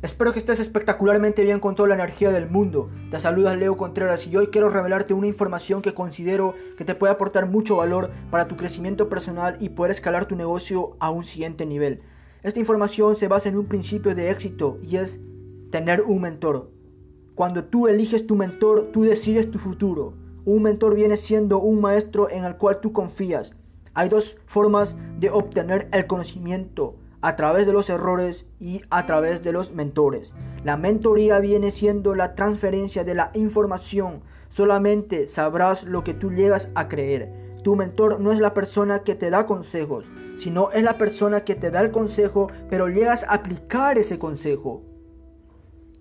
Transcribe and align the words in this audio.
Espero 0.00 0.32
que 0.32 0.38
estés 0.38 0.60
espectacularmente 0.60 1.42
bien 1.42 1.58
con 1.58 1.74
toda 1.74 1.88
la 1.88 1.96
energía 1.96 2.30
del 2.30 2.48
mundo. 2.48 2.88
Te 3.10 3.18
saluda 3.18 3.56
Leo 3.56 3.76
Contreras 3.76 4.28
y 4.28 4.36
hoy 4.36 4.46
quiero 4.46 4.68
revelarte 4.68 5.12
una 5.12 5.26
información 5.26 5.82
que 5.82 5.92
considero 5.92 6.54
que 6.76 6.84
te 6.84 6.94
puede 6.94 7.12
aportar 7.12 7.46
mucho 7.46 7.78
valor 7.78 8.12
para 8.30 8.46
tu 8.46 8.56
crecimiento 8.56 9.08
personal 9.08 9.56
y 9.58 9.70
poder 9.70 9.90
escalar 9.90 10.26
tu 10.26 10.36
negocio 10.36 10.96
a 11.00 11.10
un 11.10 11.24
siguiente 11.24 11.66
nivel. 11.66 12.00
Esta 12.44 12.60
información 12.60 13.16
se 13.16 13.26
basa 13.26 13.48
en 13.48 13.58
un 13.58 13.66
principio 13.66 14.14
de 14.14 14.30
éxito 14.30 14.78
y 14.84 14.98
es 14.98 15.18
tener 15.72 16.02
un 16.02 16.20
mentor. 16.20 16.70
Cuando 17.34 17.64
tú 17.64 17.88
eliges 17.88 18.24
tu 18.24 18.36
mentor, 18.36 18.90
tú 18.92 19.02
decides 19.02 19.50
tu 19.50 19.58
futuro. 19.58 20.14
Un 20.44 20.62
mentor 20.62 20.94
viene 20.94 21.16
siendo 21.16 21.58
un 21.58 21.80
maestro 21.80 22.30
en 22.30 22.44
el 22.44 22.56
cual 22.56 22.80
tú 22.80 22.92
confías. 22.92 23.56
Hay 23.94 24.08
dos 24.08 24.38
formas 24.46 24.94
de 25.18 25.30
obtener 25.30 25.88
el 25.90 26.06
conocimiento 26.06 26.94
a 27.20 27.36
través 27.36 27.66
de 27.66 27.72
los 27.72 27.90
errores 27.90 28.46
y 28.60 28.82
a 28.90 29.06
través 29.06 29.42
de 29.42 29.52
los 29.52 29.72
mentores. 29.72 30.32
La 30.64 30.76
mentoría 30.76 31.40
viene 31.40 31.70
siendo 31.70 32.14
la 32.14 32.34
transferencia 32.34 33.04
de 33.04 33.14
la 33.14 33.30
información. 33.34 34.22
Solamente 34.48 35.28
sabrás 35.28 35.84
lo 35.84 36.04
que 36.04 36.14
tú 36.14 36.32
llegas 36.32 36.70
a 36.74 36.88
creer. 36.88 37.32
Tu 37.62 37.76
mentor 37.76 38.20
no 38.20 38.32
es 38.32 38.40
la 38.40 38.54
persona 38.54 39.00
que 39.00 39.14
te 39.14 39.30
da 39.30 39.46
consejos, 39.46 40.06
sino 40.36 40.70
es 40.70 40.82
la 40.82 40.96
persona 40.96 41.44
que 41.44 41.54
te 41.54 41.70
da 41.70 41.80
el 41.80 41.90
consejo, 41.90 42.48
pero 42.70 42.88
llegas 42.88 43.24
a 43.24 43.34
aplicar 43.34 43.98
ese 43.98 44.18
consejo. 44.18 44.82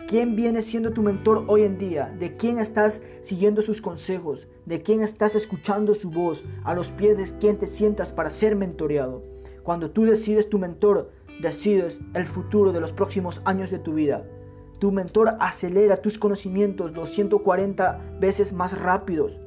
¿Quién 0.08 0.38
viene 0.38 0.62
siendo 0.62 0.94
tu 0.94 1.02
mentor 1.02 1.44
hoy 1.48 1.64
en 1.64 1.78
día? 1.78 2.16
¿De 2.18 2.38
quién 2.38 2.60
estás 2.60 3.02
siguiendo 3.22 3.62
sus 3.62 3.82
consejos? 3.82 4.48
¿De 4.66 4.82
quién 4.82 5.02
estás 5.02 5.36
escuchando 5.36 5.96
su 5.96 6.10
voz? 6.12 6.46
A 6.64 6.74
los 6.76 6.90
pies 6.90 7.18
de 7.18 7.38
quién 7.40 7.58
te 7.58 7.68
sientas 7.68 8.14
para 8.14 8.30
ser 8.30 8.56
mentoreado. 8.56 9.22
Cuando 9.68 9.92
tú 9.92 10.06
decides 10.06 10.48
tu 10.48 10.60
mentor, 10.60 11.12
decides 11.42 12.00
el 12.14 12.26
futuro 12.26 12.72
de 12.72 12.80
los 12.80 12.94
próximos 12.94 13.42
años 13.44 13.70
de 13.70 13.80
tu 13.80 13.96
vida. 13.96 14.24
Tu 14.80 14.94
mentor 14.94 15.36
acelera 15.42 16.02
tus 16.02 16.18
conocimientos 16.18 16.94
240 16.94 18.00
veces 18.18 18.54
más 18.54 18.80
rápidos. 18.80 19.42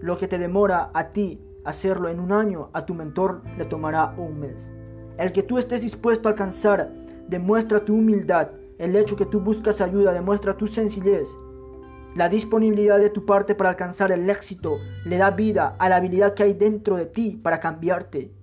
Lo 0.00 0.16
que 0.16 0.26
te 0.26 0.38
demora 0.38 0.90
a 0.94 1.08
ti 1.08 1.42
hacerlo 1.66 2.08
en 2.08 2.18
un 2.18 2.32
año, 2.32 2.70
a 2.72 2.86
tu 2.86 2.94
mentor 2.94 3.42
le 3.58 3.66
tomará 3.66 4.14
un 4.16 4.40
mes. 4.40 4.70
El 5.18 5.32
que 5.32 5.42
tú 5.42 5.58
estés 5.58 5.82
dispuesto 5.82 6.28
a 6.28 6.30
alcanzar 6.30 6.90
demuestra 7.28 7.84
tu 7.84 7.92
humildad. 7.92 8.52
El 8.78 8.96
hecho 8.96 9.16
que 9.16 9.26
tú 9.26 9.42
buscas 9.42 9.82
ayuda 9.82 10.14
demuestra 10.14 10.56
tu 10.56 10.66
sencillez. 10.66 11.28
La 12.16 12.30
disponibilidad 12.30 12.98
de 12.98 13.10
tu 13.10 13.26
parte 13.26 13.54
para 13.54 13.68
alcanzar 13.68 14.12
el 14.12 14.30
éxito 14.30 14.78
le 15.04 15.18
da 15.18 15.30
vida 15.30 15.76
a 15.78 15.90
la 15.90 15.96
habilidad 15.96 16.32
que 16.32 16.44
hay 16.44 16.54
dentro 16.54 16.96
de 16.96 17.04
ti 17.04 17.38
para 17.42 17.60
cambiarte. 17.60 18.37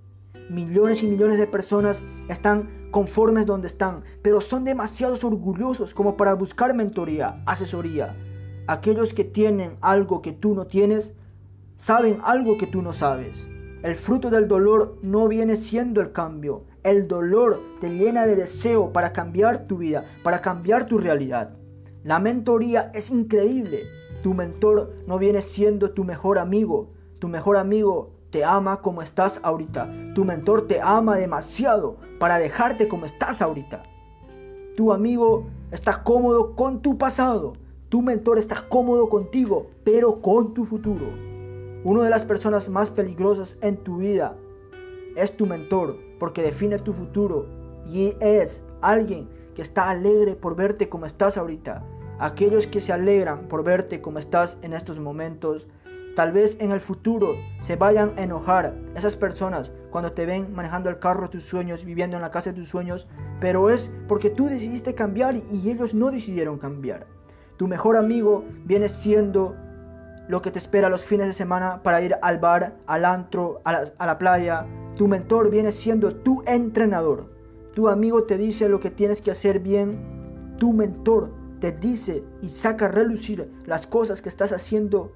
Millones 0.48 1.02
y 1.02 1.08
millones 1.08 1.38
de 1.38 1.46
personas 1.46 2.02
están 2.28 2.88
conformes 2.90 3.46
donde 3.46 3.66
están, 3.66 4.04
pero 4.22 4.40
son 4.40 4.64
demasiados 4.64 5.24
orgullosos 5.24 5.92
como 5.92 6.16
para 6.16 6.34
buscar 6.34 6.74
mentoría, 6.74 7.42
asesoría. 7.46 8.14
Aquellos 8.68 9.12
que 9.12 9.24
tienen 9.24 9.76
algo 9.80 10.22
que 10.22 10.32
tú 10.32 10.54
no 10.54 10.66
tienes, 10.66 11.14
saben 11.76 12.20
algo 12.22 12.58
que 12.58 12.66
tú 12.66 12.82
no 12.82 12.92
sabes. 12.92 13.44
El 13.82 13.94
fruto 13.96 14.30
del 14.30 14.48
dolor 14.48 14.98
no 15.02 15.28
viene 15.28 15.56
siendo 15.56 16.00
el 16.00 16.12
cambio. 16.12 16.64
El 16.82 17.06
dolor 17.06 17.60
te 17.80 17.90
llena 17.90 18.26
de 18.26 18.34
deseo 18.34 18.92
para 18.92 19.12
cambiar 19.12 19.66
tu 19.66 19.78
vida, 19.78 20.04
para 20.22 20.40
cambiar 20.40 20.86
tu 20.86 20.98
realidad. 20.98 21.56
La 22.02 22.18
mentoría 22.18 22.90
es 22.94 23.10
increíble. 23.10 23.84
Tu 24.22 24.32
mentor 24.32 24.94
no 25.06 25.18
viene 25.18 25.42
siendo 25.42 25.90
tu 25.90 26.04
mejor 26.04 26.38
amigo. 26.38 26.92
Tu 27.18 27.28
mejor 27.28 27.56
amigo 27.56 28.15
te 28.30 28.44
ama 28.44 28.80
como 28.80 29.02
estás 29.02 29.40
ahorita. 29.42 29.90
Tu 30.14 30.24
mentor 30.24 30.66
te 30.66 30.80
ama 30.80 31.16
demasiado 31.16 31.96
para 32.18 32.38
dejarte 32.38 32.88
como 32.88 33.06
estás 33.06 33.42
ahorita. 33.42 33.82
Tu 34.76 34.92
amigo 34.92 35.46
está 35.70 36.02
cómodo 36.02 36.54
con 36.54 36.82
tu 36.82 36.98
pasado. 36.98 37.54
Tu 37.88 38.02
mentor 38.02 38.38
está 38.38 38.68
cómodo 38.68 39.08
contigo, 39.08 39.68
pero 39.84 40.20
con 40.20 40.54
tu 40.54 40.64
futuro. 40.64 41.06
Una 41.84 42.02
de 42.02 42.10
las 42.10 42.24
personas 42.24 42.68
más 42.68 42.90
peligrosas 42.90 43.56
en 43.60 43.76
tu 43.76 43.98
vida 43.98 44.36
es 45.14 45.36
tu 45.36 45.46
mentor, 45.46 45.96
porque 46.18 46.42
define 46.42 46.78
tu 46.78 46.92
futuro 46.92 47.46
y 47.86 48.14
es 48.20 48.60
alguien 48.80 49.28
que 49.54 49.62
está 49.62 49.88
alegre 49.88 50.34
por 50.34 50.56
verte 50.56 50.88
como 50.88 51.06
estás 51.06 51.38
ahorita. 51.38 51.84
Aquellos 52.18 52.66
que 52.66 52.80
se 52.80 52.92
alegran 52.92 53.48
por 53.48 53.62
verte 53.62 54.00
como 54.00 54.18
estás 54.18 54.58
en 54.62 54.72
estos 54.72 54.98
momentos 54.98 55.66
Tal 56.16 56.32
vez 56.32 56.56
en 56.60 56.72
el 56.72 56.80
futuro 56.80 57.36
se 57.60 57.76
vayan 57.76 58.14
a 58.16 58.22
enojar 58.22 58.74
esas 58.94 59.16
personas 59.16 59.70
cuando 59.90 60.12
te 60.12 60.24
ven 60.24 60.54
manejando 60.54 60.88
el 60.88 60.98
carro 60.98 61.24
de 61.24 61.28
tus 61.28 61.44
sueños, 61.44 61.84
viviendo 61.84 62.16
en 62.16 62.22
la 62.22 62.30
casa 62.30 62.52
de 62.52 62.58
tus 62.58 62.70
sueños, 62.70 63.06
pero 63.38 63.68
es 63.68 63.92
porque 64.08 64.30
tú 64.30 64.46
decidiste 64.46 64.94
cambiar 64.94 65.36
y 65.36 65.70
ellos 65.70 65.92
no 65.92 66.10
decidieron 66.10 66.56
cambiar. 66.56 67.06
Tu 67.58 67.68
mejor 67.68 67.98
amigo 67.98 68.44
viene 68.64 68.88
siendo 68.88 69.56
lo 70.26 70.40
que 70.40 70.50
te 70.50 70.58
espera 70.58 70.88
los 70.88 71.04
fines 71.04 71.26
de 71.26 71.34
semana 71.34 71.82
para 71.82 72.00
ir 72.00 72.16
al 72.22 72.38
bar, 72.38 72.78
al 72.86 73.04
antro, 73.04 73.60
a 73.64 74.06
la, 74.06 74.18
playa. 74.18 74.66
Tu 74.96 75.08
mentor 75.08 75.50
viene 75.50 75.70
siendo 75.70 76.16
tu 76.16 76.42
entrenador. 76.46 77.30
Tu 77.74 77.88
amigo 77.88 78.24
te 78.24 78.38
dice 78.38 78.70
lo 78.70 78.80
que 78.80 78.90
tienes 78.90 79.20
que 79.20 79.32
hacer 79.32 79.60
bien. 79.60 80.56
Tu 80.58 80.72
mentor 80.72 81.30
te 81.60 81.72
dice 81.72 82.24
y 82.40 82.48
saca 82.48 82.86
a 82.86 82.88
relucir 82.88 83.52
las 83.66 83.86
cosas 83.86 84.22
que 84.22 84.30
estás 84.30 84.52
haciendo 84.52 85.12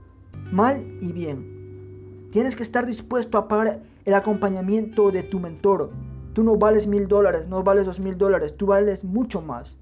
mal 0.52 0.84
y 1.00 1.12
bien. 1.12 2.28
Tienes 2.32 2.56
que 2.56 2.62
estar 2.62 2.86
dispuesto 2.86 3.38
a 3.38 3.48
pagar 3.48 3.82
el 4.04 4.14
acompañamiento 4.14 5.10
de 5.10 5.22
tu 5.22 5.40
mentor. 5.40 5.90
Tú 6.32 6.42
no 6.42 6.56
vales 6.56 6.86
mil 6.86 7.08
dólares, 7.08 7.48
no 7.48 7.62
vales 7.62 7.86
dos 7.86 8.00
mil 8.00 8.16
dólares, 8.16 8.56
tú 8.56 8.66
vales 8.66 9.04
mucho 9.04 9.42
más. 9.42 9.76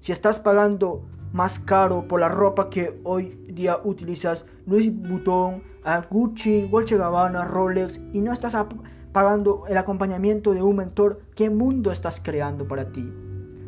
Si 0.00 0.12
estás 0.12 0.38
pagando 0.38 1.02
más 1.32 1.58
caro 1.58 2.08
por 2.08 2.20
la 2.20 2.28
ropa 2.28 2.70
que 2.70 3.00
hoy 3.04 3.38
día 3.48 3.78
utilizas, 3.84 4.46
Louis 4.66 4.90
Vuitton, 4.90 5.62
Gucci, 6.10 6.68
Dolce 6.68 6.96
Gabbana, 6.96 7.44
Rolex, 7.44 8.00
y 8.12 8.20
no 8.20 8.32
estás 8.32 8.56
pagando 9.12 9.64
el 9.68 9.76
acompañamiento 9.76 10.52
de 10.52 10.62
un 10.62 10.76
mentor, 10.76 11.20
¿qué 11.34 11.50
mundo 11.50 11.92
estás 11.92 12.20
creando 12.20 12.66
para 12.66 12.92
ti? 12.92 13.12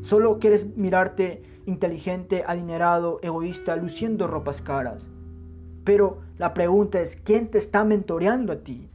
Solo 0.03 0.39
quieres 0.39 0.77
mirarte 0.77 1.43
inteligente, 1.67 2.45
adinerado, 2.47 3.21
egoísta, 3.23 3.77
luciendo 3.77 4.27
ropas 4.27 4.61
caras. 4.63 5.09
Pero 5.85 6.21
la 6.39 6.55
pregunta 6.55 7.01
es, 7.01 7.17
¿quién 7.17 7.49
te 7.49 7.59
está 7.59 7.85
mentoreando 7.85 8.53
a 8.53 8.61
ti? 8.61 8.89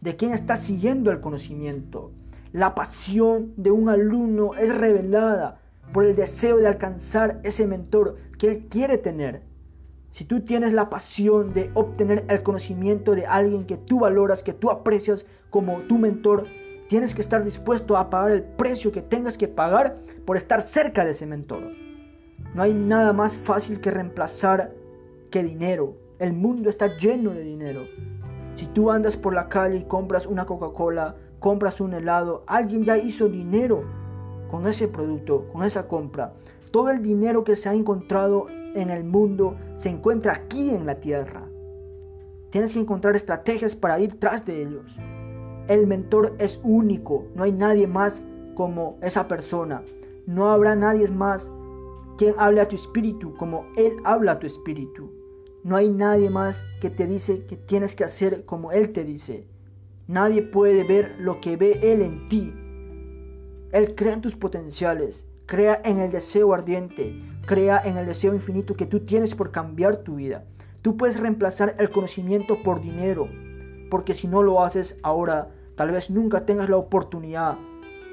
¿De 0.00 0.16
quién 0.16 0.32
estás 0.32 0.60
siguiendo 0.60 1.10
el 1.10 1.20
conocimiento? 1.20 2.12
La 2.52 2.74
pasión 2.74 3.52
de 3.56 3.70
un 3.70 3.88
alumno 3.88 4.54
es 4.54 4.74
revelada 4.74 5.60
por 5.92 6.04
el 6.04 6.16
deseo 6.16 6.56
de 6.56 6.68
alcanzar 6.68 7.40
ese 7.42 7.66
mentor 7.66 8.16
que 8.38 8.48
él 8.48 8.66
quiere 8.68 8.98
tener. 8.98 9.42
Si 10.12 10.24
tú 10.24 10.40
tienes 10.40 10.72
la 10.72 10.90
pasión 10.90 11.52
de 11.52 11.70
obtener 11.74 12.24
el 12.28 12.42
conocimiento 12.42 13.14
de 13.14 13.26
alguien 13.26 13.66
que 13.66 13.76
tú 13.76 14.00
valoras, 14.00 14.42
que 14.42 14.52
tú 14.52 14.70
aprecias 14.70 15.24
como 15.50 15.78
tu 15.82 15.98
mentor, 15.98 16.46
tienes 16.88 17.14
que 17.14 17.22
estar 17.22 17.44
dispuesto 17.44 17.96
a 17.96 18.10
pagar 18.10 18.32
el 18.32 18.42
precio 18.42 18.90
que 18.90 19.02
tengas 19.02 19.38
que 19.38 19.46
pagar 19.46 19.98
por 20.24 20.36
estar 20.36 20.62
cerca 20.62 21.04
de 21.04 21.12
ese 21.12 21.26
mentor. 21.26 21.62
No 22.54 22.62
hay 22.62 22.74
nada 22.74 23.12
más 23.12 23.36
fácil 23.36 23.80
que 23.80 23.92
reemplazar 23.92 24.74
que 25.30 25.42
dinero, 25.44 25.96
el 26.20 26.34
mundo 26.34 26.68
está 26.68 26.98
lleno 26.98 27.30
de 27.30 27.42
dinero. 27.42 27.86
Si 28.54 28.66
tú 28.66 28.90
andas 28.90 29.16
por 29.16 29.32
la 29.32 29.48
calle 29.48 29.78
y 29.78 29.84
compras 29.84 30.26
una 30.26 30.44
Coca-Cola, 30.44 31.16
compras 31.38 31.80
un 31.80 31.94
helado, 31.94 32.44
alguien 32.46 32.84
ya 32.84 32.98
hizo 32.98 33.26
dinero 33.26 33.84
con 34.50 34.66
ese 34.66 34.86
producto, 34.86 35.46
con 35.50 35.64
esa 35.64 35.88
compra. 35.88 36.34
Todo 36.70 36.90
el 36.90 37.00
dinero 37.00 37.42
que 37.42 37.56
se 37.56 37.70
ha 37.70 37.74
encontrado 37.74 38.48
en 38.74 38.90
el 38.90 39.02
mundo 39.02 39.56
se 39.76 39.88
encuentra 39.88 40.34
aquí 40.34 40.68
en 40.68 40.84
la 40.84 40.96
tierra. 40.96 41.48
Tienes 42.50 42.74
que 42.74 42.80
encontrar 42.80 43.16
estrategias 43.16 43.74
para 43.74 43.98
ir 43.98 44.20
tras 44.20 44.44
de 44.44 44.60
ellos. 44.60 44.94
El 45.68 45.86
mentor 45.86 46.34
es 46.38 46.60
único, 46.62 47.24
no 47.34 47.44
hay 47.44 47.52
nadie 47.52 47.86
más 47.86 48.20
como 48.54 48.98
esa 49.00 49.26
persona. 49.26 49.82
No 50.26 50.50
habrá 50.50 50.76
nadie 50.76 51.08
más 51.08 51.50
quien 52.18 52.34
hable 52.36 52.60
a 52.60 52.68
tu 52.68 52.76
espíritu 52.76 53.34
como 53.38 53.64
Él 53.78 53.96
habla 54.04 54.32
a 54.32 54.38
tu 54.38 54.46
espíritu. 54.46 55.19
No 55.62 55.76
hay 55.76 55.90
nadie 55.90 56.30
más 56.30 56.64
que 56.80 56.88
te 56.88 57.06
dice 57.06 57.44
que 57.44 57.54
tienes 57.54 57.94
que 57.94 58.04
hacer 58.04 58.46
como 58.46 58.72
Él 58.72 58.92
te 58.92 59.04
dice. 59.04 59.46
Nadie 60.06 60.40
puede 60.40 60.84
ver 60.84 61.16
lo 61.18 61.38
que 61.42 61.56
ve 61.56 61.92
Él 61.92 62.00
en 62.00 62.28
ti. 62.30 62.54
Él 63.70 63.94
crea 63.94 64.14
en 64.14 64.22
tus 64.22 64.36
potenciales, 64.36 65.26
crea 65.44 65.82
en 65.84 65.98
el 65.98 66.10
deseo 66.10 66.54
ardiente, 66.54 67.22
crea 67.44 67.78
en 67.84 67.98
el 67.98 68.06
deseo 68.06 68.34
infinito 68.34 68.74
que 68.74 68.86
tú 68.86 69.00
tienes 69.00 69.34
por 69.34 69.50
cambiar 69.50 69.98
tu 69.98 70.16
vida. 70.16 70.44
Tú 70.80 70.96
puedes 70.96 71.20
reemplazar 71.20 71.76
el 71.78 71.90
conocimiento 71.90 72.62
por 72.62 72.80
dinero, 72.80 73.28
porque 73.90 74.14
si 74.14 74.28
no 74.28 74.42
lo 74.42 74.64
haces 74.64 74.98
ahora, 75.02 75.50
tal 75.74 75.90
vez 75.90 76.08
nunca 76.08 76.46
tengas 76.46 76.70
la 76.70 76.78
oportunidad 76.78 77.58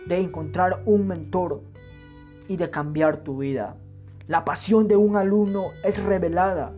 de 0.05 0.17
encontrar 0.17 0.83
un 0.85 1.07
mentor 1.07 1.61
y 2.49 2.57
de 2.57 2.69
cambiar 2.69 3.23
tu 3.23 3.37
vida. 3.37 3.77
La 4.27 4.43
pasión 4.43 4.89
de 4.89 4.97
un 4.97 5.15
alumno 5.15 5.67
es 5.85 6.03
revelada 6.03 6.73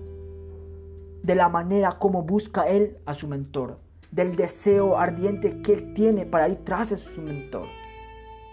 de 1.23 1.35
la 1.35 1.49
manera 1.49 1.93
como 1.99 2.23
busca 2.23 2.63
él 2.63 2.97
a 3.05 3.13
su 3.13 3.27
mentor, 3.27 3.77
del 4.11 4.35
deseo 4.35 4.97
ardiente 4.97 5.61
que 5.61 5.73
él 5.73 5.93
tiene 5.93 6.25
para 6.25 6.49
ir 6.49 6.57
tras 6.63 6.91
a 6.91 6.97
su 6.97 7.21
mentor, 7.21 7.67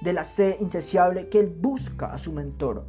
de 0.01 0.13
la 0.13 0.25
sed 0.25 0.57
insaciable 0.61 1.29
que 1.29 1.41
él 1.41 1.47
busca 1.49 2.13
a 2.13 2.19
su 2.19 2.33
mentor. 2.33 2.85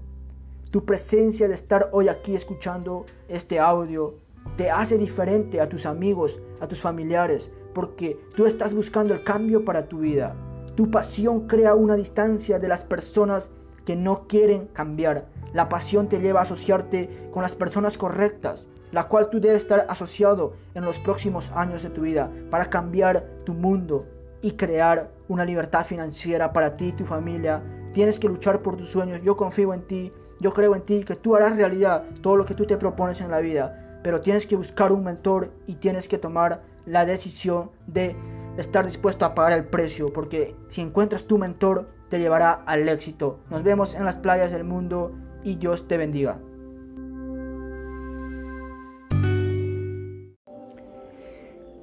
Tu 0.71 0.83
presencia 0.85 1.47
de 1.47 1.53
estar 1.53 1.89
hoy 1.93 2.09
aquí 2.09 2.35
escuchando 2.35 3.05
este 3.29 3.59
audio 3.59 4.15
te 4.55 4.69
hace 4.69 4.97
diferente 4.97 5.61
a 5.61 5.69
tus 5.69 5.85
amigos, 5.85 6.39
a 6.59 6.67
tus 6.67 6.81
familiares, 6.81 7.51
porque 7.73 8.19
tú 8.35 8.45
estás 8.45 8.73
buscando 8.73 9.13
el 9.13 9.23
cambio 9.23 9.63
para 9.63 9.87
tu 9.87 9.99
vida. 9.99 10.35
Tu 10.75 10.89
pasión 10.89 11.47
crea 11.47 11.75
una 11.75 11.95
distancia 11.95 12.59
de 12.59 12.67
las 12.67 12.83
personas 12.83 13.49
que 13.85 13.95
no 13.95 14.27
quieren 14.27 14.67
cambiar. 14.67 15.27
La 15.53 15.69
pasión 15.69 16.09
te 16.09 16.19
lleva 16.19 16.41
a 16.41 16.43
asociarte 16.43 17.29
con 17.31 17.41
las 17.41 17.55
personas 17.55 17.97
correctas, 17.97 18.67
la 18.91 19.07
cual 19.07 19.29
tú 19.29 19.39
debes 19.39 19.63
estar 19.63 19.85
asociado 19.89 20.53
en 20.73 20.85
los 20.85 20.99
próximos 20.99 21.51
años 21.51 21.83
de 21.83 21.89
tu 21.89 22.01
vida 22.01 22.31
para 22.49 22.69
cambiar 22.69 23.25
tu 23.45 23.53
mundo 23.53 24.05
y 24.41 24.51
crear 24.51 25.11
una 25.27 25.45
libertad 25.45 25.85
financiera 25.85 26.53
para 26.53 26.77
ti 26.77 26.87
y 26.87 26.91
tu 26.93 27.05
familia. 27.05 27.61
Tienes 27.93 28.19
que 28.19 28.27
luchar 28.27 28.61
por 28.61 28.77
tus 28.77 28.89
sueños. 28.89 29.21
Yo 29.23 29.35
confío 29.35 29.73
en 29.73 29.87
ti. 29.87 30.13
Yo 30.39 30.53
creo 30.53 30.75
en 30.75 30.83
ti 30.83 31.03
que 31.03 31.15
tú 31.15 31.35
harás 31.35 31.55
realidad 31.55 32.03
todo 32.21 32.35
lo 32.35 32.45
que 32.45 32.53
tú 32.53 32.65
te 32.65 32.77
propones 32.77 33.21
en 33.21 33.31
la 33.31 33.39
vida. 33.39 33.99
Pero 34.03 34.21
tienes 34.21 34.45
que 34.45 34.55
buscar 34.55 34.91
un 34.91 35.03
mentor 35.03 35.51
y 35.65 35.75
tienes 35.75 36.07
que 36.07 36.17
tomar 36.17 36.61
la 36.85 37.05
decisión 37.05 37.71
de 37.87 38.15
estar 38.57 38.85
dispuesto 38.85 39.25
a 39.25 39.33
pagar 39.33 39.53
el 39.53 39.65
precio. 39.65 40.13
Porque 40.13 40.55
si 40.69 40.81
encuentras 40.81 41.23
tu 41.23 41.37
mentor, 41.37 41.89
te 42.09 42.19
llevará 42.19 42.61
al 42.65 42.87
éxito. 42.87 43.39
Nos 43.49 43.63
vemos 43.63 43.95
en 43.95 44.05
las 44.05 44.17
playas 44.17 44.51
del 44.51 44.63
mundo 44.63 45.11
y 45.43 45.55
Dios 45.55 45.87
te 45.87 45.97
bendiga. 45.97 46.39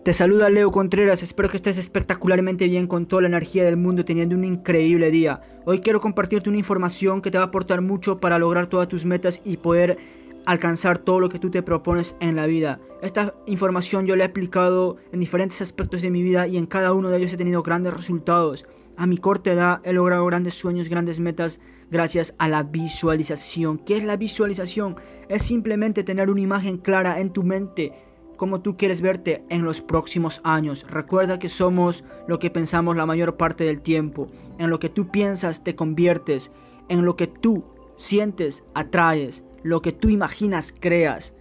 Te 0.04 0.12
saluda 0.12 0.50
Leo 0.50 0.70
Contreras, 0.70 1.22
espero 1.22 1.48
que 1.48 1.56
estés 1.56 1.78
espectacularmente 1.78 2.66
bien 2.66 2.86
con 2.86 3.06
toda 3.06 3.22
la 3.22 3.28
energía 3.28 3.64
del 3.64 3.78
mundo 3.78 4.04
teniendo 4.04 4.36
un 4.36 4.44
increíble 4.44 5.10
día. 5.10 5.40
Hoy 5.64 5.80
quiero 5.80 6.02
compartirte 6.02 6.50
una 6.50 6.58
información 6.58 7.22
que 7.22 7.30
te 7.30 7.38
va 7.38 7.44
a 7.44 7.46
aportar 7.46 7.80
mucho 7.80 8.20
para 8.20 8.38
lograr 8.38 8.66
todas 8.66 8.86
tus 8.86 9.06
metas 9.06 9.40
y 9.46 9.56
poder 9.56 9.96
alcanzar 10.44 10.98
todo 10.98 11.20
lo 11.20 11.30
que 11.30 11.38
tú 11.38 11.50
te 11.50 11.62
propones 11.62 12.16
en 12.20 12.36
la 12.36 12.44
vida. 12.44 12.80
Esta 13.00 13.32
información 13.46 14.04
yo 14.04 14.14
la 14.14 14.24
he 14.24 14.26
aplicado 14.26 14.98
en 15.10 15.20
diferentes 15.20 15.62
aspectos 15.62 16.02
de 16.02 16.10
mi 16.10 16.22
vida 16.22 16.46
y 16.48 16.58
en 16.58 16.66
cada 16.66 16.92
uno 16.92 17.08
de 17.08 17.16
ellos 17.16 17.32
he 17.32 17.38
tenido 17.38 17.62
grandes 17.62 17.94
resultados. 17.94 18.66
A 18.98 19.06
mi 19.06 19.16
corta 19.16 19.52
edad 19.52 19.80
he 19.84 19.94
logrado 19.94 20.26
grandes 20.26 20.52
sueños, 20.52 20.90
grandes 20.90 21.18
metas 21.18 21.60
gracias 21.90 22.34
a 22.36 22.48
la 22.48 22.62
visualización. 22.62 23.78
¿Qué 23.78 23.96
es 23.96 24.04
la 24.04 24.18
visualización? 24.18 24.96
Es 25.30 25.44
simplemente 25.44 26.04
tener 26.04 26.28
una 26.28 26.42
imagen 26.42 26.76
clara 26.76 27.20
en 27.20 27.30
tu 27.30 27.42
mente 27.42 27.94
cómo 28.36 28.60
tú 28.60 28.76
quieres 28.76 29.00
verte 29.00 29.44
en 29.48 29.64
los 29.64 29.80
próximos 29.80 30.40
años. 30.44 30.86
Recuerda 30.88 31.38
que 31.38 31.48
somos 31.48 32.04
lo 32.26 32.38
que 32.38 32.50
pensamos 32.50 32.96
la 32.96 33.06
mayor 33.06 33.36
parte 33.36 33.64
del 33.64 33.80
tiempo. 33.80 34.28
En 34.58 34.70
lo 34.70 34.78
que 34.78 34.88
tú 34.88 35.08
piensas 35.10 35.64
te 35.64 35.74
conviertes. 35.74 36.50
En 36.88 37.04
lo 37.04 37.16
que 37.16 37.26
tú 37.26 37.64
sientes 37.96 38.64
atraes. 38.74 39.44
Lo 39.62 39.82
que 39.82 39.92
tú 39.92 40.08
imaginas 40.08 40.74
creas. 40.78 41.34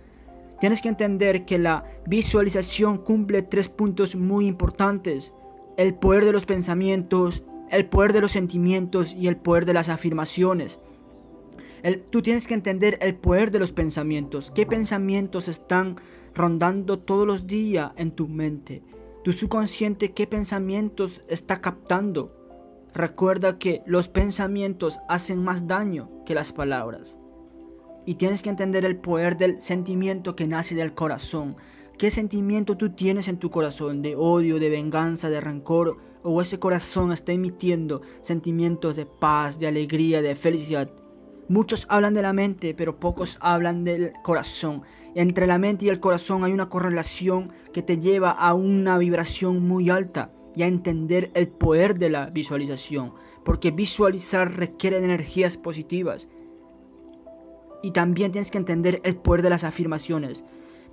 Tienes 0.60 0.81
que 0.81 0.90
entender 0.90 1.45
que 1.45 1.57
la 1.57 1.84
visualización 2.07 2.98
cumple 2.98 3.42
tres 3.42 3.68
puntos 3.68 4.16
muy 4.16 4.48
importantes. 4.48 5.34
El 5.75 5.96
poder 5.96 6.24
de 6.24 6.31
los 6.31 6.46
pensamientos, 6.46 7.44
el 7.69 7.88
poder 7.88 8.13
de 8.13 8.22
los 8.22 8.31
sentimientos 8.31 9.13
y 9.13 9.28
el 9.28 9.36
poder 9.36 9.66
de 9.66 9.74
las 9.74 9.89
afirmaciones. 9.89 10.80
tú 12.12 12.22
tienes 12.22 12.48
que 12.48 12.54
entender 12.54 12.98
el 13.01 13.16
poder 13.16 13.51
de 13.51 13.60
los 13.60 13.74
pensamientos. 13.74 14.51
¿Qué 14.51 14.66
pensamientos 14.66 15.50
están 15.50 15.98
rondando 16.35 17.00
todos 17.00 17.27
los 17.27 17.47
días 17.47 17.91
en 17.95 18.12
tu 18.12 18.27
mente. 18.27 18.83
Tu 19.24 19.31
subconsciente 19.31 20.12
qué 20.12 20.27
pensamientos 20.27 21.24
está 21.27 21.62
captando. 21.62 22.35
Recuerda 22.94 23.57
que 23.57 23.81
los 23.85 24.07
pensamientos 24.07 25.00
hacen 25.07 25.44
más 25.44 25.68
daño 25.68 26.09
que 26.25 26.35
las 26.35 26.51
palabras. 26.51 27.18
Y 28.06 28.15
tienes 28.15 28.41
que 28.41 28.50
entender 28.50 28.83
el 28.85 28.97
poder 28.97 29.38
del 29.38 29.62
sentimiento 29.62 30.35
que 30.35 30.47
nace 30.47 30.75
del 30.75 30.94
corazón. 30.94 31.56
¿Qué 31.97 32.12
sentimiento 32.12 32.75
tú 32.75 32.89
tienes 32.89 33.27
en 33.27 33.38
tu 33.38 33.50
corazón? 33.50 34.01
¿De 34.01 34.15
odio, 34.15 34.59
de 34.59 34.69
venganza, 34.69 35.29
de 35.29 35.39
rencor? 35.39 35.97
¿O 36.21 36.41
ese 36.41 36.59
corazón 36.59 37.12
está 37.12 37.31
emitiendo 37.31 38.01
sentimientos 38.21 38.95
de 38.95 39.06
paz, 39.06 39.57
de 39.57 39.68
alegría, 39.68 40.21
de 40.21 40.36
felicidad? 40.36 40.89
Muchos 41.47 41.86
hablan 41.89 42.13
de 42.13 42.21
la 42.21 42.33
mente, 42.33 42.74
pero 42.74 43.00
pocos 43.00 43.38
hablan 43.41 43.83
del 43.83 44.13
corazón. 44.24 44.83
Entre 45.15 45.45
la 45.45 45.60
mente 45.60 45.86
y 45.86 45.89
el 45.89 46.00
corazón 46.00 46.44
hay 46.44 46.54
una 46.54 46.69
correlación 46.69 47.51
que 47.71 47.83
te 47.83 48.00
lleva 48.00 48.31
a 48.31 48.54
una 48.54 48.98
vibración 48.98 49.62
muy 49.62 49.89
alta 49.89 50.31
y 50.56 50.63
a 50.63 50.68
entender 50.68 51.31
el 51.36 51.48
poder 51.48 52.00
de 52.00 52.10
la 52.10 52.27
visualización, 52.27 53.13
porque 53.44 53.71
visualizar 53.71 54.56
requiere 54.56 55.00
de 55.00 55.06
energías 55.06 55.57
positivas. 55.57 56.27
Y 57.83 57.92
también 57.92 58.31
tienes 58.31 58.50
que 58.50 58.57
entender 58.57 59.01
el 59.04 59.18
poder 59.18 59.44
de 59.44 59.50
las 59.50 59.63
afirmaciones, 59.63 60.44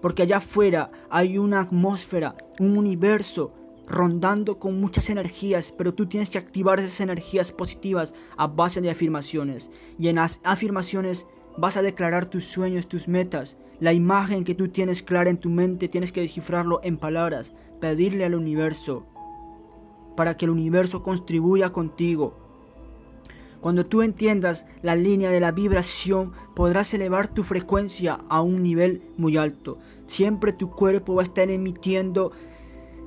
porque 0.02 0.22
allá 0.22 0.38
afuera 0.38 0.90
hay 1.08 1.38
una 1.38 1.61
atmósfera, 1.61 2.37
un 2.58 2.76
universo 2.76 3.55
rondando 3.87 4.58
con 4.58 4.81
muchas 4.81 5.11
energías, 5.11 5.72
pero 5.72 5.94
tú 5.94 6.06
tienes 6.06 6.31
que 6.31 6.38
activar 6.38 6.78
esas 6.78 7.00
energías 7.00 7.52
positivas 7.52 8.14
a 8.37 8.46
base 8.46 8.81
de 8.81 8.90
afirmaciones. 8.90 9.70
Y 9.99 10.08
en 10.08 10.17
las 10.17 10.40
afirmaciones 10.44 11.26
vas 11.60 11.76
a 11.76 11.82
declarar 11.82 12.26
tus 12.26 12.46
sueños, 12.46 12.88
tus 12.88 13.06
metas, 13.06 13.58
la 13.80 13.92
imagen 13.92 14.44
que 14.44 14.54
tú 14.54 14.68
tienes 14.68 15.02
clara 15.02 15.28
en 15.28 15.36
tu 15.36 15.50
mente 15.50 15.88
tienes 15.88 16.10
que 16.10 16.22
descifrarlo 16.22 16.80
en 16.82 16.96
palabras, 16.96 17.52
pedirle 17.80 18.24
al 18.24 18.34
universo 18.34 19.04
para 20.16 20.36
que 20.36 20.46
el 20.46 20.50
universo 20.50 21.02
contribuya 21.02 21.70
contigo. 21.70 22.34
Cuando 23.60 23.84
tú 23.84 24.00
entiendas 24.00 24.64
la 24.80 24.96
línea 24.96 25.30
de 25.30 25.40
la 25.40 25.52
vibración, 25.52 26.32
podrás 26.54 26.94
elevar 26.94 27.28
tu 27.28 27.42
frecuencia 27.42 28.20
a 28.30 28.40
un 28.40 28.62
nivel 28.62 29.02
muy 29.18 29.36
alto. 29.36 29.78
Siempre 30.06 30.54
tu 30.54 30.70
cuerpo 30.70 31.14
va 31.14 31.22
a 31.22 31.24
estar 31.24 31.50
emitiendo 31.50 32.32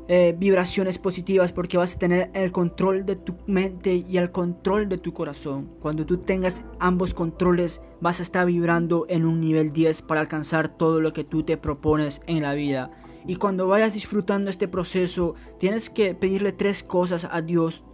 eh, 0.10 0.36
vibraciones 0.38 1.00
positivas 1.00 1.54
porque 1.54 1.78
vas 1.78 1.96
a 1.96 2.00
tener 2.00 2.30
el 2.34 2.52
control 2.52 3.06
de 3.06 3.16
tu 3.16 3.36
mente 3.48 3.94
y 3.96 4.18
el 4.18 4.32
control 4.32 4.90
de 4.90 4.98
tu 4.98 5.14
corazón. 5.14 5.70
Cuando 5.80 6.06
tú 6.06 6.18
tengas 6.18 6.62
ambos 6.80 7.14
controles 7.14 7.82
vas 8.02 8.20
a 8.20 8.24
estar 8.24 8.46
vibrando 8.46 9.06
en 9.08 9.26
un 9.26 9.40
nivel 9.40 9.72
10 9.72 10.02
para 10.02 10.20
alcanzar 10.20 10.68
todo 10.68 11.00
lo 11.00 11.14
que 11.14 11.24
tú 11.24 11.44
te 11.44 11.56
propones 11.56 12.22
en 12.28 12.42
la 12.42 12.54
vida. 12.54 12.92
Y 13.26 13.38
cuando 13.38 13.68
vayas 13.68 13.94
disfrutando 13.94 14.50
este 14.50 14.68
proceso 14.68 15.36
tienes 15.58 15.90
que 15.90 16.14
pedirle 16.16 16.52
tres 16.52 16.84
cosas 16.84 17.26
a 17.32 17.42
Dios 17.42 17.86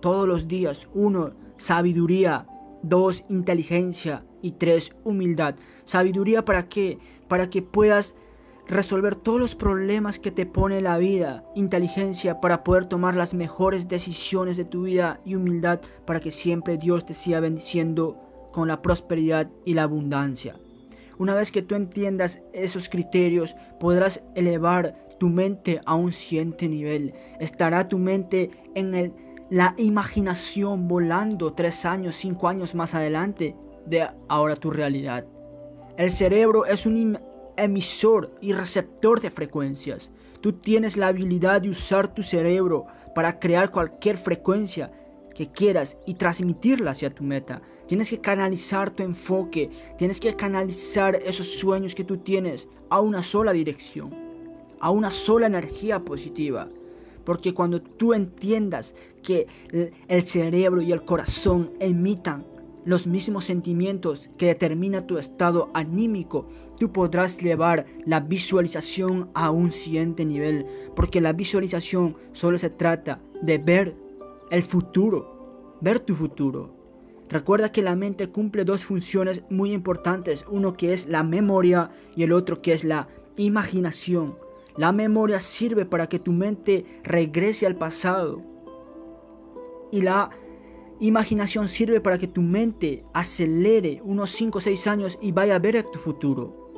todos 0.00 0.28
los 0.28 0.46
días. 0.46 0.88
Uno, 0.94 1.32
sabiduría. 1.56 2.46
Dos, 2.82 3.24
inteligencia. 3.28 4.24
Y 4.42 4.52
tres, 4.52 4.94
humildad. 5.02 5.56
Sabiduría 5.84 6.44
para 6.44 6.68
qué? 6.68 6.98
Para 7.26 7.50
que 7.50 7.62
puedas 7.62 8.14
resolver 8.68 9.14
todos 9.14 9.40
los 9.40 9.54
problemas 9.54 10.18
que 10.18 10.32
te 10.32 10.46
pone 10.46 10.80
la 10.80 10.98
vida, 10.98 11.44
inteligencia 11.54 12.40
para 12.40 12.64
poder 12.64 12.86
tomar 12.86 13.14
las 13.14 13.34
mejores 13.34 13.88
decisiones 13.88 14.56
de 14.56 14.64
tu 14.64 14.82
vida 14.82 15.20
y 15.24 15.34
humildad 15.34 15.80
para 16.04 16.20
que 16.20 16.30
siempre 16.30 16.76
Dios 16.76 17.06
te 17.06 17.14
siga 17.14 17.40
bendiciendo 17.40 18.16
con 18.52 18.68
la 18.68 18.82
prosperidad 18.82 19.48
y 19.64 19.74
la 19.74 19.84
abundancia. 19.84 20.56
Una 21.18 21.34
vez 21.34 21.52
que 21.52 21.62
tú 21.62 21.74
entiendas 21.74 22.40
esos 22.52 22.88
criterios, 22.88 23.54
podrás 23.78 24.22
elevar 24.34 24.96
tu 25.18 25.28
mente 25.28 25.80
a 25.86 25.94
un 25.94 26.12
siguiente 26.12 26.68
nivel. 26.68 27.14
Estará 27.40 27.88
tu 27.88 27.98
mente 27.98 28.50
en 28.74 28.94
el, 28.94 29.12
la 29.48 29.74
imaginación 29.78 30.88
volando 30.88 31.54
tres 31.54 31.86
años, 31.86 32.16
cinco 32.16 32.48
años 32.48 32.74
más 32.74 32.94
adelante 32.94 33.54
de 33.86 34.08
ahora 34.28 34.56
tu 34.56 34.70
realidad. 34.70 35.24
El 35.96 36.10
cerebro 36.10 36.66
es 36.66 36.84
un 36.84 37.18
emisor 37.56 38.30
y 38.40 38.52
receptor 38.52 39.20
de 39.20 39.30
frecuencias. 39.30 40.10
Tú 40.40 40.52
tienes 40.52 40.96
la 40.96 41.08
habilidad 41.08 41.62
de 41.62 41.70
usar 41.70 42.14
tu 42.14 42.22
cerebro 42.22 42.86
para 43.14 43.38
crear 43.38 43.70
cualquier 43.70 44.18
frecuencia 44.18 44.92
que 45.34 45.50
quieras 45.50 45.96
y 46.06 46.14
transmitirla 46.14 46.92
hacia 46.92 47.10
tu 47.10 47.22
meta. 47.24 47.62
Tienes 47.88 48.10
que 48.10 48.20
canalizar 48.20 48.90
tu 48.90 49.02
enfoque, 49.02 49.70
tienes 49.98 50.20
que 50.20 50.34
canalizar 50.34 51.16
esos 51.24 51.46
sueños 51.46 51.94
que 51.94 52.04
tú 52.04 52.18
tienes 52.18 52.68
a 52.90 53.00
una 53.00 53.22
sola 53.22 53.52
dirección, 53.52 54.14
a 54.80 54.90
una 54.90 55.10
sola 55.10 55.46
energía 55.46 56.00
positiva. 56.00 56.68
Porque 57.24 57.54
cuando 57.54 57.82
tú 57.82 58.14
entiendas 58.14 58.94
que 59.22 59.46
el 60.08 60.22
cerebro 60.22 60.80
y 60.80 60.92
el 60.92 61.04
corazón 61.04 61.72
emitan 61.80 62.46
los 62.86 63.06
mismos 63.06 63.44
sentimientos 63.44 64.30
que 64.38 64.46
determina 64.46 65.06
tu 65.06 65.18
estado 65.18 65.70
anímico, 65.74 66.46
tú 66.78 66.92
podrás 66.92 67.36
llevar 67.36 67.84
la 68.06 68.20
visualización 68.20 69.28
a 69.34 69.50
un 69.50 69.72
siguiente 69.72 70.24
nivel, 70.24 70.64
porque 70.94 71.20
la 71.20 71.32
visualización 71.32 72.16
solo 72.32 72.58
se 72.58 72.70
trata 72.70 73.20
de 73.42 73.58
ver 73.58 73.96
el 74.50 74.62
futuro, 74.62 75.76
ver 75.80 76.00
tu 76.00 76.14
futuro. 76.14 76.74
Recuerda 77.28 77.72
que 77.72 77.82
la 77.82 77.96
mente 77.96 78.28
cumple 78.28 78.64
dos 78.64 78.84
funciones 78.84 79.42
muy 79.50 79.72
importantes, 79.72 80.44
uno 80.48 80.74
que 80.74 80.92
es 80.92 81.06
la 81.06 81.24
memoria 81.24 81.90
y 82.14 82.22
el 82.22 82.32
otro 82.32 82.62
que 82.62 82.72
es 82.72 82.84
la 82.84 83.08
imaginación. 83.36 84.38
La 84.76 84.92
memoria 84.92 85.40
sirve 85.40 85.86
para 85.86 86.08
que 86.08 86.20
tu 86.20 86.32
mente 86.32 86.84
regrese 87.02 87.66
al 87.66 87.74
pasado 87.74 88.42
y 89.90 90.02
la 90.02 90.30
imaginación 91.00 91.68
sirve 91.68 92.00
para 92.00 92.18
que 92.18 92.28
tu 92.28 92.42
mente 92.42 93.04
acelere 93.12 94.00
unos 94.04 94.30
5 94.30 94.58
o 94.58 94.60
6 94.60 94.86
años 94.86 95.18
y 95.20 95.32
vaya 95.32 95.56
a 95.56 95.58
ver 95.58 95.78
a 95.78 95.82
tu 95.82 95.98
futuro. 95.98 96.72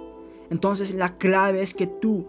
Entonces 0.50 0.94
la 0.94 1.18
clave 1.18 1.62
es 1.62 1.74
que 1.74 1.86
tú 1.86 2.26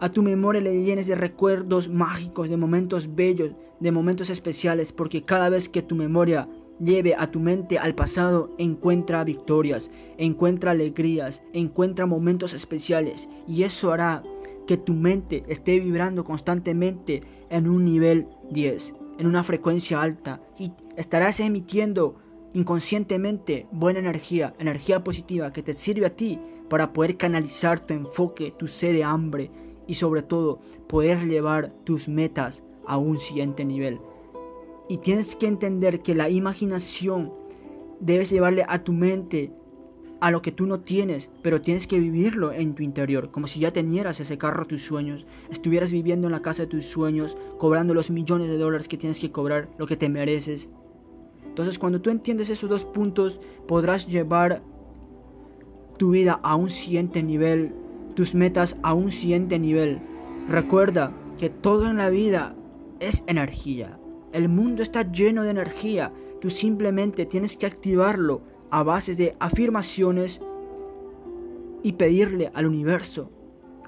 a 0.00 0.10
tu 0.10 0.22
memoria 0.22 0.60
le 0.60 0.82
llenes 0.82 1.06
de 1.06 1.14
recuerdos 1.14 1.88
mágicos, 1.88 2.48
de 2.48 2.56
momentos 2.56 3.14
bellos, 3.14 3.52
de 3.80 3.92
momentos 3.92 4.30
especiales, 4.30 4.92
porque 4.92 5.24
cada 5.24 5.48
vez 5.48 5.68
que 5.68 5.82
tu 5.82 5.94
memoria 5.94 6.48
lleve 6.78 7.14
a 7.16 7.30
tu 7.30 7.40
mente 7.40 7.78
al 7.78 7.94
pasado, 7.94 8.50
encuentra 8.58 9.24
victorias, 9.24 9.90
encuentra 10.18 10.72
alegrías, 10.72 11.42
encuentra 11.54 12.04
momentos 12.04 12.52
especiales, 12.52 13.28
y 13.48 13.62
eso 13.62 13.92
hará 13.92 14.22
que 14.66 14.76
tu 14.76 14.92
mente 14.92 15.44
esté 15.48 15.80
vibrando 15.80 16.24
constantemente 16.24 17.22
en 17.48 17.68
un 17.68 17.84
nivel 17.84 18.26
10, 18.50 18.94
en 19.18 19.26
una 19.26 19.44
frecuencia 19.44 20.00
alta, 20.00 20.40
y 20.58 20.72
estarás 20.96 21.40
emitiendo 21.40 22.16
inconscientemente 22.52 23.66
buena 23.70 23.98
energía, 23.98 24.54
energía 24.58 25.04
positiva 25.04 25.52
que 25.52 25.62
te 25.62 25.74
sirve 25.74 26.06
a 26.06 26.16
ti 26.16 26.38
para 26.68 26.92
poder 26.92 27.16
canalizar 27.16 27.80
tu 27.80 27.94
enfoque, 27.94 28.52
tu 28.56 28.66
sed 28.66 28.92
de 28.92 29.04
hambre, 29.04 29.50
y 29.86 29.94
sobre 29.94 30.22
todo 30.22 30.60
poder 30.88 31.26
llevar 31.26 31.72
tus 31.84 32.08
metas 32.08 32.62
a 32.86 32.98
un 32.98 33.18
siguiente 33.18 33.64
nivel. 33.64 34.00
Y 34.88 34.98
tienes 34.98 35.36
que 35.36 35.46
entender 35.46 36.00
que 36.00 36.14
la 36.14 36.28
imaginación 36.28 37.32
debes 38.00 38.30
llevarle 38.30 38.64
a 38.68 38.82
tu 38.82 38.92
mente 38.92 39.52
a 40.20 40.30
lo 40.30 40.42
que 40.42 40.52
tú 40.52 40.66
no 40.66 40.80
tienes, 40.80 41.30
pero 41.42 41.60
tienes 41.60 41.86
que 41.86 41.98
vivirlo 41.98 42.52
en 42.52 42.74
tu 42.74 42.82
interior, 42.82 43.30
como 43.30 43.46
si 43.46 43.60
ya 43.60 43.72
tenieras 43.72 44.20
ese 44.20 44.38
carro 44.38 44.66
tus 44.66 44.82
sueños, 44.82 45.26
estuvieras 45.50 45.92
viviendo 45.92 46.26
en 46.26 46.32
la 46.32 46.42
casa 46.42 46.62
de 46.62 46.68
tus 46.68 46.86
sueños, 46.86 47.36
cobrando 47.58 47.94
los 47.94 48.10
millones 48.10 48.48
de 48.48 48.58
dólares 48.58 48.88
que 48.88 48.96
tienes 48.96 49.20
que 49.20 49.30
cobrar, 49.32 49.68
lo 49.78 49.86
que 49.86 49.96
te 49.96 50.08
mereces. 50.08 50.70
Entonces 51.46 51.78
cuando 51.78 52.00
tú 52.00 52.10
entiendes 52.10 52.50
esos 52.50 52.70
dos 52.70 52.84
puntos, 52.84 53.40
podrás 53.66 54.06
llevar 54.06 54.62
tu 55.98 56.10
vida 56.10 56.40
a 56.42 56.56
un 56.56 56.70
siguiente 56.70 57.22
nivel 57.22 57.72
tus 58.16 58.34
metas 58.34 58.76
a 58.82 58.94
un 58.94 59.12
siguiente 59.12 59.60
nivel. 59.60 60.00
Recuerda 60.48 61.12
que 61.38 61.50
todo 61.50 61.88
en 61.88 61.98
la 61.98 62.08
vida 62.08 62.56
es 62.98 63.22
energía. 63.28 64.00
El 64.32 64.48
mundo 64.48 64.82
está 64.82 65.12
lleno 65.12 65.44
de 65.44 65.50
energía. 65.50 66.12
Tú 66.40 66.50
simplemente 66.50 67.26
tienes 67.26 67.56
que 67.56 67.66
activarlo 67.66 68.40
a 68.70 68.82
base 68.82 69.14
de 69.14 69.32
afirmaciones 69.40 70.40
y 71.82 71.92
pedirle 71.92 72.50
al 72.54 72.66
universo 72.66 73.30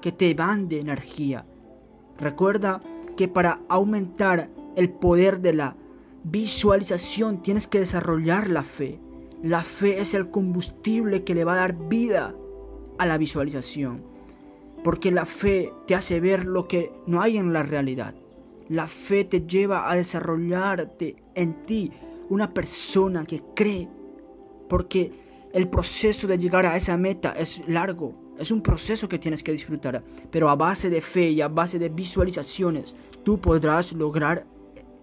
que 0.01 0.11
te 0.11 0.33
mande 0.35 0.79
energía. 0.79 1.45
Recuerda 2.17 2.81
que 3.17 3.27
para 3.27 3.61
aumentar 3.67 4.49
el 4.75 4.89
poder 4.89 5.41
de 5.41 5.53
la 5.53 5.75
visualización 6.23 7.41
tienes 7.41 7.67
que 7.67 7.79
desarrollar 7.79 8.49
la 8.49 8.63
fe. 8.63 8.99
La 9.43 9.63
fe 9.63 9.99
es 9.99 10.13
el 10.13 10.29
combustible 10.29 11.23
que 11.23 11.35
le 11.35 11.43
va 11.43 11.53
a 11.53 11.57
dar 11.57 11.89
vida 11.89 12.35
a 12.97 13.05
la 13.05 13.17
visualización. 13.17 14.03
Porque 14.83 15.11
la 15.11 15.25
fe 15.25 15.73
te 15.87 15.95
hace 15.95 16.19
ver 16.19 16.45
lo 16.45 16.67
que 16.67 16.91
no 17.07 17.21
hay 17.21 17.37
en 17.37 17.53
la 17.53 17.63
realidad. 17.63 18.15
La 18.69 18.87
fe 18.87 19.25
te 19.25 19.41
lleva 19.41 19.89
a 19.89 19.95
desarrollarte 19.95 21.15
en 21.35 21.65
ti 21.65 21.91
una 22.29 22.53
persona 22.53 23.25
que 23.25 23.41
cree. 23.55 23.89
Porque 24.69 25.11
el 25.51 25.67
proceso 25.67 26.27
de 26.27 26.37
llegar 26.37 26.65
a 26.65 26.77
esa 26.77 26.95
meta 26.95 27.33
es 27.33 27.61
largo. 27.67 28.13
Es 28.37 28.51
un 28.51 28.61
proceso 28.61 29.09
que 29.09 29.19
tienes 29.19 29.43
que 29.43 29.51
disfrutar. 29.51 30.03
Pero 30.31 30.49
a 30.49 30.55
base 30.55 30.89
de 30.89 31.01
fe 31.01 31.31
y 31.31 31.41
a 31.41 31.49
base 31.49 31.79
de 31.79 31.89
visualizaciones, 31.89 32.95
tú 33.23 33.39
podrás 33.39 33.91
lograr 33.93 34.45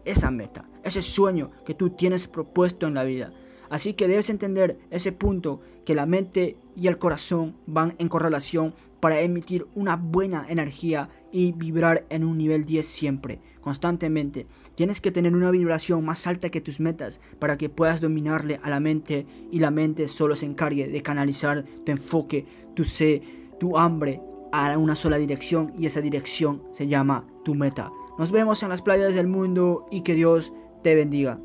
esa 0.04 0.30
meta, 0.30 0.64
ese 0.84 1.02
sueño 1.02 1.50
que 1.66 1.74
tú 1.74 1.90
tienes 1.90 2.28
propuesto 2.28 2.86
en 2.86 2.94
la 2.94 3.04
vida. 3.04 3.32
Así 3.68 3.94
que 3.94 4.06
debes 4.06 4.30
entender 4.30 4.78
ese 4.90 5.12
punto 5.12 5.60
que 5.84 5.94
la 5.94 6.06
mente 6.06 6.56
y 6.76 6.86
el 6.86 6.98
corazón 6.98 7.56
van 7.66 7.94
en 7.98 8.08
correlación 8.08 8.74
para 9.06 9.20
emitir 9.20 9.68
una 9.76 9.94
buena 9.94 10.46
energía 10.48 11.08
y 11.30 11.52
vibrar 11.52 12.06
en 12.10 12.24
un 12.24 12.36
nivel 12.36 12.64
10 12.66 12.84
siempre, 12.84 13.38
constantemente. 13.60 14.48
Tienes 14.74 15.00
que 15.00 15.12
tener 15.12 15.32
una 15.32 15.52
vibración 15.52 16.04
más 16.04 16.26
alta 16.26 16.48
que 16.48 16.60
tus 16.60 16.80
metas 16.80 17.20
para 17.38 17.56
que 17.56 17.68
puedas 17.68 18.00
dominarle 18.00 18.58
a 18.64 18.68
la 18.68 18.80
mente 18.80 19.24
y 19.52 19.60
la 19.60 19.70
mente 19.70 20.08
solo 20.08 20.34
se 20.34 20.46
encargue 20.46 20.88
de 20.88 21.02
canalizar 21.02 21.64
tu 21.84 21.92
enfoque, 21.92 22.46
tu 22.74 22.82
sed, 22.82 23.22
tu 23.60 23.78
hambre 23.78 24.20
a 24.50 24.76
una 24.76 24.96
sola 24.96 25.18
dirección 25.18 25.72
y 25.78 25.86
esa 25.86 26.00
dirección 26.00 26.64
se 26.72 26.88
llama 26.88 27.28
tu 27.44 27.54
meta. 27.54 27.92
Nos 28.18 28.32
vemos 28.32 28.60
en 28.64 28.70
las 28.70 28.82
playas 28.82 29.14
del 29.14 29.28
mundo 29.28 29.86
y 29.88 30.00
que 30.00 30.14
Dios 30.14 30.52
te 30.82 30.96
bendiga. 30.96 31.38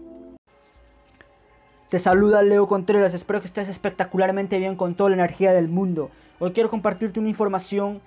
Te 1.89 1.99
saluda 1.99 2.41
Leo 2.41 2.65
Contreras, 2.65 3.13
espero 3.13 3.39
que 3.39 3.45
estés 3.45 3.69
espectacularmente 3.69 4.57
bien 4.57 4.75
con 4.75 4.95
toda 4.95 5.11
la 5.11 5.17
energía 5.17 5.53
del 5.53 5.67
mundo. 5.67 6.09
Hoy 6.43 6.53
quiero 6.53 6.71
compartirte 6.71 7.19
una 7.19 7.29
información 7.29 8.01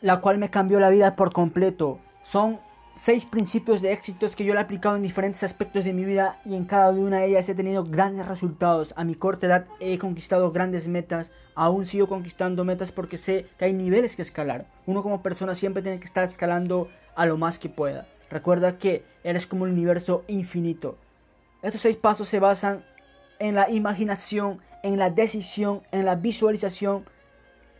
la 0.00 0.20
cual 0.20 0.38
me 0.38 0.50
cambió 0.50 0.80
la 0.80 0.90
vida 0.90 1.14
por 1.14 1.32
completo. 1.32 2.00
Son 2.24 2.58
seis 2.96 3.26
principios 3.26 3.80
de 3.80 3.92
éxitos 3.92 4.34
que 4.34 4.42
yo 4.42 4.54
he 4.54 4.58
aplicado 4.58 4.96
en 4.96 5.04
diferentes 5.04 5.44
aspectos 5.44 5.84
de 5.84 5.92
mi 5.92 6.04
vida 6.04 6.40
y 6.44 6.56
en 6.56 6.64
cada 6.64 6.90
una 6.90 7.18
de 7.20 7.26
ellas 7.26 7.48
he 7.48 7.54
tenido 7.54 7.84
grandes 7.84 8.26
resultados. 8.26 8.92
A 8.96 9.04
mi 9.04 9.14
corta 9.14 9.46
edad 9.46 9.66
he 9.78 9.98
conquistado 9.98 10.50
grandes 10.50 10.88
metas, 10.88 11.30
aún 11.54 11.86
sigo 11.86 12.08
conquistando 12.08 12.64
metas 12.64 12.90
porque 12.90 13.16
sé 13.16 13.46
que 13.56 13.66
hay 13.66 13.72
niveles 13.72 14.16
que 14.16 14.22
escalar. 14.22 14.66
Uno 14.86 15.04
como 15.04 15.22
persona 15.22 15.54
siempre 15.54 15.84
tiene 15.84 16.00
que 16.00 16.06
estar 16.06 16.28
escalando 16.28 16.88
a 17.14 17.24
lo 17.24 17.36
más 17.36 17.60
que 17.60 17.68
pueda. 17.68 18.08
Recuerda 18.30 18.78
que 18.78 19.04
eres 19.22 19.46
como 19.46 19.62
un 19.62 19.70
universo 19.70 20.24
infinito. 20.26 20.98
Estos 21.62 21.82
seis 21.82 21.94
pasos 21.94 22.26
se 22.26 22.40
basan 22.40 22.82
en 23.38 23.54
la 23.54 23.70
imaginación, 23.70 24.58
en 24.82 24.98
la 24.98 25.10
decisión, 25.10 25.82
en 25.92 26.04
la 26.04 26.16
visualización, 26.16 27.04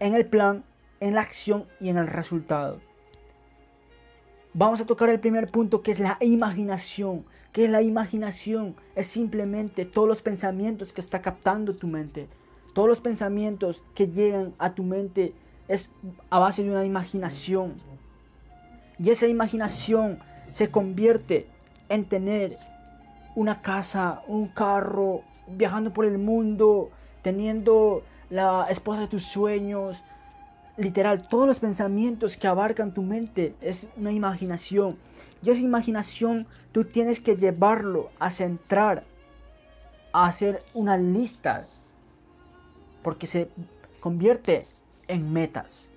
en 0.00 0.14
el 0.14 0.26
plan, 0.26 0.64
en 1.00 1.14
la 1.14 1.22
acción 1.22 1.66
y 1.80 1.88
en 1.88 1.98
el 1.98 2.06
resultado. 2.06 2.80
Vamos 4.54 4.80
a 4.80 4.86
tocar 4.86 5.08
el 5.08 5.20
primer 5.20 5.50
punto 5.50 5.82
que 5.82 5.92
es 5.92 6.00
la 6.00 6.16
imaginación. 6.20 7.24
¿Qué 7.52 7.64
es 7.64 7.70
la 7.70 7.82
imaginación? 7.82 8.74
Es 8.96 9.06
simplemente 9.06 9.84
todos 9.84 10.08
los 10.08 10.22
pensamientos 10.22 10.92
que 10.92 11.00
está 11.00 11.22
captando 11.22 11.74
tu 11.74 11.86
mente. 11.86 12.28
Todos 12.72 12.88
los 12.88 13.00
pensamientos 13.00 13.82
que 13.94 14.08
llegan 14.08 14.54
a 14.58 14.74
tu 14.74 14.82
mente 14.82 15.34
es 15.68 15.88
a 16.30 16.38
base 16.38 16.62
de 16.62 16.70
una 16.70 16.84
imaginación. 16.84 17.74
Y 18.98 19.10
esa 19.10 19.26
imaginación 19.26 20.18
se 20.50 20.70
convierte 20.70 21.46
en 21.88 22.06
tener 22.06 22.58
una 23.34 23.62
casa, 23.62 24.22
un 24.26 24.48
carro, 24.48 25.22
viajando 25.46 25.92
por 25.92 26.04
el 26.04 26.18
mundo, 26.18 26.90
teniendo 27.22 28.02
la 28.30 28.66
esposa 28.68 29.02
de 29.02 29.08
tus 29.08 29.24
sueños. 29.24 30.02
Literal, 30.76 31.28
todos 31.28 31.46
los 31.46 31.58
pensamientos 31.58 32.36
que 32.36 32.46
abarcan 32.46 32.94
tu 32.94 33.02
mente 33.02 33.54
es 33.60 33.86
una 33.96 34.12
imaginación. 34.12 34.96
Y 35.42 35.50
esa 35.50 35.60
imaginación 35.60 36.46
tú 36.72 36.84
tienes 36.84 37.20
que 37.20 37.36
llevarlo 37.36 38.10
a 38.18 38.30
centrar, 38.30 39.04
a 40.12 40.26
hacer 40.26 40.62
una 40.74 40.96
lista. 40.96 41.66
Porque 43.02 43.26
se 43.26 43.48
convierte 44.00 44.66
en 45.06 45.32
metas. 45.32 45.88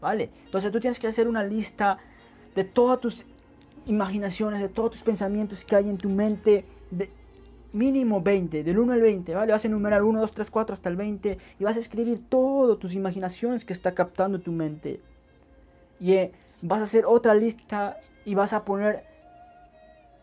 ¿Vale? 0.00 0.30
Entonces 0.44 0.70
tú 0.70 0.80
tienes 0.80 0.98
que 0.98 1.08
hacer 1.08 1.26
una 1.26 1.42
lista 1.42 1.98
de 2.54 2.64
todas 2.64 3.00
tus 3.00 3.24
imaginaciones, 3.86 4.60
de 4.60 4.68
todos 4.68 4.92
tus 4.92 5.02
pensamientos 5.02 5.64
que 5.64 5.74
hay 5.74 5.88
en 5.88 5.98
tu 5.98 6.08
mente 6.08 6.64
de 6.90 7.10
mínimo 7.72 8.22
20, 8.22 8.64
del 8.64 8.78
1 8.78 8.92
al 8.92 9.00
20, 9.00 9.34
¿vale? 9.34 9.52
Vas 9.52 9.64
a 9.64 9.68
enumerar 9.68 10.02
1, 10.02 10.20
2, 10.20 10.32
3, 10.32 10.50
4 10.50 10.74
hasta 10.74 10.88
el 10.88 10.96
20 10.96 11.38
y 11.58 11.64
vas 11.64 11.76
a 11.76 11.80
escribir 11.80 12.22
todas 12.28 12.78
tus 12.78 12.94
imaginaciones 12.94 13.64
que 13.64 13.72
está 13.72 13.94
captando 13.94 14.40
tu 14.40 14.52
mente. 14.52 15.00
Y 16.00 16.12
eh, 16.14 16.32
vas 16.62 16.80
a 16.80 16.84
hacer 16.84 17.04
otra 17.06 17.34
lista 17.34 17.98
y 18.24 18.34
vas 18.34 18.52
a 18.52 18.64
poner 18.64 19.04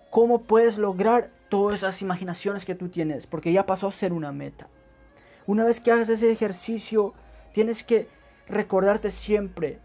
cómo 0.10 0.42
puedes 0.42 0.78
lograr 0.78 1.30
todas 1.50 1.80
esas 1.80 2.02
imaginaciones 2.02 2.66
que 2.66 2.76
tú 2.76 2.90
tienes, 2.90 3.28
porque 3.28 3.54
ya 3.54 3.66
pasó 3.66 3.88
a 3.88 3.92
ser 3.92 4.14
una 4.14 4.32
meta. 4.32 4.68
Una 5.48 5.64
vez 5.64 5.80
que 5.80 5.92
hagas 5.92 6.10
ese 6.10 6.32
ejercicio, 6.32 7.14
tienes 7.54 7.84
que 7.84 8.08
recordarte 8.48 9.12
siempre, 9.12 9.80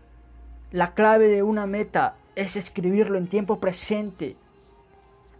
la 0.70 0.94
clave 0.94 1.28
de 1.28 1.42
una 1.42 1.66
meta 1.66 2.16
es 2.36 2.56
escribirlo 2.56 3.18
en 3.18 3.26
tiempo 3.26 3.60
presente 3.60 4.36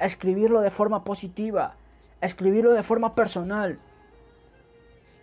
escribirlo 0.00 0.60
de 0.60 0.70
forma 0.70 1.04
positiva, 1.04 1.76
escribirlo 2.20 2.72
de 2.72 2.82
forma 2.82 3.14
personal. 3.14 3.78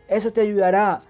Eso 0.08 0.32
te 0.32 0.42
ayudará 0.42 1.02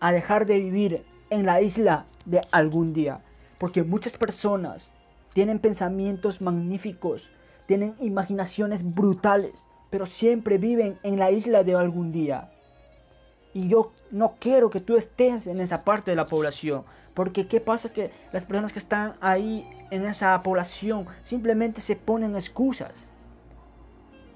a 0.00 0.12
dejar 0.12 0.46
de 0.46 0.58
vivir 0.58 1.04
en 1.30 1.46
la 1.46 1.60
isla 1.60 2.06
de 2.24 2.42
algún 2.50 2.92
día. 2.92 3.20
Porque 3.58 3.82
muchas 3.82 4.16
personas 4.16 4.92
tienen 5.32 5.58
pensamientos 5.58 6.40
magníficos, 6.40 7.30
tienen 7.66 7.94
imaginaciones 8.00 8.94
brutales, 8.94 9.66
pero 9.90 10.06
siempre 10.06 10.58
viven 10.58 10.98
en 11.02 11.18
la 11.18 11.30
isla 11.30 11.64
de 11.64 11.74
algún 11.74 12.12
día. 12.12 12.50
Y 13.54 13.68
yo 13.68 13.92
no 14.10 14.34
quiero 14.38 14.68
que 14.68 14.80
tú 14.80 14.96
estés 14.96 15.46
en 15.46 15.60
esa 15.60 15.82
parte 15.84 16.10
de 16.10 16.16
la 16.16 16.26
población. 16.26 16.84
Porque 17.14 17.48
¿qué 17.48 17.60
pasa? 17.60 17.90
Que 17.90 18.10
las 18.32 18.44
personas 18.44 18.74
que 18.74 18.78
están 18.78 19.14
ahí 19.22 19.66
en 19.90 20.04
esa 20.04 20.42
población 20.42 21.06
simplemente 21.24 21.80
se 21.80 21.96
ponen 21.96 22.34
excusas. 22.34 22.92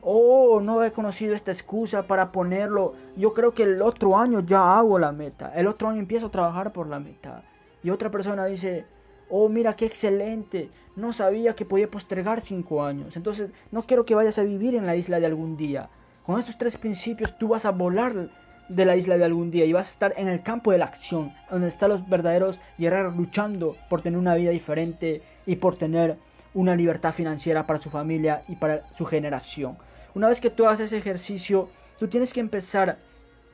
Oh, 0.02 0.61
no 0.61 0.83
he 0.83 0.92
conocido 0.92 1.35
esta 1.35 1.52
excusa 1.52 2.07
para 2.07 2.33
ponerlo. 2.33 2.95
Yo 3.16 3.35
creo 3.35 3.52
que 3.52 3.64
el 3.64 3.83
otro 3.83 4.16
año 4.16 4.40
ya 4.40 4.78
hago 4.78 4.99
la 4.99 5.12
meta. 5.12 5.52
El 5.54 5.66
otro 5.66 5.88
año 5.88 6.00
empiezo 6.00 6.26
a 6.26 6.30
trabajar 6.30 6.73
por 6.73 6.87
la 6.87 7.00
meta. 7.00 7.42
Y 7.83 7.90
otra 7.90 8.11
persona 8.11 8.47
dice, 8.47 8.87
oh, 9.28 9.49
mira 9.49 9.75
qué 9.75 9.87
excelente. 9.87 10.71
No 10.97 11.12
sabía 11.12 11.54
que 11.54 11.64
podía 11.64 11.90
postergar 11.90 12.40
cinco 12.40 12.83
años. 12.83 13.16
Entonces, 13.16 13.50
no 13.71 13.83
quiero 13.83 14.04
que 14.04 14.14
vayas 14.14 14.38
a 14.38 14.42
vivir 14.42 14.75
en 14.75 14.87
la 14.87 14.97
isla 14.97 15.21
de 15.21 15.26
algún 15.26 15.57
día. 15.57 15.90
Con 16.25 16.38
estos 16.38 16.57
tres 16.57 16.76
principios 16.76 17.37
tú 17.38 17.49
vas 17.49 17.64
a 17.64 17.71
volar 17.71 18.30
de 18.69 18.85
la 18.85 18.97
isla 18.97 19.19
de 19.19 19.25
algún 19.25 19.50
día 19.50 19.64
y 19.64 19.73
vas 19.73 19.88
a 19.88 19.90
estar 19.90 20.14
en 20.16 20.28
el 20.28 20.42
campo 20.42 20.71
de 20.71 20.78
la 20.78 20.85
acción, 20.85 21.33
donde 21.50 21.66
están 21.66 21.90
los 21.90 22.09
verdaderos 22.09 22.61
guerreros 22.78 23.16
luchando 23.16 23.76
por 23.88 24.00
tener 24.00 24.19
una 24.19 24.37
vida 24.37 24.50
diferente 24.50 25.23
y 25.45 25.57
por 25.57 25.76
tener 25.76 26.16
una 26.54 26.76
libertad 26.76 27.12
financiera 27.12 27.66
para 27.66 27.80
su 27.80 27.90
familia 27.90 28.42
y 28.49 28.57
para 28.57 28.83
su 28.95 29.04
generación. 29.07 29.76
Una 30.14 30.29
vez 30.29 30.40
que 30.40 30.50
tú 30.50 30.67
haces 30.67 30.87
ese 30.87 30.99
ejercicio, 30.99 31.69
tú 31.99 32.09
tienes 32.09 32.33
que 32.33 32.40
empezar 32.40 32.99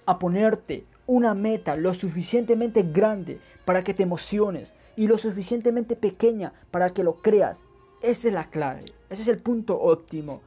a 0.06 0.18
ponerte 0.18 0.84
una 1.06 1.34
meta 1.34 1.76
lo 1.76 1.92
suficientemente 1.94 2.82
grande 2.82 3.38
para 3.64 3.84
que 3.84 3.94
te 3.94 4.02
emociones 4.02 4.72
y 4.96 5.06
lo 5.06 5.18
suficientemente 5.18 5.96
pequeña 5.96 6.52
para 6.70 6.90
que 6.90 7.04
lo 7.04 7.16
creas. 7.16 7.60
Esa 8.02 8.28
es 8.28 8.34
la 8.34 8.48
clave, 8.50 8.84
ese 9.10 9.22
es 9.22 9.28
el 9.28 9.38
punto 9.38 9.80
óptimo. 9.80 10.40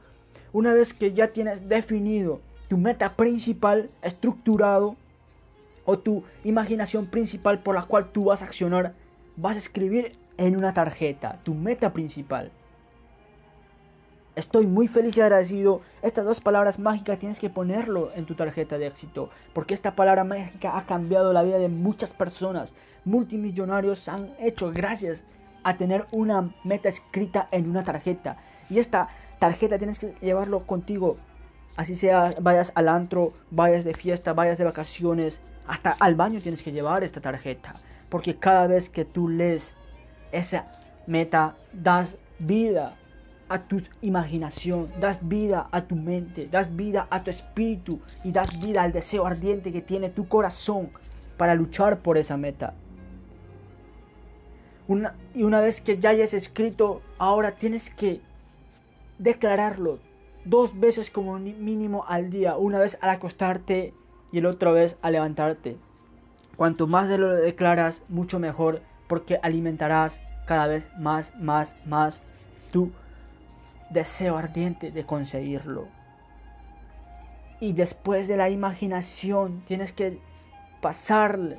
Una 0.52 0.74
vez 0.74 0.94
que 0.94 1.12
ya 1.12 1.28
tienes 1.28 1.68
definido 1.68 2.40
tu 2.68 2.76
meta 2.76 3.14
principal, 3.16 3.90
estructurado, 4.02 4.96
o 5.84 5.98
tu 5.98 6.22
imaginación 6.44 7.06
principal 7.06 7.62
por 7.62 7.74
la 7.74 7.82
cual 7.82 8.12
tú 8.12 8.24
vas 8.24 8.42
a 8.42 8.44
accionar, 8.44 8.94
vas 9.36 9.56
a 9.56 9.58
escribir 9.58 10.12
en 10.36 10.56
una 10.56 10.72
tarjeta 10.72 11.40
tu 11.42 11.54
meta 11.54 11.92
principal. 11.92 12.50
Estoy 14.36 14.66
muy 14.66 14.86
feliz 14.86 15.16
y 15.16 15.20
agradecido. 15.20 15.80
Estas 16.02 16.24
dos 16.24 16.40
palabras 16.40 16.78
mágicas 16.78 17.18
tienes 17.18 17.40
que 17.40 17.50
ponerlo 17.50 18.12
en 18.14 18.26
tu 18.26 18.36
tarjeta 18.36 18.78
de 18.78 18.86
éxito. 18.86 19.28
Porque 19.52 19.74
esta 19.74 19.96
palabra 19.96 20.22
mágica 20.22 20.78
ha 20.78 20.86
cambiado 20.86 21.32
la 21.32 21.42
vida 21.42 21.58
de 21.58 21.68
muchas 21.68 22.12
personas. 22.12 22.72
Multimillonarios 23.04 24.08
han 24.08 24.32
hecho 24.38 24.70
gracias 24.72 25.24
a 25.64 25.76
tener 25.76 26.06
una 26.12 26.54
meta 26.62 26.88
escrita 26.88 27.48
en 27.50 27.68
una 27.68 27.82
tarjeta. 27.82 28.36
Y 28.68 28.78
esta 28.78 29.08
tarjeta 29.40 29.78
tienes 29.78 29.98
que 29.98 30.14
llevarlo 30.20 30.64
contigo. 30.64 31.16
Así 31.76 31.96
sea, 31.96 32.34
vayas 32.40 32.70
al 32.76 32.88
antro, 32.88 33.32
vayas 33.50 33.84
de 33.84 33.94
fiesta, 33.94 34.32
vayas 34.32 34.58
de 34.58 34.64
vacaciones. 34.64 35.40
Hasta 35.66 35.90
al 35.90 36.14
baño 36.14 36.40
tienes 36.40 36.62
que 36.62 36.72
llevar 36.72 37.02
esta 37.02 37.20
tarjeta. 37.20 37.74
Porque 38.08 38.36
cada 38.36 38.68
vez 38.68 38.90
que 38.90 39.04
tú 39.04 39.28
lees 39.28 39.74
esa 40.30 40.66
meta, 41.08 41.56
das 41.72 42.16
vida 42.38 42.96
a 43.50 43.58
tu 43.66 43.82
imaginación, 44.00 44.88
das 45.00 45.18
vida 45.28 45.68
a 45.72 45.82
tu 45.82 45.96
mente, 45.96 46.46
das 46.46 46.74
vida 46.76 47.08
a 47.10 47.24
tu 47.24 47.30
espíritu 47.30 48.00
y 48.22 48.30
das 48.30 48.60
vida 48.60 48.82
al 48.82 48.92
deseo 48.92 49.26
ardiente 49.26 49.72
que 49.72 49.82
tiene 49.82 50.08
tu 50.08 50.28
corazón 50.28 50.90
para 51.36 51.56
luchar 51.56 51.98
por 51.98 52.16
esa 52.16 52.36
meta. 52.36 52.74
y 55.34 55.42
una 55.42 55.60
vez 55.60 55.80
que 55.80 55.98
ya 55.98 56.10
hayas 56.10 56.32
escrito, 56.32 57.02
ahora 57.18 57.52
tienes 57.56 57.90
que 57.90 58.20
declararlo 59.18 59.98
dos 60.44 60.78
veces 60.78 61.10
como 61.10 61.38
mínimo 61.38 62.04
al 62.06 62.30
día, 62.30 62.56
una 62.56 62.78
vez 62.78 62.98
al 63.00 63.10
acostarte 63.10 63.92
y 64.30 64.40
la 64.40 64.50
otra 64.50 64.70
vez 64.70 64.96
al 65.02 65.12
levantarte. 65.12 65.76
Cuanto 66.56 66.86
más 66.86 67.08
de 67.08 67.18
lo 67.18 67.34
declaras, 67.34 68.04
mucho 68.08 68.38
mejor, 68.38 68.80
porque 69.08 69.40
alimentarás 69.42 70.20
cada 70.46 70.68
vez 70.68 70.88
más, 70.98 71.32
más, 71.36 71.74
más 71.84 72.22
tu 72.70 72.92
deseo 73.90 74.36
ardiente 74.36 74.90
de 74.90 75.04
conseguirlo. 75.04 75.88
Y 77.60 77.74
después 77.74 78.26
de 78.28 78.36
la 78.36 78.48
imaginación 78.48 79.62
tienes 79.66 79.92
que 79.92 80.18
pasarle 80.80 81.58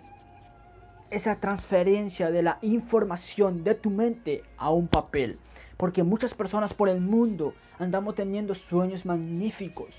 esa 1.12 1.36
transferencia 1.36 2.32
de 2.32 2.42
la 2.42 2.58
información 2.62 3.64
de 3.64 3.76
tu 3.76 3.92
mente 3.92 4.44
a 4.58 4.72
un 4.72 4.88
papel. 4.88 5.38
Porque 5.78 6.04
muchas 6.04 6.34
personas 6.34 6.74
por 6.74 6.90
el 6.90 7.02
mundo 7.02 7.54
andamos 7.78 8.16
teniendo 8.16 8.56
sueños 8.56 9.06
magníficos, 9.06 9.96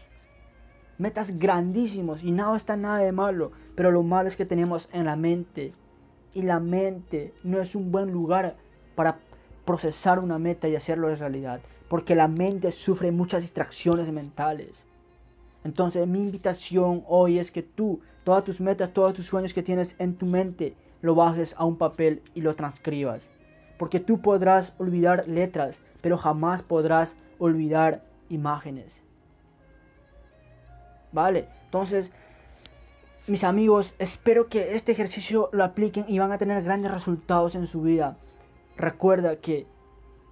metas 0.98 1.38
grandísimos 1.38 2.22
y 2.22 2.30
nada 2.32 2.56
está 2.56 2.76
nada 2.76 2.98
de 2.98 3.12
malo. 3.12 3.52
Pero 3.76 3.90
lo 3.90 4.02
malo 4.02 4.28
es 4.28 4.36
que 4.36 4.46
tenemos 4.46 4.88
en 4.92 5.04
la 5.04 5.16
mente. 5.16 5.72
Y 6.34 6.42
la 6.42 6.60
mente 6.60 7.34
no 7.44 7.60
es 7.60 7.74
un 7.74 7.92
buen 7.92 8.10
lugar 8.10 8.56
para 8.94 9.18
procesar 9.66 10.18
una 10.18 10.38
meta 10.38 10.66
y 10.66 10.76
hacerlo 10.76 11.10
en 11.10 11.18
realidad 11.18 11.60
porque 11.92 12.14
la 12.14 12.26
mente 12.26 12.72
sufre 12.72 13.12
muchas 13.12 13.42
distracciones 13.42 14.10
mentales. 14.10 14.86
Entonces 15.62 16.08
mi 16.08 16.20
invitación 16.20 17.04
hoy 17.06 17.38
es 17.38 17.52
que 17.52 17.62
tú, 17.62 18.00
todas 18.24 18.44
tus 18.44 18.62
metas, 18.62 18.94
todos 18.94 19.12
tus 19.12 19.26
sueños 19.26 19.52
que 19.52 19.62
tienes 19.62 19.94
en 19.98 20.14
tu 20.16 20.24
mente, 20.24 20.74
lo 21.02 21.14
bajes 21.14 21.54
a 21.58 21.66
un 21.66 21.76
papel 21.76 22.22
y 22.34 22.40
lo 22.40 22.56
transcribas. 22.56 23.30
Porque 23.78 24.00
tú 24.00 24.22
podrás 24.22 24.72
olvidar 24.78 25.28
letras, 25.28 25.82
pero 26.00 26.16
jamás 26.16 26.62
podrás 26.62 27.14
olvidar 27.38 28.02
imágenes. 28.30 29.04
¿Vale? 31.12 31.46
Entonces, 31.66 32.10
mis 33.26 33.44
amigos, 33.44 33.92
espero 33.98 34.48
que 34.48 34.74
este 34.76 34.92
ejercicio 34.92 35.50
lo 35.52 35.62
apliquen 35.62 36.06
y 36.08 36.18
van 36.18 36.32
a 36.32 36.38
tener 36.38 36.62
grandes 36.62 36.90
resultados 36.90 37.54
en 37.54 37.66
su 37.66 37.82
vida. 37.82 38.16
Recuerda 38.78 39.36
que 39.36 39.66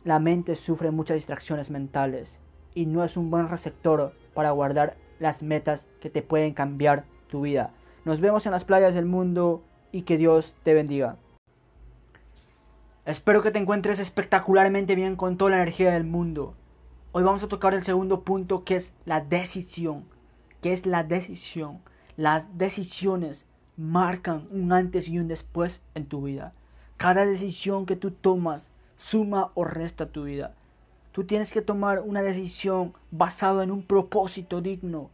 la 0.05 0.19
mente 0.19 0.55
sufre 0.55 0.91
muchas 0.91 1.17
distracciones 1.17 1.71
mentales 1.71 2.39
y 2.75 2.87
no 2.87 3.05
es 3.05 3.17
un 3.17 3.31
buen 3.31 3.49
receptor 3.49 4.15
para 4.35 4.51
guardar 4.51 4.97
las 5.19 5.43
metas 5.43 5.87
que 6.01 6.11
te 6.11 6.23
pueden 6.23 6.55
cambiar 6.55 7.05
tu 7.29 7.43
vida. 7.43 7.73
Nos 8.05 8.21
vemos 8.21 8.47
en 8.47 8.53
las 8.53 8.65
playas 8.65 8.95
del 8.95 9.05
mundo 9.05 9.63
y 9.93 10.03
que 10.03 10.17
Dios 10.17 10.55
te 10.63 10.73
bendiga. 10.73 11.17
Espero 13.05 13.43
que 13.43 13.51
te 13.51 13.59
encuentres 13.59 13.99
espectacularmente 13.99 14.95
bien 14.95 15.17
con 15.17 15.37
toda 15.37 15.51
la 15.51 15.57
energía 15.57 15.93
del 15.93 16.05
mundo. 16.05 16.55
Hoy 17.13 17.23
vamos 17.23 17.43
a 17.43 17.49
tocar 17.49 17.75
el 17.75 17.85
segundo 17.85 18.23
punto 18.23 18.65
que 18.65 18.77
es 18.77 18.95
la 19.05 19.21
decisión. 19.21 20.05
¿Qué 20.63 20.73
es 20.73 20.87
la 20.87 21.03
decisión? 21.03 21.81
Las 22.17 22.57
decisiones 22.57 23.47
marcan 23.77 24.47
un 24.51 24.73
antes 24.73 25.09
y 25.09 25.19
un 25.19 25.29
después 25.29 25.83
en 25.95 26.07
tu 26.07 26.23
vida. 26.23 26.55
Cada 26.97 27.27
decisión 27.27 27.85
que 27.85 27.97
tú 27.97 28.11
tomas 28.11 28.71
suma 29.01 29.51
o 29.55 29.65
resta 29.65 30.07
tu 30.07 30.25
vida. 30.25 30.55
Tú 31.13 31.25
tienes 31.25 31.51
que 31.51 31.63
tomar 31.63 32.01
una 32.01 32.23
decisión 32.23 32.93
basada 33.11 33.65
en 33.65 33.71
un 33.71 33.83
propósito 33.83 34.61
digno, 34.61 35.11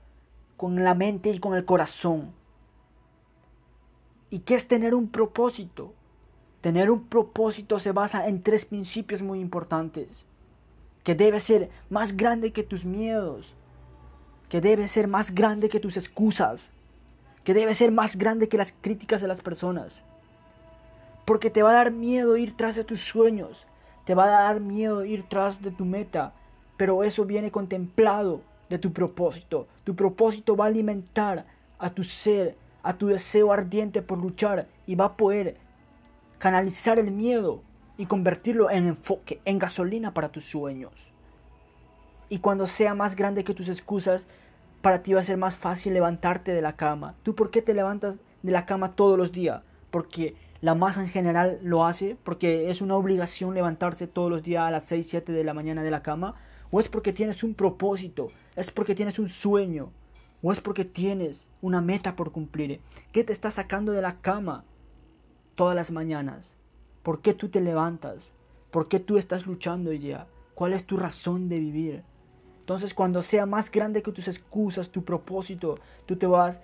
con 0.57 0.83
la 0.83 0.95
mente 0.95 1.31
y 1.31 1.39
con 1.39 1.55
el 1.55 1.65
corazón. 1.65 2.33
¿Y 4.29 4.41
qué 4.41 4.57
es 4.57 4.67
tener 4.67 4.95
un 4.95 5.09
propósito? 5.09 5.95
Tener 6.61 6.91
un 6.91 7.05
propósito 7.05 7.79
se 7.79 7.93
basa 7.93 8.27
en 8.27 8.43
tres 8.43 8.65
principios 8.67 9.23
muy 9.23 9.39
importantes. 9.39 10.27
Que 11.05 11.15
debe 11.15 11.39
ser 11.39 11.71
más 11.89 12.17
grande 12.17 12.53
que 12.53 12.65
tus 12.65 12.85
miedos. 12.85 13.55
Que 14.49 14.61
debe 14.61 14.89
ser 14.89 15.07
más 15.07 15.33
grande 15.33 15.69
que 15.69 15.79
tus 15.79 15.97
excusas. 15.97 16.73
Que 17.45 17.55
debe 17.55 17.73
ser 17.75 17.93
más 17.93 18.17
grande 18.17 18.49
que 18.49 18.59
las 18.59 18.75
críticas 18.81 19.21
de 19.21 19.29
las 19.29 19.43
personas. 19.43 20.03
Porque 21.25 21.51
te 21.51 21.63
va 21.63 21.71
a 21.71 21.75
dar 21.75 21.93
miedo 21.93 22.37
ir 22.37 22.57
tras 22.57 22.75
de 22.75 22.83
tus 22.83 23.01
sueños. 23.01 23.67
Te 24.07 24.15
va 24.15 24.25
a 24.25 24.45
dar 24.45 24.61
miedo 24.61 25.05
ir 25.05 25.25
tras 25.29 25.61
de 25.61 25.73
tu 25.73 25.85
meta, 25.85 26.33
pero 26.77 27.03
eso 27.03 27.25
viene 27.25 27.51
contemplado 27.51 28.41
de 28.71 28.79
tu 28.79 28.93
propósito. 28.93 29.67
Tu 29.85 29.95
propósito 29.95 30.57
va 30.57 30.67
a 30.67 30.69
alimentar 30.69 31.45
a 31.79 31.91
tu 31.91 32.05
ser, 32.05 32.57
a 32.83 32.95
tu 32.95 33.09
deseo 33.09 33.53
ardiente 33.53 34.03
por 34.03 34.19
luchar 34.19 34.69
y 34.87 34.95
va 34.95 35.07
a 35.07 35.17
poder 35.17 35.57
canalizar 36.39 37.01
el 37.01 37.11
miedo 37.11 37.63
y 37.99 38.07
convertirlo 38.07 38.71
en 38.71 38.87
enfoque, 38.87 39.41
en 39.45 39.59
gasolina 39.59 40.15
para 40.15 40.29
tus 40.29 40.45
sueños. 40.45 40.93
Y 42.29 42.39
cuando 42.39 42.67
sea 42.69 42.95
más 42.95 43.17
grande 43.17 43.43
que 43.43 43.55
tus 43.55 43.69
excusas, 43.69 44.25
para 44.83 45.03
ti 45.03 45.15
va 45.15 45.21
a 45.21 45.25
ser 45.25 45.37
más 45.37 45.57
fácil 45.57 45.95
levantarte 45.95 46.53
de 46.53 46.63
la 46.63 46.77
cama. 46.77 47.17
¿Tú 47.25 47.35
por 47.35 47.51
qué 47.51 47.61
te 47.61 47.75
levantas 47.75 48.19
de 48.43 48.53
la 48.53 48.67
cama 48.67 48.93
todos 48.93 49.19
los 49.19 49.33
días? 49.33 49.63
Porque 49.91 50.37
la 50.61 50.75
masa 50.75 51.03
en 51.03 51.09
general 51.09 51.59
lo 51.63 51.85
hace 51.85 52.17
porque 52.23 52.71
es 52.71 52.81
una 52.81 52.97
obligación 52.97 53.55
levantarse 53.55 54.07
todos 54.07 54.31
los 54.31 54.43
días 54.43 54.65
a 54.65 54.71
las 54.71 54.85
6, 54.85 55.07
7 55.09 55.33
de 55.33 55.45
la 55.45 55.55
mañana 55.55 55.83
de 55.83 55.91
la 55.91 56.03
cama, 56.03 56.35
o 56.71 56.81
es 56.81 56.89
porque 56.89 57.13
tienes 57.13 57.43
un 57.45 57.55
propósito, 57.55 58.29
es 58.55 58.71
porque 58.71 58.95
tienes 58.95 59.19
un 59.19 59.29
sueño, 59.29 59.93
o 60.43 60.53
es 60.53 60.61
porque 60.61 60.85
tienes 60.85 61.47
una 61.61 61.81
meta 61.81 62.17
por 62.17 62.33
cumplir. 62.33 62.81
¿Qué 63.13 63.25
te 63.25 63.33
está 63.33 63.51
sacando 63.51 63.93
de 63.93 64.03
la 64.03 64.21
cama 64.21 64.65
todas 65.55 65.77
las 65.77 65.91
mañanas? 65.91 66.57
¿Por 67.03 67.21
qué 67.21 67.35
tú 67.35 67.49
te 67.49 67.61
levantas? 67.61 68.33
¿Por 68.71 68.89
qué 68.89 68.99
tú 69.01 69.17
estás 69.19 69.47
luchando 69.47 69.91
hoy 69.91 69.99
día? 69.99 70.27
¿Cuál 70.55 70.73
es 70.73 70.85
tu 70.85 70.97
razón 70.97 71.49
de 71.49 71.59
vivir? 71.59 72.03
Entonces 72.61 72.95
cuando 72.95 73.23
sea 73.23 73.47
más 73.47 73.71
grande 73.71 74.03
que 74.03 74.11
tus 74.11 74.27
excusas, 74.27 74.91
tu 74.91 75.05
propósito, 75.05 75.79
tú 76.05 76.17
te 76.17 76.27
vas 76.27 76.61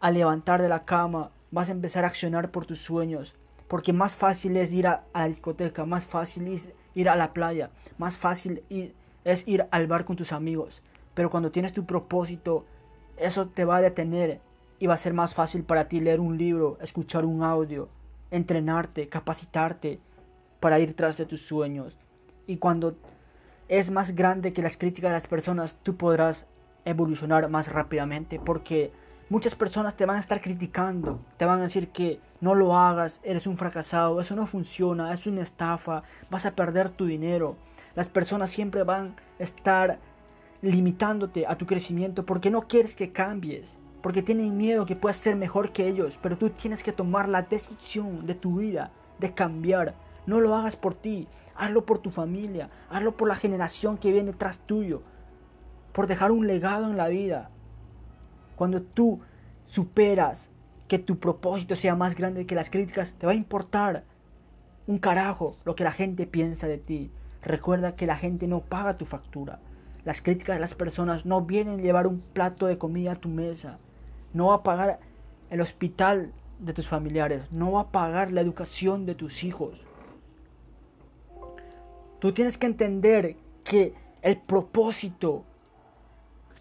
a 0.00 0.10
levantar 0.10 0.62
de 0.62 0.68
la 0.68 0.84
cama 0.84 1.32
vas 1.52 1.68
a 1.68 1.72
empezar 1.72 2.02
a 2.02 2.08
accionar 2.08 2.50
por 2.50 2.66
tus 2.66 2.80
sueños. 2.80 3.36
Porque 3.68 3.92
más 3.92 4.16
fácil 4.16 4.56
es 4.56 4.72
ir 4.72 4.88
a, 4.88 5.04
la 5.14 5.28
discoteca, 5.28 5.86
más 5.86 6.04
fácil 6.04 6.48
es 6.48 6.70
ir 6.94 7.08
a 7.08 7.16
la 7.16 7.32
playa, 7.32 7.70
más 7.96 8.16
fácil 8.16 8.64
es 9.24 9.46
ir 9.46 9.66
al 9.70 9.86
bar 9.86 10.04
con 10.04 10.16
tus 10.16 10.32
amigos. 10.32 10.82
Pero 11.14 11.30
cuando 11.30 11.52
tienes 11.52 11.72
tu 11.72 11.86
propósito, 11.86 12.66
eso 13.16 13.46
te 13.48 13.64
va 13.64 13.76
a 13.76 13.80
detener 13.80 14.40
y 14.78 14.88
va 14.88 14.94
a 14.94 14.98
ser 14.98 15.14
más 15.14 15.32
fácil 15.32 15.62
para 15.62 15.88
ti 15.88 16.00
leer 16.00 16.20
un 16.20 16.36
libro, 16.36 16.76
escuchar 16.80 17.24
un 17.24 17.42
audio, 17.42 17.88
entrenarte, 18.30 19.08
capacitarte 19.08 20.00
para 20.58 20.80
ir 20.80 20.94
tras 20.94 21.16
de 21.16 21.26
tus 21.26 21.42
sueños. 21.42 21.96
Y 22.46 22.56
cuando 22.56 22.96
es 23.68 23.90
más 23.90 24.14
grande 24.14 24.52
que 24.52 24.62
las 24.62 24.76
críticas 24.76 25.10
de 25.10 25.16
las 25.16 25.26
personas, 25.26 25.76
tú 25.82 25.96
podrás 25.96 26.46
evolucionar 26.84 27.48
más 27.48 27.68
rápidamente 27.72 28.40
porque 28.40 28.92
muchas 29.32 29.54
personas 29.54 29.96
te 29.96 30.04
van 30.04 30.18
a 30.18 30.20
estar 30.20 30.42
criticando, 30.42 31.18
te 31.38 31.46
van 31.46 31.60
a 31.60 31.62
decir 31.62 31.88
que 31.88 32.20
no 32.42 32.54
lo 32.54 32.76
hagas, 32.76 33.18
eres 33.24 33.46
un 33.46 33.56
fracasado, 33.56 34.20
eso 34.20 34.36
no 34.36 34.46
funciona, 34.46 35.10
es 35.10 35.26
una 35.26 35.40
estafa, 35.40 36.02
vas 36.30 36.44
a 36.44 36.54
perder 36.54 36.90
tu 36.90 37.06
dinero. 37.06 37.56
Las 37.94 38.10
personas 38.10 38.50
siempre 38.50 38.82
van 38.82 39.16
a 39.40 39.42
estar 39.42 39.98
limitándote 40.60 41.46
a 41.46 41.56
tu 41.56 41.64
crecimiento 41.64 42.26
porque 42.26 42.50
no 42.50 42.68
quieres 42.68 42.94
que 42.94 43.10
cambies, 43.10 43.78
porque 44.02 44.22
tienen 44.22 44.58
miedo 44.58 44.84
que 44.84 44.96
puedas 44.96 45.16
ser 45.16 45.34
mejor 45.34 45.72
que 45.72 45.88
ellos, 45.88 46.18
pero 46.20 46.36
tú 46.36 46.50
tienes 46.50 46.82
que 46.82 46.92
tomar 46.92 47.26
la 47.26 47.40
decisión 47.40 48.26
de 48.26 48.34
tu 48.34 48.58
vida 48.58 48.90
de 49.18 49.32
cambiar. 49.32 49.94
No 50.26 50.40
lo 50.40 50.54
hagas 50.54 50.76
por 50.76 50.92
ti, 50.92 51.26
hazlo 51.56 51.86
por 51.86 52.00
tu 52.00 52.10
familia, 52.10 52.68
hazlo 52.90 53.16
por 53.16 53.28
la 53.28 53.36
generación 53.36 53.96
que 53.96 54.12
viene 54.12 54.34
tras 54.34 54.58
tuyo, 54.58 55.00
por 55.94 56.06
dejar 56.06 56.32
un 56.32 56.46
legado 56.46 56.90
en 56.90 56.98
la 56.98 57.08
vida. 57.08 57.48
Cuando 58.56 58.82
tú 58.82 59.20
superas 59.66 60.50
que 60.88 60.98
tu 60.98 61.18
propósito 61.18 61.76
sea 61.76 61.94
más 61.94 62.14
grande 62.14 62.46
que 62.46 62.54
las 62.54 62.70
críticas, 62.70 63.14
te 63.14 63.26
va 63.26 63.32
a 63.32 63.36
importar 63.36 64.04
un 64.86 64.98
carajo 64.98 65.56
lo 65.64 65.74
que 65.74 65.84
la 65.84 65.92
gente 65.92 66.26
piensa 66.26 66.66
de 66.68 66.78
ti. 66.78 67.10
Recuerda 67.42 67.96
que 67.96 68.06
la 68.06 68.16
gente 68.16 68.46
no 68.46 68.60
paga 68.60 68.98
tu 68.98 69.06
factura. 69.06 69.58
Las 70.04 70.20
críticas 70.20 70.56
de 70.56 70.60
las 70.60 70.74
personas 70.74 71.24
no 71.24 71.42
vienen 71.42 71.80
a 71.80 71.82
llevar 71.82 72.06
un 72.06 72.20
plato 72.20 72.66
de 72.66 72.78
comida 72.78 73.12
a 73.12 73.16
tu 73.16 73.28
mesa. 73.28 73.78
No 74.32 74.48
va 74.48 74.56
a 74.56 74.62
pagar 74.62 75.00
el 75.50 75.60
hospital 75.60 76.32
de 76.58 76.72
tus 76.72 76.88
familiares. 76.88 77.50
No 77.52 77.72
va 77.72 77.82
a 77.82 77.90
pagar 77.92 78.32
la 78.32 78.40
educación 78.40 79.06
de 79.06 79.14
tus 79.14 79.44
hijos. 79.44 79.86
Tú 82.18 82.32
tienes 82.32 82.58
que 82.58 82.66
entender 82.66 83.36
que 83.64 83.94
el 84.22 84.36
propósito 84.38 85.44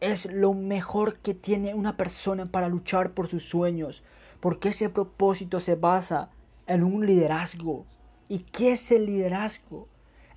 es 0.01 0.25
lo 0.25 0.53
mejor 0.53 1.17
que 1.17 1.35
tiene 1.35 1.75
una 1.75 1.95
persona 1.95 2.47
para 2.47 2.67
luchar 2.67 3.13
por 3.13 3.27
sus 3.29 3.47
sueños, 3.47 4.03
porque 4.39 4.69
ese 4.69 4.89
propósito 4.89 5.59
se 5.59 5.75
basa 5.75 6.31
en 6.65 6.83
un 6.83 7.05
liderazgo. 7.05 7.85
¿Y 8.27 8.39
qué 8.39 8.71
es 8.71 8.91
el 8.91 9.05
liderazgo? 9.05 9.87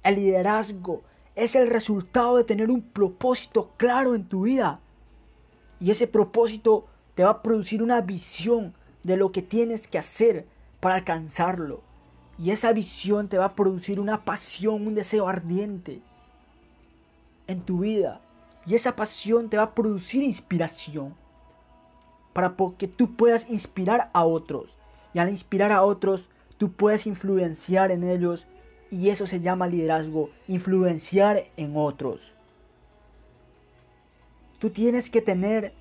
El 0.02 0.16
liderazgo 0.16 1.02
es 1.34 1.54
el 1.54 1.68
resultado 1.68 2.36
de 2.36 2.44
tener 2.44 2.70
un 2.70 2.82
propósito 2.82 3.72
claro 3.78 4.14
en 4.14 4.28
tu 4.28 4.42
vida. 4.42 4.80
Y 5.80 5.90
ese 5.90 6.06
propósito 6.06 6.86
te 7.14 7.24
va 7.24 7.30
a 7.30 7.42
producir 7.42 7.82
una 7.82 8.02
visión 8.02 8.74
de 9.02 9.16
lo 9.16 9.32
que 9.32 9.42
tienes 9.42 9.88
que 9.88 9.98
hacer 9.98 10.46
para 10.80 10.96
alcanzarlo. 10.96 11.82
Y 12.38 12.50
esa 12.50 12.72
visión 12.72 13.28
te 13.28 13.38
va 13.38 13.46
a 13.46 13.54
producir 13.54 13.98
una 13.98 14.24
pasión, 14.24 14.86
un 14.86 14.94
deseo 14.94 15.26
ardiente 15.26 16.02
en 17.46 17.62
tu 17.62 17.80
vida. 17.80 18.20
Y 18.66 18.74
esa 18.74 18.96
pasión 18.96 19.50
te 19.50 19.56
va 19.56 19.64
a 19.64 19.74
producir 19.74 20.22
inspiración 20.22 21.14
para 22.32 22.54
que 22.78 22.88
tú 22.88 23.14
puedas 23.14 23.48
inspirar 23.48 24.10
a 24.12 24.24
otros. 24.24 24.76
Y 25.12 25.18
al 25.18 25.28
inspirar 25.28 25.70
a 25.70 25.82
otros, 25.82 26.28
tú 26.58 26.72
puedes 26.72 27.06
influenciar 27.06 27.90
en 27.90 28.04
ellos. 28.04 28.46
Y 28.90 29.10
eso 29.10 29.26
se 29.26 29.40
llama 29.40 29.66
liderazgo, 29.66 30.30
influenciar 30.48 31.46
en 31.56 31.76
otros. 31.76 32.34
Tú 34.58 34.70
tienes 34.70 35.10
que 35.10 35.20
tener 35.20 35.72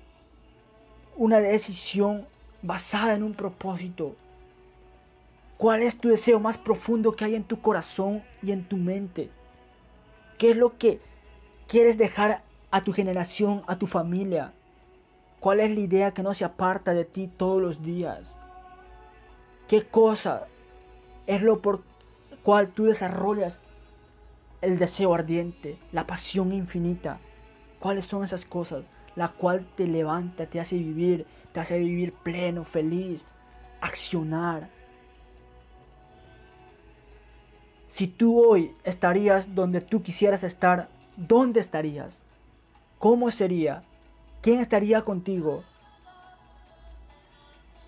una 1.16 1.40
decisión 1.40 2.26
basada 2.62 3.14
en 3.14 3.22
un 3.22 3.34
propósito. 3.34 4.14
¿Cuál 5.56 5.82
es 5.82 5.96
tu 5.96 6.08
deseo 6.08 6.40
más 6.40 6.58
profundo 6.58 7.14
que 7.14 7.24
hay 7.24 7.34
en 7.34 7.44
tu 7.44 7.60
corazón 7.60 8.22
y 8.42 8.52
en 8.52 8.64
tu 8.64 8.76
mente? 8.76 9.30
¿Qué 10.38 10.50
es 10.50 10.56
lo 10.56 10.76
que 10.76 11.00
quieres 11.68 11.96
dejar 11.96 12.42
a 12.74 12.82
tu 12.82 12.92
generación, 12.92 13.62
a 13.68 13.78
tu 13.78 13.86
familia? 13.86 14.52
¿Cuál 15.38 15.60
es 15.60 15.70
la 15.70 15.78
idea 15.78 16.10
que 16.10 16.24
no 16.24 16.34
se 16.34 16.44
aparta 16.44 16.92
de 16.92 17.04
ti 17.04 17.28
todos 17.28 17.62
los 17.62 17.84
días? 17.84 18.36
¿Qué 19.68 19.86
cosa 19.86 20.48
es 21.28 21.40
lo 21.40 21.62
por 21.62 21.84
cual 22.42 22.70
tú 22.70 22.86
desarrollas 22.86 23.60
el 24.60 24.80
deseo 24.80 25.14
ardiente, 25.14 25.78
la 25.92 26.04
pasión 26.08 26.50
infinita? 26.50 27.20
¿Cuáles 27.78 28.06
son 28.06 28.24
esas 28.24 28.44
cosas? 28.44 28.82
La 29.14 29.28
cual 29.28 29.68
te 29.76 29.86
levanta, 29.86 30.46
te 30.46 30.58
hace 30.58 30.76
vivir, 30.76 31.26
te 31.52 31.60
hace 31.60 31.78
vivir 31.78 32.12
pleno, 32.12 32.64
feliz, 32.64 33.24
accionar. 33.80 34.68
Si 37.86 38.08
tú 38.08 38.44
hoy 38.44 38.74
estarías 38.82 39.54
donde 39.54 39.80
tú 39.80 40.02
quisieras 40.02 40.42
estar, 40.42 40.88
¿dónde 41.16 41.60
estarías? 41.60 42.23
¿Cómo 43.04 43.30
sería? 43.30 43.82
¿Quién 44.40 44.60
estaría 44.62 45.02
contigo? 45.02 45.62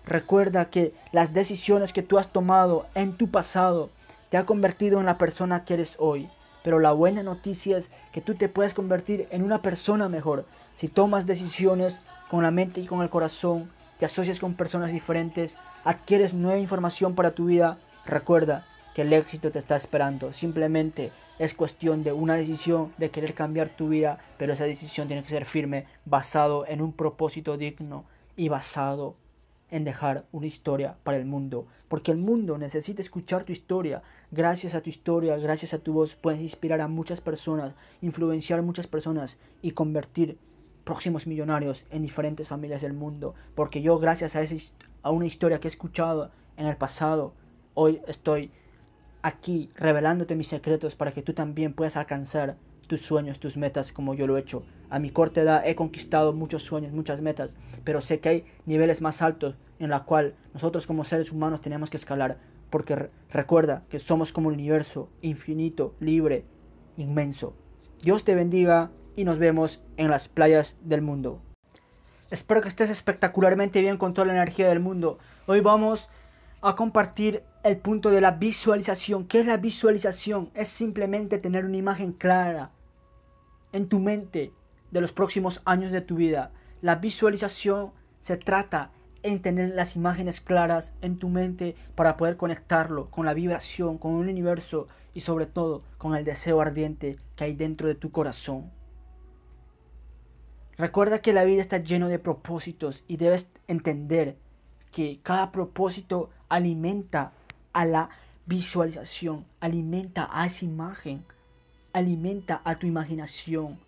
Recuerda 0.05 0.69
que 0.69 0.93
las 1.11 1.33
decisiones 1.33 1.91
que 1.91 2.03
tú 2.03 2.19
has 2.19 2.27
tomado 2.27 2.85
en 2.93 3.17
tu 3.17 3.31
pasado 3.31 3.89
te 4.29 4.37
ha 4.37 4.45
convertido 4.45 4.99
en 4.99 5.07
la 5.07 5.17
persona 5.17 5.65
que 5.65 5.73
eres 5.73 5.95
hoy. 5.97 6.29
Pero 6.63 6.77
la 6.77 6.91
buena 6.91 7.23
noticia 7.23 7.79
es 7.79 7.89
que 8.11 8.21
tú 8.21 8.35
te 8.35 8.47
puedes 8.47 8.75
convertir 8.75 9.27
en 9.31 9.41
una 9.41 9.63
persona 9.63 10.07
mejor 10.07 10.45
si 10.75 10.87
tomas 10.87 11.25
decisiones 11.25 11.99
con 12.29 12.43
la 12.43 12.51
mente 12.51 12.81
y 12.81 12.85
con 12.85 13.01
el 13.01 13.09
corazón, 13.09 13.71
te 13.97 14.05
asocias 14.05 14.39
con 14.39 14.53
personas 14.53 14.91
diferentes, 14.91 15.57
adquieres 15.83 16.35
nueva 16.35 16.59
información 16.59 17.15
para 17.15 17.31
tu 17.31 17.45
vida. 17.45 17.79
Recuerda 18.05 18.67
que 18.93 19.01
el 19.01 19.11
éxito 19.13 19.49
te 19.49 19.57
está 19.57 19.77
esperando. 19.77 20.31
Simplemente 20.31 21.11
es 21.39 21.53
cuestión 21.53 22.03
de 22.03 22.11
una 22.11 22.35
decisión 22.35 22.93
de 22.97 23.11
querer 23.11 23.33
cambiar 23.33 23.69
tu 23.69 23.89
vida, 23.89 24.19
pero 24.37 24.53
esa 24.53 24.65
decisión 24.65 25.07
tiene 25.07 25.23
que 25.23 25.29
ser 25.29 25.45
firme, 25.45 25.85
basado 26.05 26.65
en 26.67 26.81
un 26.81 26.93
propósito 26.93 27.57
digno 27.57 28.05
y 28.35 28.49
basado 28.49 29.15
en 29.69 29.83
dejar 29.83 30.25
una 30.31 30.47
historia 30.47 30.97
para 31.03 31.17
el 31.17 31.25
mundo, 31.25 31.67
porque 31.89 32.11
el 32.11 32.17
mundo 32.17 32.57
necesita 32.57 33.01
escuchar 33.01 33.43
tu 33.43 33.51
historia. 33.51 34.01
Gracias 34.31 34.75
a 34.75 34.81
tu 34.81 34.89
historia, 34.89 35.35
gracias 35.37 35.73
a 35.73 35.79
tu 35.79 35.93
voz, 35.93 36.15
puedes 36.15 36.39
inspirar 36.41 36.81
a 36.81 36.87
muchas 36.87 37.21
personas, 37.21 37.73
influenciar 38.01 38.59
a 38.59 38.63
muchas 38.63 38.87
personas 38.87 39.37
y 39.61 39.71
convertir 39.71 40.37
próximos 40.83 41.27
millonarios 41.27 41.83
en 41.91 42.01
diferentes 42.01 42.47
familias 42.47 42.81
del 42.81 42.93
mundo, 42.93 43.35
porque 43.55 43.81
yo 43.81 43.99
gracias 43.99 44.35
a, 44.37 44.41
esa, 44.41 44.55
a 45.01 45.11
una 45.11 45.25
historia 45.25 45.59
que 45.59 45.67
he 45.67 45.69
escuchado 45.69 46.31
en 46.55 46.65
el 46.65 46.77
pasado, 46.77 47.33
hoy 47.73 48.01
estoy 48.07 48.51
aquí 49.21 49.69
revelándote 49.75 50.35
mis 50.35 50.47
secretos 50.47 50.95
para 50.95 51.11
que 51.11 51.21
tú 51.21 51.33
también 51.33 51.73
puedas 51.73 51.97
alcanzar 51.97 52.57
tus 52.87 53.01
sueños, 53.01 53.39
tus 53.39 53.57
metas 53.57 53.91
como 53.91 54.13
yo 54.13 54.27
lo 54.27 54.37
he 54.37 54.39
hecho. 54.39 54.63
A 54.89 54.99
mi 54.99 55.09
corta 55.09 55.41
edad 55.41 55.63
he 55.65 55.75
conquistado 55.75 56.33
muchos 56.33 56.63
sueños, 56.63 56.93
muchas 56.93 57.21
metas, 57.21 57.55
pero 57.83 58.01
sé 58.01 58.19
que 58.19 58.29
hay 58.29 58.45
niveles 58.65 59.01
más 59.01 59.21
altos 59.21 59.55
en 59.79 59.89
la 59.89 60.03
cual 60.03 60.35
nosotros 60.53 60.87
como 60.87 61.03
seres 61.03 61.31
humanos 61.31 61.61
tenemos 61.61 61.89
que 61.89 61.97
escalar, 61.97 62.37
porque 62.69 63.09
recuerda 63.29 63.83
que 63.89 63.99
somos 63.99 64.31
como 64.31 64.47
un 64.47 64.55
universo 64.55 65.09
infinito, 65.21 65.95
libre, 65.99 66.45
inmenso. 66.95 67.53
Dios 68.01 68.23
te 68.23 68.35
bendiga 68.35 68.91
y 69.15 69.25
nos 69.25 69.37
vemos 69.37 69.81
en 69.97 70.09
las 70.09 70.27
playas 70.27 70.77
del 70.81 71.01
mundo. 71.01 71.41
Espero 72.29 72.61
que 72.61 72.67
estés 72.67 72.89
espectacularmente 72.89 73.81
bien 73.81 73.97
con 73.97 74.13
toda 74.13 74.27
la 74.27 74.33
energía 74.33 74.67
del 74.67 74.79
mundo. 74.79 75.17
Hoy 75.45 75.61
vamos 75.61 76.09
a 76.61 76.75
compartir 76.75 77.43
el 77.67 77.77
punto 77.77 78.09
de 78.09 78.21
la 78.21 78.31
visualización. 78.31 79.25
¿Qué 79.25 79.41
es 79.41 79.45
la 79.45 79.57
visualización? 79.57 80.49
Es 80.53 80.69
simplemente 80.69 81.37
tener 81.37 81.65
una 81.65 81.77
imagen 81.77 82.13
clara 82.13 82.71
en 83.73 83.89
tu 83.89 83.99
mente 83.99 84.53
de 84.91 85.01
los 85.01 85.11
próximos 85.11 85.61
años 85.65 85.91
de 85.91 86.01
tu 86.01 86.15
vida. 86.15 86.51
La 86.81 86.95
visualización 86.95 87.91
se 88.19 88.37
trata 88.37 88.91
en 89.23 89.41
tener 89.41 89.75
las 89.75 89.95
imágenes 89.95 90.39
claras 90.39 90.93
en 91.01 91.17
tu 91.17 91.27
mente 91.27 91.75
para 91.95 92.15
poder 92.15 92.37
conectarlo 92.37 93.09
con 93.09 93.25
la 93.25 93.33
vibración, 93.33 93.97
con 93.97 94.21
el 94.21 94.29
universo 94.29 94.87
y 95.13 95.21
sobre 95.21 95.45
todo 95.45 95.83
con 95.97 96.15
el 96.15 96.23
deseo 96.23 96.61
ardiente 96.61 97.17
que 97.35 97.43
hay 97.43 97.53
dentro 97.53 97.87
de 97.87 97.95
tu 97.95 98.11
corazón. 98.11 98.71
Recuerda 100.77 101.19
que 101.19 101.33
la 101.33 101.43
vida 101.43 101.61
está 101.61 101.79
lleno 101.79 102.07
de 102.07 102.19
propósitos 102.19 103.03
y 103.07 103.17
debes 103.17 103.49
entender 103.67 104.37
que 104.91 105.19
cada 105.23 105.51
propósito 105.51 106.29
alimenta 106.49 107.33
a 107.77 107.85
la 107.85 108.09
visualización, 108.47 109.45
alimenta 109.59 110.27
a 110.31 110.47
esa 110.47 110.65
imagen, 110.65 111.23
alimenta 111.93 112.59
a 112.63 112.79
tu 112.79 112.87
imaginación. 112.87 113.79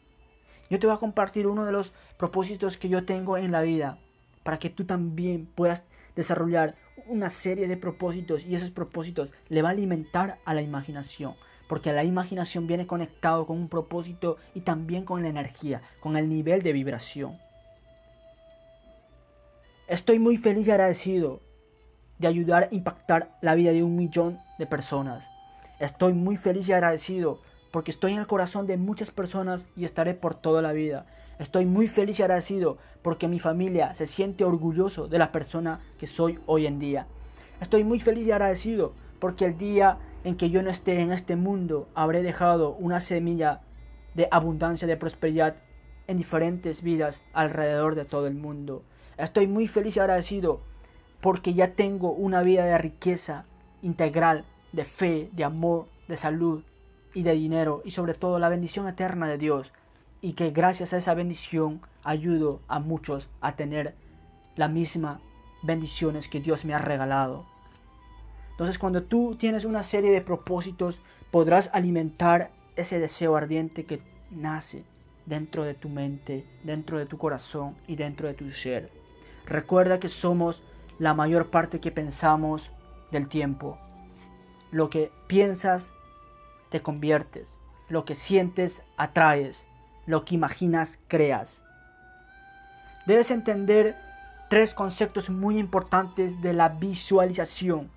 Yo 0.70 0.78
te 0.78 0.86
voy 0.86 0.96
a 0.96 1.00
compartir 1.00 1.48
uno 1.48 1.66
de 1.66 1.72
los 1.72 1.92
propósitos 2.16 2.78
que 2.78 2.88
yo 2.88 3.04
tengo 3.04 3.36
en 3.36 3.52
la 3.52 3.64
vida 3.64 3.98
para 4.44 4.60
que 4.60 4.70
tú 4.70 4.86
también 4.86 5.48
puedas 5.48 5.86
desarrollar 6.16 6.76
una 7.08 7.32
serie 7.32 7.68
de 7.68 7.78
propósitos 7.78 8.46
y 8.46 8.54
esos 8.54 8.70
propósitos 8.70 9.32
le 9.48 9.64
va 9.64 9.70
a 9.70 9.72
alimentar 9.72 10.38
a 10.46 10.54
la 10.54 10.62
imaginación. 10.62 11.34
porque 11.68 11.94
la 11.94 12.04
imaginación 12.04 12.66
viene 12.66 12.88
conectado 12.88 13.46
con 13.46 13.56
un 13.56 13.70
propósito 13.70 14.38
y 14.56 14.62
también 14.62 15.06
con 15.06 15.22
la 15.22 15.30
energía, 15.30 15.84
con 16.00 16.18
el 16.18 16.28
nivel 16.28 16.64
de 16.64 16.74
vibración. 16.74 17.38
Estoy 19.88 20.18
muy 20.18 20.38
feliz 20.38 20.68
y 20.68 20.72
agradecido 20.72 21.42
de 22.20 22.28
ayudar 22.28 22.64
a 22.64 22.76
impactar 22.76 23.32
la 23.42 23.56
vida 23.56 23.72
de 23.72 23.84
un 23.84 23.96
millón 23.96 24.40
de 24.60 24.68
personas. 24.68 25.30
Estoy 25.80 26.14
muy 26.14 26.38
feliz 26.38 26.68
y 26.68 26.74
agradecido 26.74 27.40
porque 27.72 27.92
estoy 27.92 28.14
en 28.14 28.20
el 28.20 28.28
corazón 28.28 28.68
de 28.68 28.78
muchas 28.78 29.12
personas 29.12 29.68
y 29.76 29.86
estaré 29.86 30.14
por 30.14 30.36
toda 30.36 30.62
la 30.62 30.74
vida. 30.74 31.06
Estoy 31.40 31.66
muy 31.66 31.88
feliz 31.88 32.20
y 32.20 32.24
agradecido 32.24 32.78
porque 33.02 33.28
mi 33.28 33.40
familia 33.40 33.94
se 33.94 34.06
siente 34.06 34.44
orgulloso 34.44 35.08
de 35.08 35.20
la 35.20 35.32
persona 35.32 35.80
que 35.98 36.08
soy 36.08 36.40
hoy 36.46 36.68
en 36.68 36.80
día. 36.80 37.08
Estoy 37.62 37.84
muy 37.84 38.00
feliz 38.00 38.28
y 38.28 38.32
agradecido 38.32 38.94
porque 39.20 39.46
el 39.46 39.58
día 39.58 39.98
en 40.24 40.36
que 40.36 40.50
yo 40.50 40.62
no 40.62 40.70
esté 40.70 41.00
en 41.00 41.12
este 41.14 41.38
mundo 41.38 41.88
habré 41.96 42.24
dejado 42.24 42.76
una 42.76 43.00
semilla 43.00 43.62
de 44.16 44.28
abundancia, 44.32 44.88
de 44.88 44.98
prosperidad 44.98 45.56
en 46.08 46.18
diferentes 46.18 46.82
vidas 46.82 47.22
alrededor 47.32 47.96
de 47.96 48.04
todo 48.04 48.28
el 48.28 48.36
mundo. 48.36 48.84
Estoy 49.18 49.48
muy 49.48 49.68
feliz 49.68 49.96
y 49.96 50.00
agradecido 50.00 50.62
porque 51.22 51.54
ya 51.54 51.74
tengo 51.74 52.12
una 52.12 52.42
vida 52.42 52.66
de 52.66 52.78
riqueza 52.78 53.46
integral, 53.82 54.46
de 54.72 54.86
fe, 54.86 55.30
de 55.34 55.44
amor, 55.44 55.88
de 56.08 56.18
salud 56.18 56.64
y 57.14 57.24
de 57.24 57.34
dinero 57.34 57.82
y 57.86 57.92
sobre 57.92 58.14
todo 58.14 58.40
la 58.40 58.50
bendición 58.50 58.88
eterna 58.88 59.28
de 59.28 59.38
Dios 59.38 59.74
y 60.22 60.34
que 60.34 60.52
gracias 60.52 60.94
a 60.94 60.98
esa 60.98 61.14
bendición 61.14 61.82
ayudo 62.04 62.62
a 62.68 62.80
muchos 62.80 63.30
a 63.42 63.56
tener 63.56 63.96
la 64.56 64.68
misma 64.68 65.22
bendiciones 65.62 66.28
que 66.30 66.40
Dios 66.40 66.66
me 66.66 66.74
ha 66.74 66.80
regalado. 66.80 67.46
Entonces 68.52 68.78
cuando 68.78 69.04
tú 69.04 69.36
tienes 69.36 69.66
una 69.66 69.84
serie 69.84 70.12
de 70.12 70.22
propósitos, 70.22 71.02
podrás 71.32 71.70
alimentar 71.74 72.52
ese 72.76 73.00
deseo 73.00 73.36
ardiente 73.36 73.86
que 73.86 74.02
nace 74.32 74.84
dentro 75.26 75.64
de 75.64 75.74
tu 75.74 75.90
mente, 75.90 76.46
dentro 76.64 76.98
de 76.98 77.06
tu 77.06 77.18
corazón 77.18 77.76
y 77.88 77.96
dentro 77.96 78.28
de 78.28 78.34
tu 78.34 78.50
ser. 78.52 78.90
Recuerda 79.46 80.00
que 80.00 80.10
somos 80.10 80.64
la 81.00 81.14
mayor 81.14 81.50
parte 81.50 81.80
que 81.80 81.92
pensamos 81.92 82.72
del 83.12 83.28
tiempo. 83.28 83.78
Lo 84.72 84.90
que 84.90 85.12
piensas, 85.28 85.92
te 86.70 86.82
conviertes. 86.82 87.58
Lo 87.88 88.06
que 88.06 88.16
sientes, 88.16 88.84
atraes. 88.98 89.66
Lo 90.06 90.26
que 90.26 90.36
imaginas, 90.36 91.00
creas. 91.08 91.64
Debes 93.08 93.32
entender 93.32 93.98
tres 94.50 94.74
conceptos 94.74 95.30
muy 95.30 95.58
importantes 95.58 96.42
de 96.42 96.54
la 96.54 96.70
visualización 96.70 97.90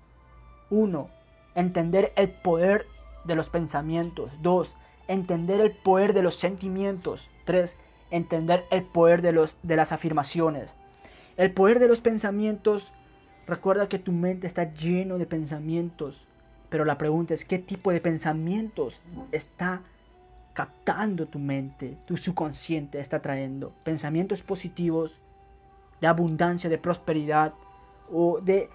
1. 0.69 1.09
Entender 1.55 2.13
el 2.15 2.31
poder 2.31 2.87
de 3.25 3.35
los 3.35 3.49
pensamientos. 3.49 4.31
2. 4.41 4.75
Entender 5.07 5.61
el 5.61 5.71
poder 5.71 6.13
de 6.13 6.23
los 6.23 6.35
sentimientos. 6.35 7.29
3. 7.43 7.75
Entender 8.11 8.65
el 8.71 8.83
poder 8.83 9.21
de, 9.21 9.33
los, 9.33 9.55
de 9.61 9.75
las 9.75 9.91
afirmaciones. 9.91 10.75
El 11.37 11.51
poder 11.53 11.79
de 11.79 11.87
los 11.87 12.01
pensamientos. 12.01 12.91
Recuerda 13.47 13.89
que 13.89 13.99
tu 13.99 14.11
mente 14.11 14.47
está 14.47 14.73
lleno 14.73 15.17
de 15.17 15.25
pensamientos. 15.25 16.27
Pero 16.69 16.85
la 16.85 16.97
pregunta 16.97 17.33
es, 17.33 17.45
¿qué 17.45 17.59
tipo 17.59 17.91
de 17.91 18.01
pensamientos 18.01 19.01
está 19.31 19.81
captando 20.53 21.27
tu 21.27 21.39
mente, 21.39 21.97
tu 22.05 22.17
subconsciente 22.17 22.99
está 22.99 23.21
trayendo? 23.21 23.73
Pensamientos 23.83 24.41
positivos, 24.41 25.19
de 26.01 26.07
abundancia, 26.07 26.69
de 26.69 26.77
prosperidad 26.77 27.53
o 28.11 28.39
de 28.41 28.69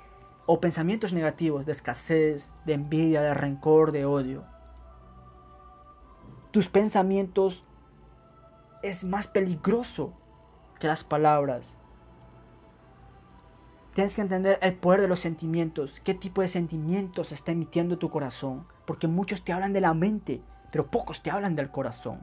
o 0.47 0.61
pensamientos 0.61 1.13
negativos 1.13 1.67
de 1.67 1.73
escasez, 1.73 2.51
de 2.65 2.75
envidia, 2.75 3.21
de 3.21 3.35
rencor, 3.35 3.93
de 3.93 4.07
odio. 4.07 4.45
Tus 6.51 6.69
pensamientos 6.69 7.65
es 8.83 9.05
más 9.05 9.27
peligroso 9.27 10.15
que 10.79 10.87
las 10.87 11.05
palabras. 11.05 11.78
Tienes 13.99 14.15
que 14.15 14.21
entender 14.21 14.61
el 14.63 14.75
poder 14.77 15.01
de 15.01 15.09
los 15.09 15.19
sentimientos, 15.19 15.99
qué 16.05 16.15
tipo 16.15 16.41
de 16.41 16.47
sentimientos 16.47 17.33
está 17.33 17.51
emitiendo 17.51 17.99
tu 17.99 18.11
corazón, 18.11 18.65
porque 18.85 19.09
muchos 19.09 19.43
te 19.43 19.53
hablan 19.53 19.73
de 19.73 19.81
la 19.81 19.93
mente, 19.93 20.41
pero 20.71 20.87
pocos 20.87 21.21
te 21.21 21.33
hablan 21.33 21.57
del 21.57 21.73
corazón. 21.73 22.21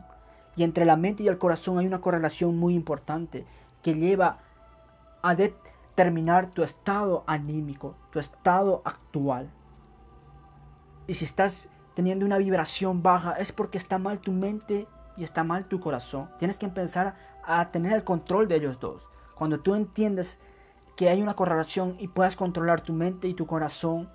Y 0.56 0.64
entre 0.64 0.86
la 0.86 0.96
mente 0.96 1.24
y 1.24 1.28
el 1.28 1.38
corazón 1.38 1.78
hay 1.78 1.86
una 1.86 2.00
correlación 2.00 2.58
muy 2.58 2.76
importante 2.76 3.46
que 3.84 3.94
lleva 3.94 4.38
a, 5.22 5.36
terminar 5.96 6.52
tu 6.52 6.64
estado 6.64 7.26
anímico, 7.28 7.98
tu 8.10 8.20
estado 8.20 8.82
actual. 8.86 9.52
Y 11.08 11.16
si 11.16 11.26
estás 11.26 11.68
teniendo 11.94 12.26
una 12.26 12.38
vibración 12.38 13.04
baja 13.04 13.34
es 13.34 13.52
porque 13.52 13.78
está 13.78 13.98
mal 13.98 14.20
tu 14.20 14.32
mente 14.32 14.88
y 15.18 15.26
está 15.26 15.44
mal 15.44 15.66
tu 15.66 15.82
corazón. 15.82 16.30
Tienes 16.40 16.56
que 16.56 16.68
empezar 16.68 17.16
a 17.44 17.70
tener 17.72 17.92
el 17.92 18.06
control 18.06 18.48
de 18.48 18.56
ellos 18.56 18.80
dos. 18.80 19.10
Cuando 19.36 19.60
tú 19.60 19.76
entiendes 19.76 20.40
que 20.96 21.10
hay 21.10 21.22
una 21.22 21.36
correlación 21.36 21.96
y 22.00 22.08
puedas 22.08 22.36
controlar 22.36 22.82
tu 22.82 22.94
mente 22.94 23.28
y 23.28 23.34
tu 23.34 23.46
corazón, 23.46 24.10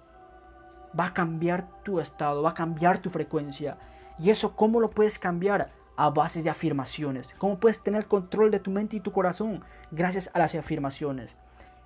va 0.98 1.06
a 1.06 1.14
cambiar 1.14 1.82
tu 1.82 2.00
estado, 2.00 2.42
va 2.42 2.50
a 2.50 2.54
cambiar 2.54 2.98
tu 2.98 3.10
frecuencia. 3.10 3.78
¿Y 4.18 4.30
eso 4.30 4.56
cómo 4.56 4.80
lo 4.80 4.90
puedes 4.90 5.18
cambiar? 5.18 5.72
A 5.96 6.10
base 6.10 6.42
de 6.42 6.50
afirmaciones. 6.50 7.34
¿Cómo 7.38 7.60
puedes 7.60 7.82
tener 7.82 8.06
control 8.06 8.50
de 8.50 8.60
tu 8.60 8.70
mente 8.70 8.96
y 8.96 9.00
tu 9.00 9.12
corazón? 9.12 9.62
Gracias 9.90 10.30
a 10.32 10.38
las 10.38 10.54
afirmaciones. 10.54 11.36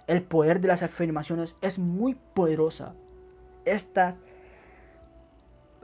El 0.07 0.23
poder 0.23 0.61
de 0.61 0.69
las 0.69 0.83
afirmaciones 0.83 1.57
es 1.61 1.79
muy 1.79 2.15
poderosa. 2.15 2.95
Estas 3.65 4.21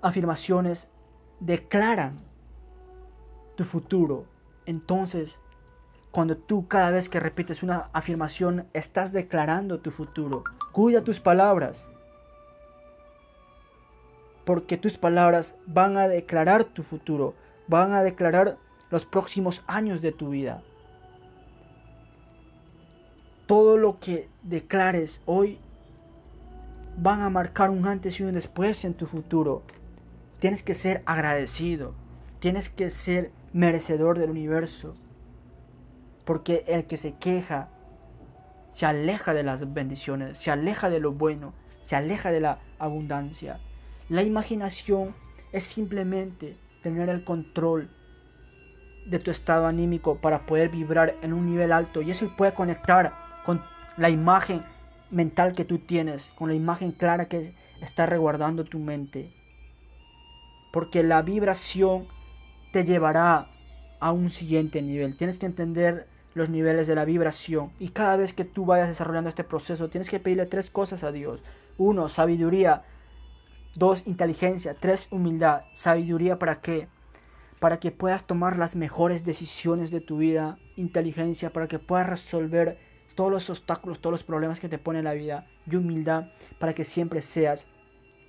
afirmaciones 0.02 0.88
declaran 1.40 2.20
tu 3.56 3.64
futuro. 3.64 4.26
Entonces, 4.66 5.40
cuando 6.10 6.36
tú 6.36 6.66
cada 6.68 6.90
vez 6.90 7.08
que 7.08 7.20
repites 7.20 7.62
una 7.62 7.88
afirmación, 7.92 8.66
estás 8.72 9.12
declarando 9.12 9.80
tu 9.80 9.90
futuro. 9.90 10.44
Cuida 10.72 11.02
tus 11.02 11.20
palabras. 11.20 11.88
Porque 14.44 14.76
tus 14.76 14.98
palabras 14.98 15.54
van 15.66 15.96
a 15.96 16.08
declarar 16.08 16.64
tu 16.64 16.82
futuro. 16.82 17.34
Van 17.68 17.92
a 17.92 18.02
declarar 18.02 18.56
los 18.90 19.06
próximos 19.06 19.62
años 19.66 20.00
de 20.00 20.12
tu 20.12 20.30
vida 20.30 20.62
todo 23.50 23.76
lo 23.76 23.98
que 23.98 24.28
declares 24.44 25.20
hoy 25.26 25.58
van 26.96 27.20
a 27.22 27.30
marcar 27.30 27.68
un 27.70 27.84
antes 27.84 28.20
y 28.20 28.22
un 28.22 28.32
después 28.32 28.84
en 28.84 28.94
tu 28.94 29.06
futuro. 29.06 29.64
Tienes 30.38 30.62
que 30.62 30.72
ser 30.72 31.02
agradecido, 31.04 31.94
tienes 32.38 32.68
que 32.68 32.90
ser 32.90 33.32
merecedor 33.52 34.20
del 34.20 34.30
universo, 34.30 34.94
porque 36.30 36.62
el 36.68 36.84
que 36.84 36.96
se 36.96 37.14
queja 37.14 37.70
se 38.70 38.86
aleja 38.86 39.34
de 39.34 39.42
las 39.42 39.74
bendiciones, 39.74 40.38
se 40.38 40.52
aleja 40.52 40.88
de 40.88 41.00
lo 41.00 41.10
bueno, 41.10 41.54
se 41.82 41.96
aleja 41.96 42.30
de 42.30 42.38
la 42.38 42.60
abundancia. 42.78 43.58
La 44.08 44.22
imaginación 44.22 45.16
es 45.50 45.64
simplemente 45.64 46.56
tener 46.84 47.08
el 47.08 47.24
control 47.24 47.90
de 49.06 49.18
tu 49.18 49.32
estado 49.32 49.66
anímico 49.66 50.18
para 50.20 50.46
poder 50.46 50.68
vibrar 50.68 51.16
en 51.20 51.32
un 51.32 51.50
nivel 51.50 51.72
alto 51.72 52.00
y 52.00 52.12
eso 52.12 52.30
puede 52.36 52.54
conectar 52.54 53.12
con 53.44 53.64
la 53.96 54.08
imagen 54.08 54.62
mental 55.10 55.56
que 55.56 55.64
tú 55.64 55.80
tienes, 55.80 56.30
con 56.36 56.48
la 56.48 56.54
imagen 56.54 56.92
clara 56.92 57.26
que 57.26 57.56
está 57.80 58.06
reguardando 58.06 58.62
tu 58.62 58.78
mente. 58.78 59.32
Porque 60.72 61.02
la 61.02 61.22
vibración 61.22 62.06
te 62.72 62.84
llevará 62.84 63.48
a 63.98 64.12
un 64.12 64.30
siguiente 64.30 64.80
nivel. 64.80 65.16
Tienes 65.16 65.36
que 65.36 65.46
entender 65.46 66.06
los 66.34 66.50
niveles 66.50 66.86
de 66.86 66.94
la 66.94 67.04
vibración. 67.04 67.72
Y 67.78 67.88
cada 67.88 68.16
vez 68.16 68.32
que 68.32 68.44
tú 68.44 68.64
vayas 68.64 68.88
desarrollando 68.88 69.28
este 69.28 69.44
proceso, 69.44 69.90
tienes 69.90 70.10
que 70.10 70.20
pedirle 70.20 70.46
tres 70.46 70.70
cosas 70.70 71.02
a 71.02 71.12
Dios. 71.12 71.42
Uno, 71.78 72.08
sabiduría. 72.08 72.84
Dos, 73.74 74.06
inteligencia. 74.06 74.74
Tres, 74.74 75.08
humildad. 75.10 75.62
Sabiduría 75.74 76.38
para 76.38 76.60
qué? 76.60 76.88
Para 77.58 77.78
que 77.78 77.90
puedas 77.90 78.26
tomar 78.26 78.56
las 78.56 78.76
mejores 78.76 79.24
decisiones 79.24 79.90
de 79.90 80.00
tu 80.00 80.18
vida. 80.18 80.58
Inteligencia 80.76 81.52
para 81.52 81.68
que 81.68 81.78
puedas 81.78 82.08
resolver 82.08 82.78
todos 83.14 83.30
los 83.30 83.50
obstáculos, 83.50 84.00
todos 84.00 84.12
los 84.12 84.24
problemas 84.24 84.60
que 84.60 84.68
te 84.68 84.78
pone 84.78 85.02
la 85.02 85.14
vida 85.14 85.46
y 85.70 85.76
humildad 85.76 86.28
para 86.58 86.74
que 86.74 86.84
siempre 86.84 87.22
seas 87.22 87.66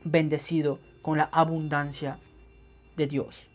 bendecido 0.04 0.80
con 1.02 1.18
la 1.18 1.30
abundancia 1.32 2.20
de 2.98 3.08
Dios. 3.08 3.50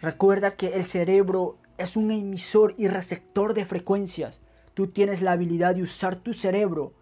Recuerda 0.00 0.52
que 0.52 0.68
el 0.68 0.84
cerebro 0.84 1.58
es 1.80 1.96
un 1.96 2.10
emisor 2.10 2.74
y 2.76 2.88
receptor 2.88 3.54
de 3.54 3.64
frecuencias. 3.64 4.40
Tú 4.74 4.88
tienes 4.88 5.22
la 5.22 5.32
habilidad 5.32 5.74
de 5.74 5.82
usar 5.82 6.16
tu 6.16 6.34
cerebro 6.34 6.92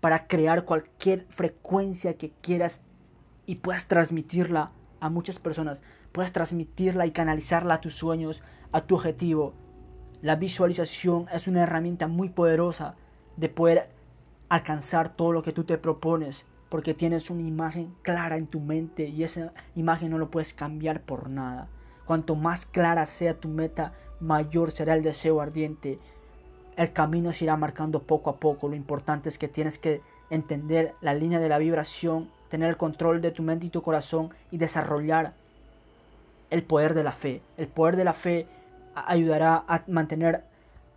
para 0.00 0.26
crear 0.28 0.64
cualquier 0.64 1.26
frecuencia 1.30 2.16
que 2.16 2.30
quieras 2.40 2.82
y 3.46 3.56
puedas 3.56 3.88
transmitirla 3.88 4.70
a 5.00 5.10
muchas 5.10 5.40
personas. 5.40 5.82
Puedas 6.12 6.32
transmitirla 6.32 7.06
y 7.06 7.10
canalizarla 7.10 7.74
a 7.74 7.80
tus 7.80 7.94
sueños, 7.94 8.42
a 8.70 8.82
tu 8.82 8.94
objetivo. 8.94 9.54
La 10.20 10.36
visualización 10.36 11.26
es 11.32 11.48
una 11.48 11.64
herramienta 11.64 12.06
muy 12.06 12.28
poderosa 12.28 12.94
de 13.36 13.48
poder 13.48 13.90
alcanzar 14.48 15.16
todo 15.16 15.32
lo 15.32 15.42
que 15.42 15.52
tú 15.52 15.64
te 15.64 15.78
propones 15.78 16.46
porque 16.68 16.94
tienes 16.94 17.28
una 17.28 17.42
imagen 17.42 17.94
clara 18.02 18.36
en 18.36 18.46
tu 18.46 18.60
mente 18.60 19.08
y 19.08 19.24
esa 19.24 19.52
imagen 19.74 20.10
no 20.10 20.18
lo 20.18 20.30
puedes 20.30 20.54
cambiar 20.54 21.02
por 21.02 21.28
nada. 21.28 21.68
Cuanto 22.04 22.34
más 22.34 22.66
clara 22.66 23.04
sea 23.06 23.40
tu 23.40 23.48
meta, 23.48 23.92
mayor 24.22 24.70
será 24.70 24.94
el 24.94 25.02
deseo 25.02 25.40
ardiente. 25.40 25.98
El 26.76 26.92
camino 26.92 27.32
se 27.32 27.44
irá 27.44 27.56
marcando 27.56 28.02
poco 28.02 28.30
a 28.30 28.36
poco. 28.36 28.68
Lo 28.68 28.76
importante 28.76 29.28
es 29.28 29.36
que 29.36 29.48
tienes 29.48 29.78
que 29.78 30.00
entender 30.30 30.94
la 31.00 31.12
línea 31.12 31.40
de 31.40 31.48
la 31.48 31.58
vibración, 31.58 32.30
tener 32.48 32.70
el 32.70 32.76
control 32.76 33.20
de 33.20 33.32
tu 33.32 33.42
mente 33.42 33.66
y 33.66 33.70
tu 33.70 33.82
corazón 33.82 34.30
y 34.50 34.58
desarrollar 34.58 35.34
el 36.50 36.62
poder 36.62 36.94
de 36.94 37.02
la 37.02 37.12
fe. 37.12 37.42
El 37.56 37.66
poder 37.66 37.96
de 37.96 38.04
la 38.04 38.12
fe 38.12 38.46
ayudará 38.94 39.64
a 39.66 39.82
mantener 39.88 40.44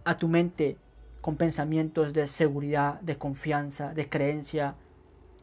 a 0.04 0.18
tu 0.18 0.28
mente 0.28 0.78
con 1.22 1.36
pensamientos 1.36 2.14
de 2.14 2.28
seguridad, 2.28 3.02
de 3.02 3.18
confianza, 3.18 3.94
de 3.94 4.08
creencia 4.08 4.76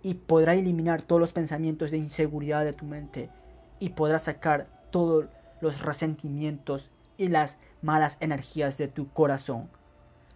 y 0.03 0.15
podrá 0.15 0.55
eliminar 0.55 1.03
todos 1.03 1.21
los 1.21 1.33
pensamientos 1.33 1.91
de 1.91 1.97
inseguridad 1.97 2.65
de 2.65 2.73
tu 2.73 2.85
mente 2.85 3.31
y 3.81 3.91
podrá 3.91 4.19
sacar 4.19 4.69
todos 4.91 5.27
los 5.61 5.83
resentimientos 5.83 6.91
y 7.23 7.29
las 7.29 7.59
malas 7.81 8.17
energías 8.21 8.79
de 8.79 8.89
tu 8.89 9.09
corazón. 9.13 9.71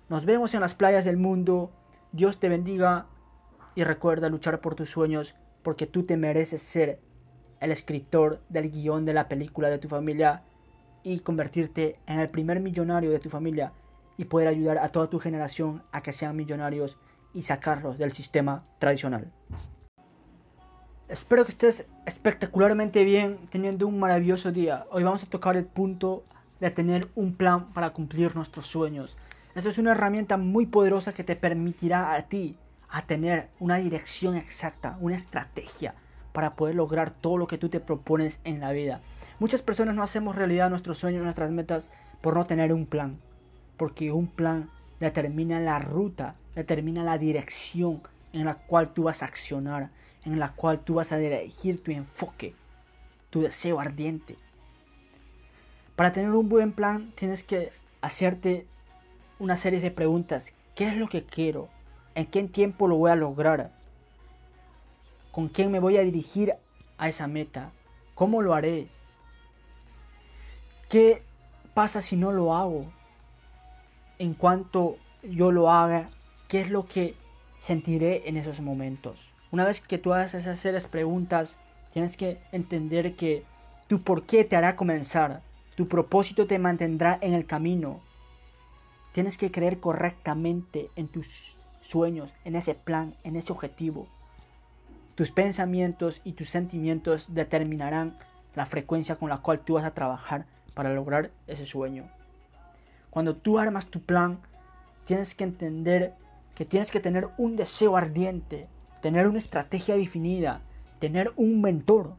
Nos 0.09 0.25
vemos 0.25 0.55
en 0.55 0.61
las 0.61 0.75
playas 0.75 1.05
del 1.05 1.17
mundo. 1.17 1.71
Dios 2.13 2.39
te 2.39 2.49
bendiga 2.49 3.07
y 3.75 3.85
recuerda 3.85 4.29
luchar 4.29 4.61
por 4.61 4.75
tus 4.75 4.91
sueños 4.91 5.35
porque 5.63 5.87
tú 5.87 6.05
te 6.05 6.17
mereces 6.17 6.63
ser 6.63 7.01
el 7.61 7.73
escritor 7.73 8.41
del 8.49 8.71
guion 8.71 9.05
de 9.05 9.15
la 9.15 9.29
película 9.29 9.69
de 9.69 9.79
tu 9.79 9.89
familia 9.89 10.43
y 11.03 11.21
convertirte 11.21 11.99
en 12.07 12.21
el 12.21 12.31
primer 12.31 12.61
millonario 12.61 13.11
de 13.11 13.19
tu 13.19 13.31
familia 13.31 13.73
y 14.17 14.27
poder 14.27 14.49
ayudar 14.49 14.79
a 14.79 14.89
toda 14.89 15.11
tu 15.11 15.19
generación 15.19 15.83
a 15.93 16.03
que 16.03 16.13
sean 16.13 16.37
millonarios 16.37 16.99
y 17.35 17.43
sacarlos 17.43 17.99
del 17.99 18.13
sistema 18.13 18.65
tradicional. 18.79 19.31
Espero 21.09 21.45
que 21.45 21.51
estés 21.51 21.85
espectacularmente 22.07 23.05
bien 23.05 23.39
teniendo 23.51 23.87
un 23.87 23.99
maravilloso 24.01 24.51
día. 24.51 24.87
Hoy 24.91 25.05
vamos 25.05 25.23
a 25.23 25.27
tocar 25.27 25.57
el 25.57 25.65
punto 25.65 26.25
de 26.61 26.71
tener 26.71 27.09
un 27.15 27.35
plan 27.35 27.73
para 27.73 27.91
cumplir 27.91 28.35
nuestros 28.35 28.67
sueños. 28.67 29.17
Esto 29.55 29.71
es 29.71 29.79
una 29.79 29.93
herramienta 29.93 30.37
muy 30.37 30.67
poderosa 30.67 31.13
que 31.13 31.25
te 31.25 31.37
permitirá 31.37 32.15
a 32.15 32.23
ti 32.23 32.57
a 32.89 33.03
tener 33.03 33.49
una 33.59 33.77
dirección 33.77 34.37
exacta, 34.37 34.97
una 35.01 35.17
estrategia 35.17 35.95
para 36.33 36.55
poder 36.55 36.75
lograr 36.75 37.11
todo 37.11 37.39
lo 37.39 37.47
que 37.47 37.59
tú 37.59 37.69
te 37.69 37.81
propones 37.81 38.41
en 38.45 38.61
la 38.61 38.73
vida. 38.73 39.01
Muchas 39.39 39.63
personas 39.63 39.95
no 39.95 40.03
hacemos 40.03 40.37
realidad 40.37 40.71
nuestros 40.71 40.99
sueños, 40.99 41.23
nuestras 41.23 41.51
metas 41.51 41.91
por 42.21 42.37
no 42.37 42.47
tener 42.47 42.73
un 42.73 42.87
plan, 42.87 43.19
porque 43.77 44.13
un 44.13 44.27
plan 44.27 44.71
determina 45.01 45.61
la 45.61 45.79
ruta, 45.79 46.37
determina 46.55 47.05
la 47.05 47.19
dirección 47.19 48.03
en 48.33 48.45
la 48.45 48.55
cual 48.55 48.93
tú 48.93 49.05
vas 49.05 49.23
a 49.23 49.27
accionar, 49.27 49.91
en 50.25 50.39
la 50.39 50.53
cual 50.53 50.81
tú 50.81 50.95
vas 50.95 51.13
a 51.13 51.19
dirigir 51.19 51.83
tu 51.83 51.91
enfoque, 51.91 52.55
tu 53.31 53.43
deseo 53.43 53.81
ardiente. 53.81 54.37
Para 55.97 56.13
tener 56.13 56.31
un 56.31 56.51
buen 56.51 56.73
plan 56.73 57.11
tienes 57.13 57.43
que 57.43 57.73
hacerte 58.03 58.67
una 59.39 59.57
serie 59.57 59.81
de 59.81 59.91
preguntas. 59.91 60.53
¿Qué 60.75 60.89
es 60.89 60.95
lo 60.95 61.09
que 61.09 61.25
quiero? 61.25 61.71
¿En 62.15 62.27
qué 62.27 62.43
tiempo 62.45 62.87
lo 62.87 62.97
voy 62.97 63.11
a 63.11 63.17
lograr? 63.17 63.71
¿Con 65.33 65.49
quién 65.49 65.73
me 65.73 65.81
voy 65.81 65.97
a 65.97 66.03
dirigir 66.03 66.55
a 66.99 67.09
esa 67.09 67.27
meta? 67.27 67.73
¿Cómo 68.15 68.43
lo 68.43 68.53
haré? 68.53 68.89
¿Qué 70.91 71.23
pasa 71.73 72.03
si 72.03 72.17
no 72.17 72.31
lo 72.31 72.55
hago? 72.55 72.85
En 74.19 74.35
cuanto 74.35 74.99
yo 75.23 75.51
lo 75.51 75.71
haga, 75.71 76.11
¿qué 76.49 76.61
es 76.61 76.71
lo 76.71 76.87
que 76.87 77.15
sentiré 77.59 78.29
en 78.29 78.37
esos 78.37 78.61
momentos? 78.61 79.33
Una 79.51 79.65
vez 79.65 79.81
que 79.81 79.97
tú 79.97 80.13
haces 80.13 80.43
esas 80.43 80.61
series 80.61 80.87
preguntas, 80.87 81.57
tienes 81.91 82.19
que 82.19 82.39
entender 82.53 83.17
que 83.17 83.45
tu 83.89 84.03
por 84.03 84.25
qué 84.25 84.45
te 84.45 84.57
hará 84.57 84.77
comenzar. 84.77 85.41
Tu 85.77 85.89
propósito 85.89 86.47
te 86.47 86.59
mantendrá 86.59 87.19
en 87.21 87.35
el 87.35 87.47
camino. 87.47 88.01
Tienes 89.13 89.37
que 89.37 89.51
creer 89.51 89.79
correctamente 89.79 90.91
en 90.97 91.07
tus 91.09 91.57
sueños, 91.83 92.33
en 92.45 92.57
ese 92.57 92.75
plan, 92.75 93.15
en 93.25 93.37
ese 93.37 93.53
objetivo. 93.53 94.09
Tus 95.15 95.31
pensamientos 95.31 96.23
y 96.25 96.33
tus 96.33 96.51
sentimientos 96.51 97.35
determinarán 97.35 98.17
la 98.55 98.67
frecuencia 98.67 99.17
con 99.17 99.29
la 99.29 99.39
cual 99.39 99.61
tú 99.61 99.75
vas 99.75 99.85
a 99.85 99.95
trabajar 99.95 100.47
para 100.75 100.95
lograr 100.95 101.31
ese 101.47 101.67
sueño. 101.67 102.05
Cuando 103.11 103.37
tú 103.37 103.59
armas 103.59 103.87
tu 103.87 104.01
plan, 104.01 104.39
tienes 105.05 105.35
que 105.35 105.45
entender 105.45 106.15
que 106.55 106.65
tienes 106.65 106.91
que 106.91 107.01
tener 107.01 107.29
un 107.37 107.57
deseo 107.57 107.97
ardiente, 107.97 108.67
tener 109.03 109.29
una 109.29 109.39
estrategia 109.39 109.95
definida, 109.95 110.63
tener 110.99 111.33
un 111.37 111.61
mentor, 111.61 112.15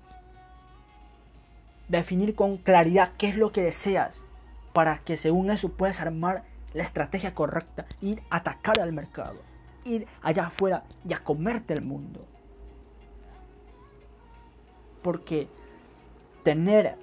definir 1.88 2.36
con 2.36 2.58
claridad 2.58 3.13
qué 3.17 3.30
es 3.30 3.38
lo 3.38 3.52
que 3.52 3.63
deseas 3.63 4.26
para 4.73 4.97
que 4.97 5.17
según 5.17 5.50
eso 5.50 5.69
puedas 5.69 6.02
armar 6.02 6.43
la 6.73 6.84
estrategia 6.84 7.34
correcta, 7.34 7.86
ir 8.02 8.21
a 8.30 8.38
atacar 8.38 8.80
al 8.80 8.93
mercado, 8.93 9.38
ir 9.86 10.08
allá 10.21 10.47
afuera 10.47 10.84
y 11.08 11.13
a 11.13 11.23
comerte 11.23 11.73
el 11.73 11.82
mundo. 11.82 12.26
Porque 15.02 15.47
tener 16.43 16.95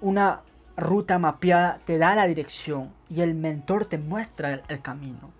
una 0.00 0.42
ruta 0.76 1.18
mapeada 1.18 1.78
te 1.84 1.98
da 1.98 2.14
la 2.14 2.26
dirección 2.26 2.92
y 3.08 3.20
el 3.20 3.34
mentor 3.34 3.84
te 3.84 3.98
muestra 3.98 4.54
el, 4.54 4.62
el 4.68 4.80
camino. 4.80 5.30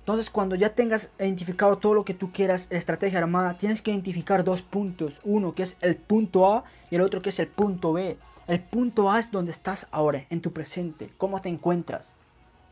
Entonces, 0.00 0.30
cuando 0.30 0.56
ya 0.56 0.74
tengas 0.74 1.10
identificado 1.18 1.78
todo 1.78 1.94
lo 1.94 2.04
que 2.04 2.14
tú 2.14 2.32
quieras, 2.32 2.66
la 2.70 2.78
estrategia 2.78 3.18
armada, 3.18 3.58
tienes 3.58 3.82
que 3.82 3.90
identificar 3.90 4.44
dos 4.44 4.62
puntos. 4.62 5.20
Uno 5.24 5.54
que 5.54 5.62
es 5.62 5.76
el 5.82 5.96
punto 5.96 6.52
A 6.52 6.64
y 6.90 6.96
el 6.96 7.02
otro 7.02 7.22
que 7.22 7.28
es 7.28 7.38
el 7.38 7.48
punto 7.48 7.92
B. 7.92 8.16
El 8.48 8.60
punto 8.60 9.10
A 9.10 9.20
es 9.20 9.30
donde 9.30 9.52
estás 9.52 9.86
ahora, 9.92 10.24
en 10.30 10.40
tu 10.40 10.52
presente, 10.52 11.10
cómo 11.18 11.40
te 11.40 11.48
encuentras. 11.48 12.14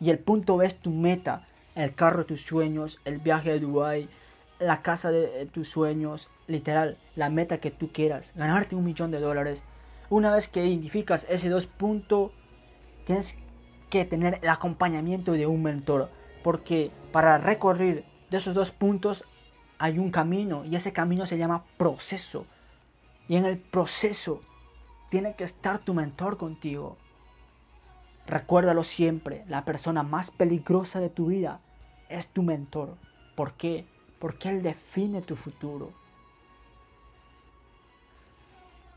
Y 0.01 0.11
el 0.11 0.19
punto 0.19 0.57
B 0.57 0.67
es 0.67 0.75
tu 0.75 0.91
meta, 0.91 1.47
el 1.75 1.95
carro 1.95 2.21
de 2.21 2.25
tus 2.25 2.43
sueños, 2.43 2.99
el 3.05 3.19
viaje 3.19 3.53
a 3.53 3.59
Dubai, 3.59 4.09
la 4.59 4.83
casa 4.83 5.13
de 5.13 5.47
tus 5.47 5.69
sueños, 5.69 6.29
literal, 6.49 6.97
la 7.15 7.29
meta 7.29 7.59
que 7.59 7.71
tú 7.71 7.93
quieras, 7.93 8.33
ganarte 8.35 8.75
un 8.75 8.85
millón 8.85 9.11
de 9.11 9.21
dólares. 9.21 9.63
Una 10.11 10.33
vez 10.33 10.49
que 10.49 10.65
identificas 10.65 11.27
ese 11.29 11.51
dos 11.51 11.67
puntos, 11.67 12.33
tienes 13.05 13.37
que 13.91 14.05
tener 14.05 14.39
el 14.43 14.49
acompañamiento 14.49 15.33
de 15.33 15.47
un 15.47 15.63
mentor 15.63 16.11
porque 16.43 16.91
para 17.13 17.39
recorrer 17.39 18.05
de 18.31 18.37
esos 18.37 18.55
dos 18.55 18.71
puntos 18.71 19.25
hay 19.79 19.99
un 19.99 20.11
camino 20.11 20.65
y 20.65 20.77
ese 20.77 20.93
camino 20.93 21.27
se 21.27 21.39
llama 21.39 21.65
proceso. 21.77 22.47
Y 23.29 23.37
en 23.37 23.45
el 23.45 23.59
proceso 23.59 24.41
tiene 25.11 25.35
que 25.35 25.45
estar 25.45 25.79
tu 25.79 25.95
mentor 25.95 26.37
contigo. 26.37 26.97
Recuérdalo 28.27 28.85
siempre, 28.85 29.45
la 29.49 29.65
persona 29.65 30.03
más 30.03 30.31
peligrosa 30.31 31.01
de 31.01 31.09
tu 31.09 31.27
vida 31.27 31.61
es 32.09 32.29
tu 32.29 32.43
mentor. 32.43 32.97
¿Por 33.35 33.53
qué? 33.55 33.87
Porque 34.19 34.51
él 34.51 34.63
define 34.63 35.23
tu 35.23 35.37
futuro. 35.37 35.93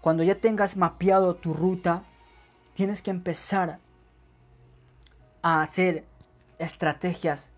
Cuando 0.02 0.24
ya 0.24 0.36
tengas 0.36 0.76
mapeado 0.76 1.36
tu 1.36 1.54
ruta, 1.54 2.04
tienes 2.74 3.02
que 3.02 3.12
empezar 3.12 3.80
a 5.44 5.62
hacer 5.62 6.06
estrategias 6.58 7.51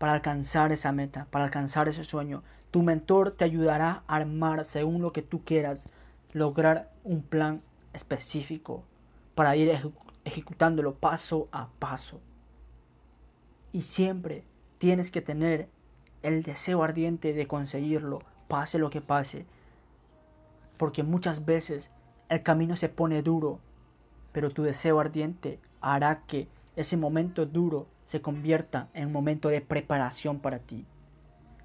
para 0.00 0.14
alcanzar 0.14 0.72
esa 0.72 0.92
meta, 0.92 1.26
para 1.30 1.44
alcanzar 1.44 1.86
ese 1.86 2.04
sueño. 2.04 2.42
Tu 2.70 2.82
mentor 2.82 3.32
te 3.32 3.44
ayudará 3.44 4.02
a 4.06 4.16
armar 4.16 4.64
según 4.64 5.02
lo 5.02 5.12
que 5.12 5.20
tú 5.20 5.44
quieras, 5.44 5.90
lograr 6.32 6.90
un 7.04 7.20
plan 7.20 7.60
específico 7.92 8.82
para 9.34 9.56
ir 9.56 9.78
ejecutándolo 10.24 10.94
paso 10.94 11.48
a 11.52 11.68
paso. 11.78 12.18
Y 13.72 13.82
siempre 13.82 14.42
tienes 14.78 15.10
que 15.10 15.20
tener 15.20 15.68
el 16.22 16.44
deseo 16.44 16.82
ardiente 16.82 17.34
de 17.34 17.46
conseguirlo, 17.46 18.22
pase 18.48 18.78
lo 18.78 18.88
que 18.88 19.02
pase. 19.02 19.44
Porque 20.78 21.02
muchas 21.02 21.44
veces 21.44 21.90
el 22.30 22.42
camino 22.42 22.74
se 22.74 22.88
pone 22.88 23.20
duro, 23.20 23.58
pero 24.32 24.48
tu 24.48 24.62
deseo 24.62 24.98
ardiente 24.98 25.58
hará 25.82 26.22
que 26.26 26.48
ese 26.76 26.96
momento 26.96 27.46
duro 27.46 27.86
se 28.06 28.20
convierta 28.20 28.88
en 28.94 29.06
un 29.06 29.12
momento 29.12 29.48
de 29.48 29.60
preparación 29.60 30.40
para 30.40 30.58
ti. 30.58 30.86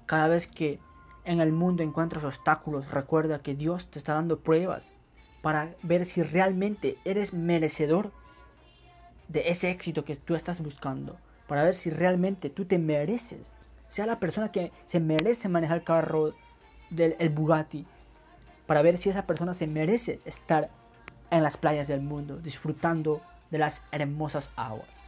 Cada 0.06 0.28
vez 0.28 0.46
que 0.46 0.78
en 1.24 1.40
el 1.40 1.52
mundo 1.52 1.82
encuentras 1.82 2.24
obstáculos, 2.24 2.90
recuerda 2.90 3.40
que 3.40 3.54
Dios 3.54 3.88
te 3.88 3.98
está 3.98 4.14
dando 4.14 4.40
pruebas 4.40 4.92
para 5.42 5.74
ver 5.82 6.06
si 6.06 6.22
realmente 6.22 6.96
eres 7.04 7.32
merecedor 7.32 8.12
de 9.28 9.48
ese 9.50 9.70
éxito 9.70 10.04
que 10.04 10.16
tú 10.16 10.34
estás 10.34 10.60
buscando, 10.60 11.16
para 11.48 11.64
ver 11.64 11.76
si 11.76 11.90
realmente 11.90 12.50
tú 12.50 12.64
te 12.64 12.78
mereces, 12.78 13.52
sea 13.88 14.06
la 14.06 14.20
persona 14.20 14.52
que 14.52 14.72
se 14.84 15.00
merece 15.00 15.48
manejar 15.48 15.78
el 15.78 15.84
carro 15.84 16.34
del 16.90 17.16
el 17.18 17.30
Bugatti, 17.30 17.86
para 18.66 18.82
ver 18.82 18.96
si 18.98 19.10
esa 19.10 19.26
persona 19.26 19.54
se 19.54 19.66
merece 19.66 20.20
estar 20.24 20.70
en 21.30 21.42
las 21.42 21.56
playas 21.56 21.88
del 21.88 22.02
mundo, 22.02 22.38
disfrutando 22.38 23.20
de 23.50 23.58
las 23.58 23.82
hermosas 23.92 24.50
aguas. 24.56 25.02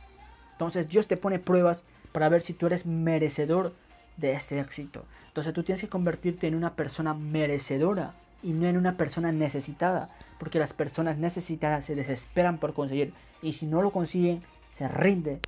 Entonces 0.52 0.88
Dios 0.88 1.06
te 1.06 1.16
pone 1.16 1.38
pruebas 1.38 1.84
para 2.12 2.28
ver 2.28 2.42
si 2.42 2.52
tú 2.52 2.66
eres 2.66 2.86
merecedor 2.86 3.74
de 4.16 4.32
ese 4.32 4.58
éxito. 4.60 5.04
Entonces 5.28 5.54
tú 5.54 5.62
tienes 5.62 5.80
que 5.80 5.88
convertirte 5.88 6.46
en 6.46 6.54
una 6.54 6.74
persona 6.74 7.14
merecedora 7.14 8.14
y 8.42 8.52
no 8.52 8.66
en 8.66 8.76
una 8.76 8.96
persona 8.96 9.32
necesitada, 9.32 10.08
porque 10.38 10.58
las 10.58 10.72
personas 10.72 11.18
necesitadas 11.18 11.84
se 11.84 11.94
desesperan 11.94 12.58
por 12.58 12.74
conseguir 12.74 13.12
y 13.42 13.52
si 13.52 13.66
no 13.66 13.82
lo 13.82 13.90
consiguen, 13.90 14.42
se 14.76 14.88
rinde. 14.88 15.40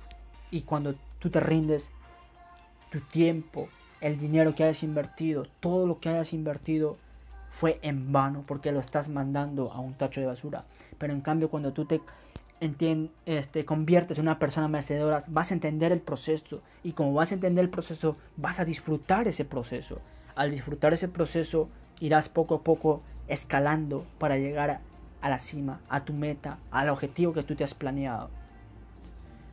Y 0.49 0.61
cuando 0.61 0.95
tú 1.19 1.29
te 1.29 1.39
rindes, 1.39 1.89
tu 2.89 2.99
tiempo, 2.99 3.69
el 4.01 4.19
dinero 4.19 4.55
que 4.55 4.63
hayas 4.63 4.83
invertido, 4.83 5.45
todo 5.59 5.87
lo 5.87 5.99
que 5.99 6.09
hayas 6.09 6.33
invertido 6.33 6.97
fue 7.51 7.79
en 7.81 8.11
vano 8.11 8.43
porque 8.47 8.71
lo 8.71 8.79
estás 8.79 9.09
mandando 9.09 9.71
a 9.71 9.79
un 9.79 9.93
tacho 9.93 10.21
de 10.21 10.27
basura. 10.27 10.65
Pero 10.97 11.13
en 11.13 11.21
cambio 11.21 11.49
cuando 11.49 11.73
tú 11.73 11.85
te 11.85 12.01
este, 13.25 13.65
conviertes 13.65 14.19
en 14.19 14.25
una 14.25 14.37
persona 14.37 14.67
merecedora, 14.67 15.23
vas 15.27 15.51
a 15.51 15.55
entender 15.55 15.91
el 15.91 15.99
proceso 15.99 16.61
y 16.83 16.93
como 16.93 17.13
vas 17.13 17.31
a 17.31 17.35
entender 17.35 17.63
el 17.63 17.71
proceso, 17.71 18.17
vas 18.37 18.59
a 18.59 18.65
disfrutar 18.65 19.27
ese 19.27 19.45
proceso. 19.45 19.99
Al 20.35 20.51
disfrutar 20.51 20.93
ese 20.93 21.07
proceso, 21.07 21.69
irás 21.99 22.29
poco 22.29 22.55
a 22.55 22.63
poco 22.63 23.01
escalando 23.27 24.05
para 24.19 24.37
llegar 24.37 24.81
a 25.21 25.29
la 25.29 25.39
cima, 25.39 25.81
a 25.89 26.05
tu 26.05 26.13
meta, 26.13 26.59
al 26.69 26.89
objetivo 26.89 27.33
que 27.33 27.43
tú 27.43 27.55
te 27.55 27.63
has 27.63 27.73
planeado. 27.73 28.29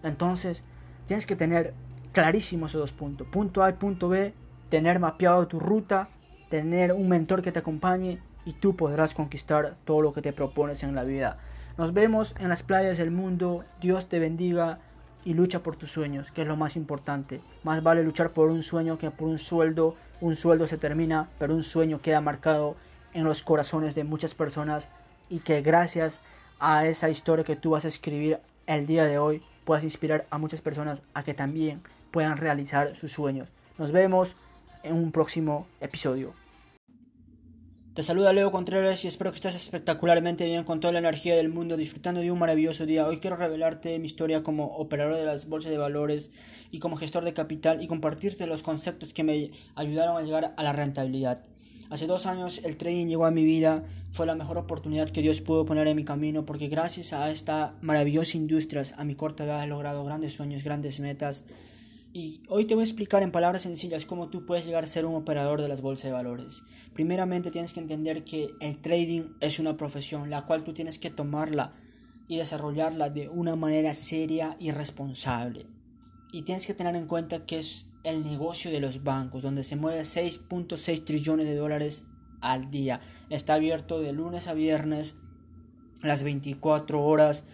Entonces, 0.02 0.62
tienes 1.06 1.26
que 1.26 1.36
tener 1.36 1.74
clarísimos 2.12 2.72
esos 2.72 2.80
dos 2.80 2.92
puntos. 2.92 3.26
Punto 3.28 3.62
A 3.62 3.70
y 3.70 3.74
punto 3.74 4.08
B, 4.08 4.34
tener 4.68 4.98
mapeado 4.98 5.48
tu 5.48 5.58
ruta, 5.58 6.10
tener 6.50 6.92
un 6.92 7.08
mentor 7.08 7.40
que 7.40 7.52
te 7.52 7.58
acompañe 7.58 8.20
y 8.44 8.52
tú 8.52 8.76
podrás 8.76 9.14
conquistar 9.14 9.76
todo 9.84 10.02
lo 10.02 10.12
que 10.12 10.22
te 10.22 10.32
propones 10.32 10.82
en 10.82 10.94
la 10.94 11.04
vida. 11.04 11.38
Nos 11.78 11.94
vemos 11.94 12.34
en 12.40 12.48
las 12.48 12.64
playas 12.64 12.98
del 12.98 13.12
mundo. 13.12 13.64
Dios 13.80 14.08
te 14.08 14.18
bendiga 14.18 14.80
y 15.24 15.34
lucha 15.34 15.60
por 15.60 15.76
tus 15.76 15.92
sueños, 15.92 16.32
que 16.32 16.42
es 16.42 16.48
lo 16.48 16.56
más 16.56 16.74
importante. 16.74 17.40
Más 17.62 17.84
vale 17.84 18.02
luchar 18.02 18.32
por 18.32 18.50
un 18.50 18.64
sueño 18.64 18.98
que 18.98 19.12
por 19.12 19.28
un 19.28 19.38
sueldo. 19.38 19.94
Un 20.20 20.34
sueldo 20.34 20.66
se 20.66 20.76
termina, 20.76 21.28
pero 21.38 21.54
un 21.54 21.62
sueño 21.62 22.00
queda 22.02 22.20
marcado 22.20 22.74
en 23.14 23.22
los 23.22 23.44
corazones 23.44 23.94
de 23.94 24.02
muchas 24.02 24.34
personas 24.34 24.88
y 25.30 25.38
que 25.38 25.62
gracias 25.62 26.18
a 26.58 26.84
esa 26.84 27.10
historia 27.10 27.44
que 27.44 27.54
tú 27.54 27.70
vas 27.70 27.84
a 27.84 27.88
escribir 27.88 28.40
el 28.66 28.88
día 28.88 29.04
de 29.04 29.18
hoy 29.18 29.40
puedas 29.64 29.84
inspirar 29.84 30.26
a 30.30 30.38
muchas 30.38 30.60
personas 30.60 31.02
a 31.14 31.22
que 31.22 31.32
también 31.32 31.80
puedan 32.10 32.38
realizar 32.38 32.96
sus 32.96 33.12
sueños. 33.12 33.50
Nos 33.78 33.92
vemos 33.92 34.34
en 34.82 34.96
un 34.96 35.12
próximo 35.12 35.68
episodio. 35.80 36.32
Te 37.98 38.04
saluda 38.04 38.32
Leo 38.32 38.52
Contreras 38.52 39.04
y 39.04 39.08
espero 39.08 39.32
que 39.32 39.34
estés 39.34 39.56
espectacularmente 39.56 40.44
bien 40.44 40.62
con 40.62 40.78
toda 40.78 40.92
la 40.92 41.00
energía 41.00 41.34
del 41.34 41.48
mundo, 41.48 41.76
disfrutando 41.76 42.20
de 42.20 42.30
un 42.30 42.38
maravilloso 42.38 42.86
día. 42.86 43.04
Hoy 43.04 43.18
quiero 43.18 43.34
revelarte 43.34 43.98
mi 43.98 44.06
historia 44.06 44.44
como 44.44 44.66
operador 44.76 45.16
de 45.16 45.24
las 45.24 45.48
bolsas 45.48 45.72
de 45.72 45.78
valores 45.78 46.30
y 46.70 46.78
como 46.78 46.96
gestor 46.96 47.24
de 47.24 47.32
capital 47.32 47.82
y 47.82 47.88
compartirte 47.88 48.46
los 48.46 48.62
conceptos 48.62 49.12
que 49.12 49.24
me 49.24 49.50
ayudaron 49.74 50.16
a 50.16 50.22
llegar 50.22 50.54
a 50.56 50.62
la 50.62 50.72
rentabilidad. 50.72 51.42
Hace 51.90 52.06
dos 52.06 52.26
años 52.26 52.60
el 52.62 52.76
trading 52.76 53.08
llegó 53.08 53.26
a 53.26 53.32
mi 53.32 53.42
vida, 53.42 53.82
fue 54.12 54.26
la 54.26 54.36
mejor 54.36 54.58
oportunidad 54.58 55.10
que 55.10 55.20
Dios 55.20 55.40
pudo 55.40 55.64
poner 55.64 55.88
en 55.88 55.96
mi 55.96 56.04
camino 56.04 56.46
porque 56.46 56.68
gracias 56.68 57.12
a 57.12 57.32
esta 57.32 57.74
maravillosa 57.80 58.36
industria, 58.36 58.84
a 58.96 59.02
mi 59.02 59.16
corta 59.16 59.42
edad 59.42 59.64
he 59.64 59.66
logrado 59.66 60.04
grandes 60.04 60.34
sueños, 60.34 60.62
grandes 60.62 61.00
metas 61.00 61.42
y 62.12 62.40
hoy 62.48 62.64
te 62.64 62.74
voy 62.74 62.82
a 62.82 62.84
explicar 62.84 63.22
en 63.22 63.30
palabras 63.30 63.62
sencillas 63.62 64.06
cómo 64.06 64.28
tú 64.28 64.46
puedes 64.46 64.64
llegar 64.64 64.84
a 64.84 64.88
ser 64.88 65.04
un 65.04 65.14
operador 65.14 65.60
de 65.60 65.68
las 65.68 65.82
bolsas 65.82 66.04
de 66.04 66.12
valores. 66.12 66.62
Primeramente 66.94 67.50
tienes 67.50 67.72
que 67.72 67.80
entender 67.80 68.24
que 68.24 68.48
el 68.60 68.80
trading 68.80 69.34
es 69.40 69.58
una 69.58 69.76
profesión, 69.76 70.30
la 70.30 70.46
cual 70.46 70.64
tú 70.64 70.72
tienes 70.72 70.98
que 70.98 71.10
tomarla 71.10 71.74
y 72.26 72.38
desarrollarla 72.38 73.10
de 73.10 73.28
una 73.28 73.56
manera 73.56 73.92
seria 73.94 74.56
y 74.58 74.70
responsable. 74.70 75.66
Y 76.32 76.42
tienes 76.42 76.66
que 76.66 76.74
tener 76.74 76.96
en 76.96 77.06
cuenta 77.06 77.44
que 77.46 77.58
es 77.58 77.90
el 78.04 78.22
negocio 78.22 78.70
de 78.70 78.80
los 78.80 79.02
bancos, 79.02 79.42
donde 79.42 79.62
se 79.62 79.76
mueve 79.76 80.00
6.6 80.00 81.04
trillones 81.04 81.46
de 81.46 81.56
dólares 81.56 82.06
al 82.40 82.68
día. 82.68 83.00
Está 83.30 83.54
abierto 83.54 84.00
de 84.00 84.12
lunes 84.12 84.46
a 84.48 84.54
viernes, 84.54 85.16
las 86.02 86.22
24 86.22 87.02
horas 87.02 87.44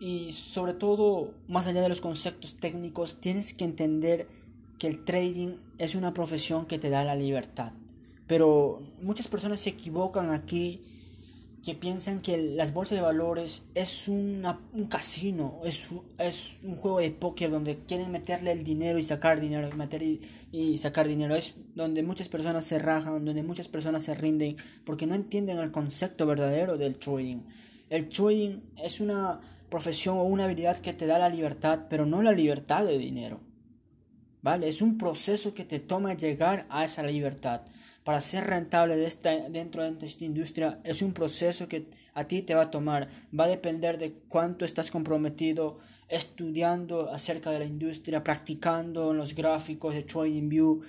y 0.00 0.32
sobre 0.32 0.72
todo, 0.72 1.34
más 1.46 1.66
allá 1.66 1.82
de 1.82 1.90
los 1.90 2.00
conceptos 2.00 2.56
técnicos, 2.56 3.20
tienes 3.20 3.52
que 3.52 3.64
entender 3.64 4.26
que 4.78 4.86
el 4.86 5.04
trading 5.04 5.56
es 5.76 5.94
una 5.94 6.14
profesión 6.14 6.64
que 6.64 6.78
te 6.78 6.88
da 6.88 7.04
la 7.04 7.14
libertad. 7.14 7.74
Pero 8.26 8.82
muchas 9.02 9.28
personas 9.28 9.60
se 9.60 9.70
equivocan 9.70 10.30
aquí 10.30 10.80
que 11.62 11.74
piensan 11.74 12.22
que 12.22 12.38
las 12.38 12.72
bolsas 12.72 12.96
de 12.96 13.02
valores 13.02 13.66
es 13.74 14.08
un 14.08 14.42
casino, 14.88 15.60
es, 15.64 15.88
es 16.16 16.56
un 16.62 16.76
juego 16.76 17.00
de 17.00 17.10
póker 17.10 17.50
donde 17.50 17.76
quieren 17.80 18.10
meterle 18.10 18.52
el 18.52 18.64
dinero 18.64 18.98
y 18.98 19.02
sacar 19.02 19.38
dinero, 19.38 19.68
meter 19.76 20.02
y, 20.02 20.22
y, 20.50 20.78
sacar 20.78 21.06
dinero. 21.06 21.34
Es 21.36 21.56
donde 21.74 22.02
muchas 22.02 22.28
personas 22.28 22.64
se 22.64 22.78
rajan, 22.78 23.26
donde 23.26 23.42
muchas 23.42 23.68
personas 23.68 24.04
se 24.04 24.14
rinden 24.14 24.56
porque 24.84 25.06
no 25.06 25.14
entienden 25.14 25.58
el 25.58 25.70
concepto 25.70 26.24
verdadero 26.24 26.78
del 26.78 26.96
trading. 26.96 27.42
El 27.90 28.08
trading 28.08 28.60
es 28.82 29.00
una 29.00 29.40
profesión 29.70 30.18
o 30.18 30.24
una 30.24 30.44
habilidad 30.44 30.78
que 30.78 30.92
te 30.92 31.06
da 31.06 31.18
la 31.18 31.28
libertad, 31.28 31.86
pero 31.88 32.06
no 32.06 32.22
la 32.22 32.32
libertad 32.32 32.84
de 32.84 32.98
dinero. 32.98 33.40
¿Vale? 34.42 34.68
Es 34.68 34.82
un 34.82 34.98
proceso 34.98 35.54
que 35.54 35.64
te 35.64 35.80
toma 35.80 36.14
llegar 36.14 36.66
a 36.70 36.84
esa 36.84 37.02
libertad. 37.02 37.62
Para 38.04 38.20
ser 38.22 38.46
rentable 38.46 38.96
de 38.96 39.06
esta, 39.06 39.48
dentro 39.50 39.82
de 39.82 40.06
esta 40.06 40.24
industria 40.24 40.80
es 40.84 41.02
un 41.02 41.12
proceso 41.12 41.68
que 41.68 41.90
a 42.14 42.24
ti 42.24 42.42
te 42.42 42.54
va 42.54 42.62
a 42.62 42.70
tomar. 42.70 43.08
Va 43.38 43.44
a 43.44 43.48
depender 43.48 43.98
de 43.98 44.14
cuánto 44.28 44.64
estás 44.64 44.90
comprometido 44.90 45.78
estudiando 46.08 47.10
acerca 47.10 47.50
de 47.50 47.60
la 47.60 47.66
industria, 47.66 48.24
practicando 48.24 49.12
en 49.12 49.18
los 49.18 49.34
gráficos 49.34 49.94
de 49.94 50.02
TradingView 50.02 50.82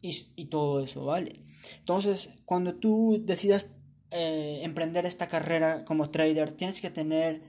y, 0.00 0.26
y 0.36 0.46
todo 0.46 0.82
eso, 0.82 1.04
¿vale? 1.04 1.40
Entonces, 1.80 2.30
cuando 2.44 2.74
tú 2.76 3.22
decidas 3.24 3.70
eh, 4.10 4.60
emprender 4.62 5.06
esta 5.06 5.26
carrera 5.26 5.84
como 5.84 6.10
trader, 6.10 6.52
tienes 6.52 6.80
que 6.80 6.90
tener 6.90 7.42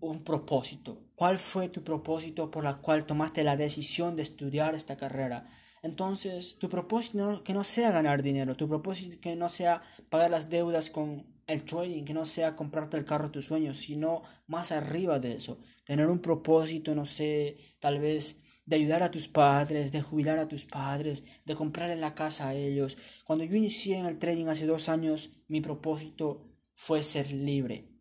un 0.00 0.24
propósito. 0.24 1.02
¿Cuál 1.14 1.38
fue 1.38 1.68
tu 1.68 1.82
propósito 1.82 2.50
por 2.50 2.64
la 2.64 2.76
cual 2.76 3.06
tomaste 3.06 3.44
la 3.44 3.56
decisión 3.56 4.16
de 4.16 4.22
estudiar 4.22 4.74
esta 4.74 4.96
carrera? 4.96 5.46
Entonces, 5.82 6.58
tu 6.58 6.68
propósito 6.68 7.42
que 7.44 7.54
no 7.54 7.64
sea 7.64 7.90
ganar 7.90 8.22
dinero, 8.22 8.56
tu 8.56 8.68
propósito 8.68 9.18
que 9.20 9.36
no 9.36 9.48
sea 9.48 9.82
pagar 10.08 10.30
las 10.30 10.50
deudas 10.50 10.90
con 10.90 11.26
el 11.46 11.64
trading, 11.64 12.04
que 12.04 12.14
no 12.14 12.24
sea 12.24 12.56
comprarte 12.56 12.96
el 12.96 13.04
carro 13.04 13.26
de 13.26 13.34
tus 13.34 13.46
sueños, 13.46 13.78
sino 13.78 14.22
más 14.46 14.72
arriba 14.72 15.18
de 15.20 15.34
eso. 15.34 15.58
Tener 15.84 16.08
un 16.08 16.18
propósito, 16.18 16.94
no 16.94 17.06
sé, 17.06 17.58
tal 17.78 18.00
vez 18.00 18.42
de 18.64 18.76
ayudar 18.76 19.04
a 19.04 19.10
tus 19.12 19.28
padres, 19.28 19.92
de 19.92 20.02
jubilar 20.02 20.38
a 20.38 20.48
tus 20.48 20.66
padres, 20.66 21.22
de 21.44 21.54
comprar 21.54 21.90
en 21.90 22.00
la 22.00 22.14
casa 22.14 22.48
a 22.48 22.54
ellos. 22.54 22.98
Cuando 23.24 23.44
yo 23.44 23.54
inicié 23.54 23.98
en 23.98 24.06
el 24.06 24.18
trading 24.18 24.46
hace 24.46 24.66
dos 24.66 24.88
años, 24.88 25.30
mi 25.46 25.60
propósito 25.60 26.52
fue 26.74 27.04
ser 27.04 27.30
libre. 27.30 27.95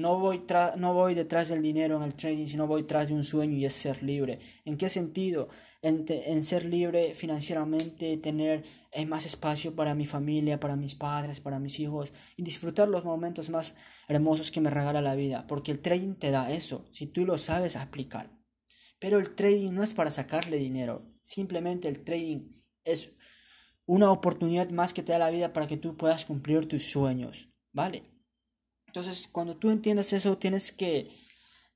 No 0.00 0.18
voy, 0.18 0.46
no 0.78 0.94
voy 0.94 1.14
detrás 1.14 1.50
del 1.50 1.60
dinero 1.60 1.98
en 1.98 2.04
el 2.04 2.14
trading, 2.14 2.46
sino 2.46 2.66
voy 2.66 2.84
tras 2.84 3.08
de 3.08 3.14
un 3.14 3.22
sueño 3.22 3.58
y 3.58 3.66
es 3.66 3.74
ser 3.74 4.02
libre. 4.02 4.38
¿En 4.64 4.78
qué 4.78 4.88
sentido? 4.88 5.50
En, 5.82 6.06
en 6.08 6.42
ser 6.42 6.64
libre 6.64 7.14
financieramente, 7.14 8.16
tener 8.16 8.64
eh, 8.92 9.04
más 9.04 9.26
espacio 9.26 9.76
para 9.76 9.94
mi 9.94 10.06
familia, 10.06 10.58
para 10.58 10.74
mis 10.74 10.94
padres, 10.94 11.40
para 11.40 11.58
mis 11.58 11.78
hijos 11.80 12.14
y 12.38 12.42
disfrutar 12.42 12.88
los 12.88 13.04
momentos 13.04 13.50
más 13.50 13.74
hermosos 14.08 14.50
que 14.50 14.62
me 14.62 14.70
regala 14.70 15.02
la 15.02 15.14
vida. 15.14 15.46
Porque 15.46 15.70
el 15.70 15.80
trading 15.80 16.14
te 16.14 16.30
da 16.30 16.50
eso, 16.50 16.82
si 16.90 17.06
tú 17.06 17.26
lo 17.26 17.36
sabes 17.36 17.76
aplicar. 17.76 18.30
Pero 18.98 19.18
el 19.18 19.34
trading 19.34 19.72
no 19.72 19.82
es 19.82 19.92
para 19.92 20.10
sacarle 20.10 20.56
dinero, 20.56 21.12
simplemente 21.22 21.88
el 21.88 22.04
trading 22.04 22.62
es 22.84 23.16
una 23.84 24.10
oportunidad 24.10 24.70
más 24.70 24.94
que 24.94 25.02
te 25.02 25.12
da 25.12 25.18
la 25.18 25.30
vida 25.30 25.52
para 25.52 25.66
que 25.66 25.76
tú 25.76 25.98
puedas 25.98 26.24
cumplir 26.24 26.66
tus 26.66 26.84
sueños, 26.90 27.50
¿vale? 27.72 28.19
Entonces, 28.90 29.28
cuando 29.30 29.56
tú 29.56 29.70
entiendes 29.70 30.12
eso, 30.12 30.36
tienes 30.36 30.72
que 30.72 31.16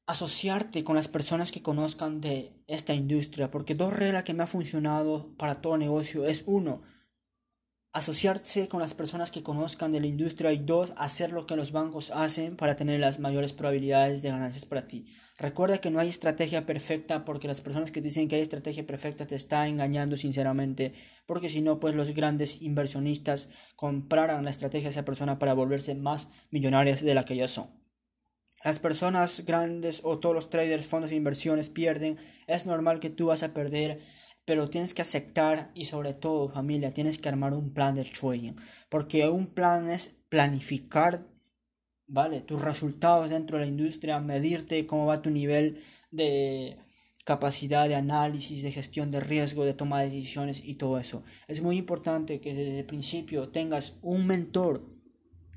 asociarte 0.05 0.83
con 0.83 0.97
las 0.97 1.07
personas 1.07 1.53
que 1.53 1.63
conozcan 1.63 2.21
de 2.21 2.53
esta 2.67 2.93
industria, 2.93 3.53
porque 3.53 3.77
dos 3.77 3.93
reglas 3.93 4.25
que 4.25 4.35
me 4.35 4.43
han 4.43 4.49
funcionado 4.49 5.33
para 5.37 5.61
todo 5.61 5.79
negocio 5.79 6.27
es 6.27 6.43
uno, 6.47 6.83
asociarse 7.95 8.67
con 8.67 8.81
las 8.81 8.93
personas 8.93 9.31
que 9.31 9.45
conozcan 9.45 9.93
de 9.93 10.01
la 10.01 10.09
industria 10.09 10.53
y 10.53 10.59
dos, 10.59 10.93
hacer 10.97 11.31
lo 11.31 11.47
que 11.47 11.55
los 11.55 11.71
bancos 11.71 12.11
hacen 12.11 12.57
para 12.57 12.75
tener 12.75 12.99
las 12.99 13.21
mayores 13.21 13.53
probabilidades 13.53 14.21
de 14.21 14.31
ganancias 14.31 14.67
para 14.67 14.89
ti. 14.89 15.07
Recuerda 15.39 15.79
que 15.79 15.93
no 15.93 16.01
hay 16.01 16.09
estrategia 16.09 16.67
perfecta 16.67 17.25
porque 17.25 17.47
las 17.47 17.61
personas 17.61 17.93
que 17.93 18.01
dicen 18.01 18.27
que 18.27 18.35
hay 18.35 18.43
estrategia 18.43 18.85
perfecta 18.85 19.29
te 19.29 19.37
están 19.37 19.69
engañando 19.69 20.17
sinceramente, 20.17 20.93
porque 21.25 21.49
si 21.49 21.63
no, 21.63 21.79
pues 21.79 21.95
los 21.95 22.13
grandes 22.13 22.63
inversionistas 22.63 23.49
comprarán 23.77 24.45
la 24.45 24.51
estrategia 24.51 24.89
de 24.89 24.93
esa 24.93 25.05
persona 25.05 25.39
para 25.39 25.55
volverse 25.55 25.95
más 25.95 26.31
millonarias 26.51 27.01
de 27.01 27.15
la 27.15 27.25
que 27.25 27.37
ya 27.37 27.47
son. 27.47 27.71
Las 28.65 28.81
personas 28.81 29.45
grandes 29.47 30.01
o 30.03 30.19
todos 30.19 30.35
los 30.35 30.51
traders, 30.51 30.87
fondos 30.87 31.11
de 31.11 31.17
inversiones 31.17 31.71
pierden. 31.71 32.17
Es 32.49 32.67
normal 32.67 32.99
que 32.99 33.11
tú 33.11 33.27
vas 33.27 33.45
a 33.45 33.55
perder 33.55 34.01
pero 34.45 34.69
tienes 34.69 34.95
que 34.95 35.03
aceptar 35.03 35.71
y 35.75 35.87
sobre 35.87 36.13
todo 36.13 36.49
familia, 36.49 36.93
tienes 36.93 37.19
que 37.19 37.29
armar 37.29 37.55
un 37.55 37.73
plan 37.73 37.95
de 37.95 38.05
trading, 38.05 38.53
porque 38.89 39.29
un 39.29 39.47
plan 39.47 39.89
es 39.89 40.17
planificar, 40.29 41.27
¿vale? 42.07 42.41
Tus 42.41 42.61
resultados 42.61 43.31
dentro 43.31 43.59
de 43.59 43.65
la 43.65 43.71
industria, 43.71 44.21
medirte 44.21 44.87
cómo 44.87 45.07
va 45.07 45.23
tu 45.23 45.31
nivel 45.31 45.81
de 46.11 46.79
capacidad 47.25 47.89
de 47.89 47.95
análisis, 47.95 48.63
de 48.63 48.73
gestión 48.73 49.11
de 49.11 49.21
riesgo, 49.21 49.65
de 49.65 49.73
toma 49.73 50.03
de 50.03 50.11
decisiones 50.11 50.61
y 50.63 50.75
todo 50.75 50.99
eso. 50.99 51.25
Es 51.49 51.63
muy 51.63 51.79
importante 51.79 52.41
que 52.41 52.55
desde 52.55 52.81
el 52.81 52.87
principio 52.87 53.49
tengas 53.49 53.99
un 54.03 54.27
mentor 54.27 54.87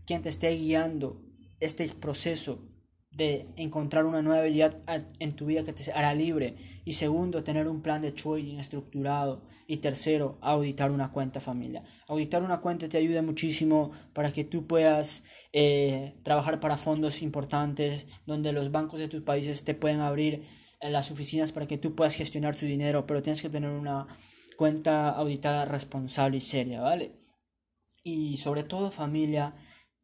quien 0.05 0.21
te 0.21 0.29
esté 0.29 0.55
guiando 0.55 1.21
este 1.59 1.88
proceso 1.89 2.76
de 3.18 3.47
encontrar 3.55 4.05
una 4.05 4.22
nueva 4.22 4.41
habilidad 4.41 4.78
en 5.20 5.36
tu 5.36 5.47
vida 5.47 5.63
que 5.63 5.74
te 5.74 5.91
hará 5.91 6.13
libre. 6.13 6.55
Y 6.86 6.93
segundo, 6.93 7.43
tener 7.43 7.68
un 7.68 7.82
plan 7.82 8.01
de 8.01 8.11
trading 8.11 8.57
estructurado. 8.59 9.43
Y 9.70 9.78
tercero, 9.78 10.38
auditar 10.39 10.91
una 10.91 11.11
cuenta 11.11 11.41
familia. 11.41 11.84
Auditar 12.07 12.41
una 12.41 12.61
cuenta 12.61 12.88
te 12.88 12.97
ayuda 12.97 13.22
muchísimo 13.22 13.91
para 14.13 14.32
que 14.32 14.45
tú 14.45 14.65
puedas 14.65 15.24
eh, 15.51 16.15
trabajar 16.24 16.61
para 16.61 16.78
fondos 16.78 17.22
importantes 17.22 18.07
donde 18.26 18.53
los 18.53 18.72
bancos 18.72 19.01
de 19.01 19.09
tus 19.09 19.24
países 19.24 19.65
te 19.65 19.76
pueden 19.76 19.99
abrir 19.99 20.45
en 20.80 20.93
las 20.93 21.11
oficinas 21.11 21.51
para 21.51 21.68
que 21.68 21.78
tú 21.78 21.95
puedas 21.95 22.13
gestionar 22.15 22.55
tu 22.55 22.65
dinero, 22.65 23.05
pero 23.05 23.22
tienes 23.22 23.41
que 23.41 23.49
tener 23.49 23.72
una 23.72 24.07
cuenta 24.55 25.09
auditada 25.09 25.65
responsable 25.65 26.38
y 26.38 26.41
seria, 26.41 26.82
¿vale? 26.82 27.11
Y 28.03 28.38
sobre 28.38 28.63
todo 28.63 28.89
familia, 28.89 29.53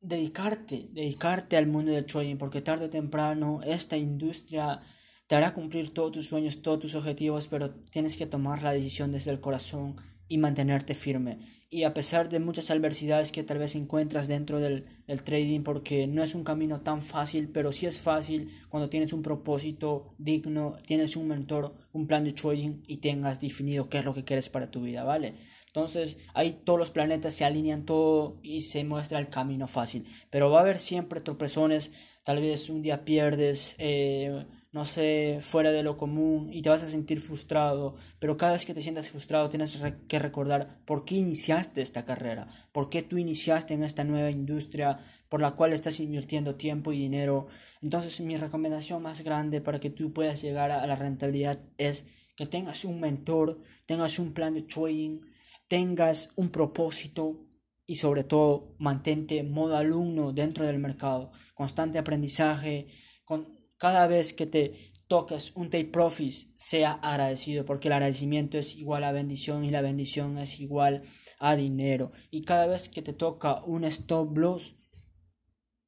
dedicarte, 0.03 0.89
dedicarte 0.91 1.57
al 1.57 1.67
mundo 1.67 1.91
del 1.91 2.05
trading, 2.05 2.35
porque 2.35 2.61
tarde 2.61 2.85
o 2.85 2.89
temprano 2.89 3.61
esta 3.63 3.97
industria 3.97 4.81
te 5.27 5.35
hará 5.35 5.53
cumplir 5.53 5.93
todos 5.93 6.11
tus 6.11 6.27
sueños, 6.27 6.61
todos 6.61 6.79
tus 6.79 6.95
objetivos, 6.95 7.47
pero 7.47 7.71
tienes 7.71 8.17
que 8.17 8.27
tomar 8.27 8.61
la 8.61 8.73
decisión 8.73 9.11
desde 9.11 9.31
el 9.31 9.39
corazón 9.39 9.95
y 10.27 10.37
mantenerte 10.37 10.93
firme. 10.93 11.39
Y 11.69 11.85
a 11.85 11.93
pesar 11.95 12.29
de 12.29 12.39
muchas 12.39 12.69
adversidades 12.69 13.31
que 13.31 13.43
tal 13.43 13.57
vez 13.57 13.73
encuentras 13.73 14.27
dentro 14.27 14.59
del, 14.59 14.85
del, 15.07 15.23
trading, 15.23 15.61
porque 15.61 16.05
no 16.05 16.21
es 16.21 16.35
un 16.35 16.43
camino 16.43 16.81
tan 16.81 17.01
fácil, 17.01 17.49
pero 17.49 17.71
sí 17.71 17.87
es 17.87 17.99
fácil 17.99 18.51
cuando 18.69 18.89
tienes 18.89 19.11
un 19.11 19.23
propósito 19.23 20.13
digno, 20.19 20.77
tienes 20.85 21.15
un 21.15 21.29
mentor, 21.29 21.75
un 21.93 22.05
plan 22.05 22.25
de 22.25 22.33
trading 22.33 22.83
y 22.85 22.97
tengas 22.97 23.41
definido 23.41 23.89
qué 23.89 23.99
es 23.99 24.05
lo 24.05 24.13
que 24.13 24.23
quieres 24.23 24.49
para 24.49 24.69
tu 24.69 24.81
vida, 24.81 25.03
¿vale? 25.03 25.33
Entonces 25.75 26.19
ahí 26.35 26.61
todos 26.63 26.77
los 26.77 26.91
planetas 26.91 27.33
se 27.33 27.45
alinean 27.45 27.83
todo 27.83 28.37
y 28.43 28.61
se 28.61 28.83
muestra 28.83 29.17
el 29.17 29.27
camino 29.27 29.67
fácil. 29.67 30.05
Pero 30.29 30.51
va 30.51 30.59
a 30.59 30.61
haber 30.61 30.77
siempre 30.77 31.19
tropezones, 31.19 31.91
tal 32.23 32.41
vez 32.41 32.69
un 32.69 32.83
día 32.83 33.03
pierdes, 33.03 33.73
eh, 33.79 34.45
no 34.71 34.85
sé, 34.85 35.39
fuera 35.41 35.71
de 35.71 35.81
lo 35.81 35.97
común 35.97 36.49
y 36.53 36.61
te 36.61 36.69
vas 36.69 36.83
a 36.83 36.87
sentir 36.87 37.19
frustrado. 37.19 37.95
Pero 38.19 38.37
cada 38.37 38.53
vez 38.53 38.67
que 38.67 38.75
te 38.75 38.83
sientas 38.83 39.09
frustrado 39.09 39.49
tienes 39.49 39.81
que 40.07 40.19
recordar 40.19 40.77
por 40.85 41.05
qué 41.05 41.15
iniciaste 41.15 41.81
esta 41.81 42.05
carrera, 42.05 42.47
por 42.71 42.91
qué 42.91 43.01
tú 43.01 43.17
iniciaste 43.17 43.73
en 43.73 43.83
esta 43.83 44.03
nueva 44.03 44.29
industria 44.29 44.99
por 45.27 45.41
la 45.41 45.53
cual 45.53 45.73
estás 45.73 45.99
invirtiendo 45.99 46.53
tiempo 46.53 46.93
y 46.93 46.99
dinero. 46.99 47.47
Entonces 47.81 48.21
mi 48.21 48.37
recomendación 48.37 49.01
más 49.01 49.21
grande 49.23 49.59
para 49.59 49.79
que 49.79 49.89
tú 49.89 50.13
puedas 50.13 50.39
llegar 50.43 50.69
a 50.69 50.85
la 50.85 50.95
rentabilidad 50.95 51.57
es 51.79 52.05
que 52.35 52.45
tengas 52.45 52.85
un 52.85 52.99
mentor, 52.99 53.59
tengas 53.87 54.19
un 54.19 54.33
plan 54.33 54.53
de 54.53 54.61
trading 54.61 55.32
tengas 55.67 56.29
un 56.35 56.49
propósito 56.49 57.47
y 57.85 57.97
sobre 57.97 58.23
todo 58.23 58.75
mantente 58.79 59.43
modo 59.43 59.75
alumno 59.75 60.31
dentro 60.31 60.65
del 60.65 60.79
mercado, 60.79 61.31
constante 61.53 61.99
aprendizaje, 61.99 62.87
con 63.25 63.59
cada 63.77 64.07
vez 64.07 64.33
que 64.33 64.45
te 64.45 64.93
toques 65.07 65.51
un 65.55 65.69
take 65.69 65.85
profit 65.85 66.33
sea 66.55 66.93
agradecido 66.93 67.65
porque 67.65 67.87
el 67.87 67.93
agradecimiento 67.93 68.57
es 68.57 68.75
igual 68.75 69.03
a 69.03 69.11
bendición 69.11 69.63
y 69.63 69.69
la 69.69 69.81
bendición 69.81 70.37
es 70.37 70.59
igual 70.59 71.01
a 71.39 71.55
dinero. 71.55 72.11
Y 72.31 72.43
cada 72.43 72.67
vez 72.67 72.89
que 72.89 73.01
te 73.01 73.13
toca 73.13 73.63
un 73.65 73.83
stop 73.83 74.37
loss 74.37 74.75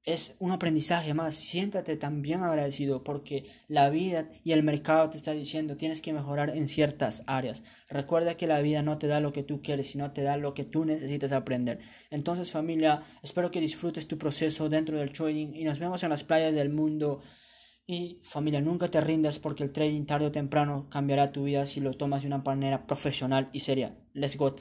es 0.05 0.35
un 0.39 0.51
aprendizaje 0.51 1.13
más. 1.13 1.35
Siéntate 1.35 1.97
también 1.97 2.41
agradecido 2.41 3.03
porque 3.03 3.45
la 3.67 3.89
vida 3.89 4.29
y 4.43 4.51
el 4.51 4.63
mercado 4.63 5.09
te 5.09 5.17
está 5.17 5.31
diciendo 5.31 5.77
tienes 5.77 6.01
que 6.01 6.13
mejorar 6.13 6.51
en 6.51 6.67
ciertas 6.67 7.23
áreas. 7.27 7.63
Recuerda 7.89 8.37
que 8.37 8.47
la 8.47 8.61
vida 8.61 8.83
no 8.83 8.97
te 8.97 9.07
da 9.07 9.19
lo 9.19 9.33
que 9.33 9.43
tú 9.43 9.59
quieres, 9.59 9.87
sino 9.87 10.11
te 10.11 10.21
da 10.21 10.37
lo 10.37 10.53
que 10.53 10.63
tú 10.63 10.85
necesitas 10.85 11.31
aprender. 11.31 11.79
Entonces 12.11 12.51
familia, 12.51 13.01
espero 13.23 13.51
que 13.51 13.61
disfrutes 13.61 14.07
tu 14.07 14.17
proceso 14.17 14.69
dentro 14.69 14.97
del 14.97 15.11
trading 15.11 15.53
y 15.55 15.63
nos 15.63 15.79
vemos 15.79 16.03
en 16.03 16.09
las 16.11 16.23
playas 16.23 16.53
del 16.53 16.69
mundo. 16.69 17.21
Y 17.87 18.19
familia, 18.23 18.61
nunca 18.61 18.89
te 18.89 18.99
rindas 18.99 19.37
porque 19.37 19.63
el 19.63 19.71
trading 19.71 20.05
tarde 20.05 20.25
o 20.25 20.31
temprano 20.31 20.87
cambiará 20.89 21.31
tu 21.31 21.43
vida 21.43 21.67
si 21.67 21.81
lo 21.81 21.93
tomas 21.93 22.21
de 22.23 22.27
una 22.27 22.39
manera 22.39 22.87
profesional 22.87 23.49
y 23.53 23.59
seria. 23.59 23.95
Let's 24.13 24.37
go. 24.37 24.55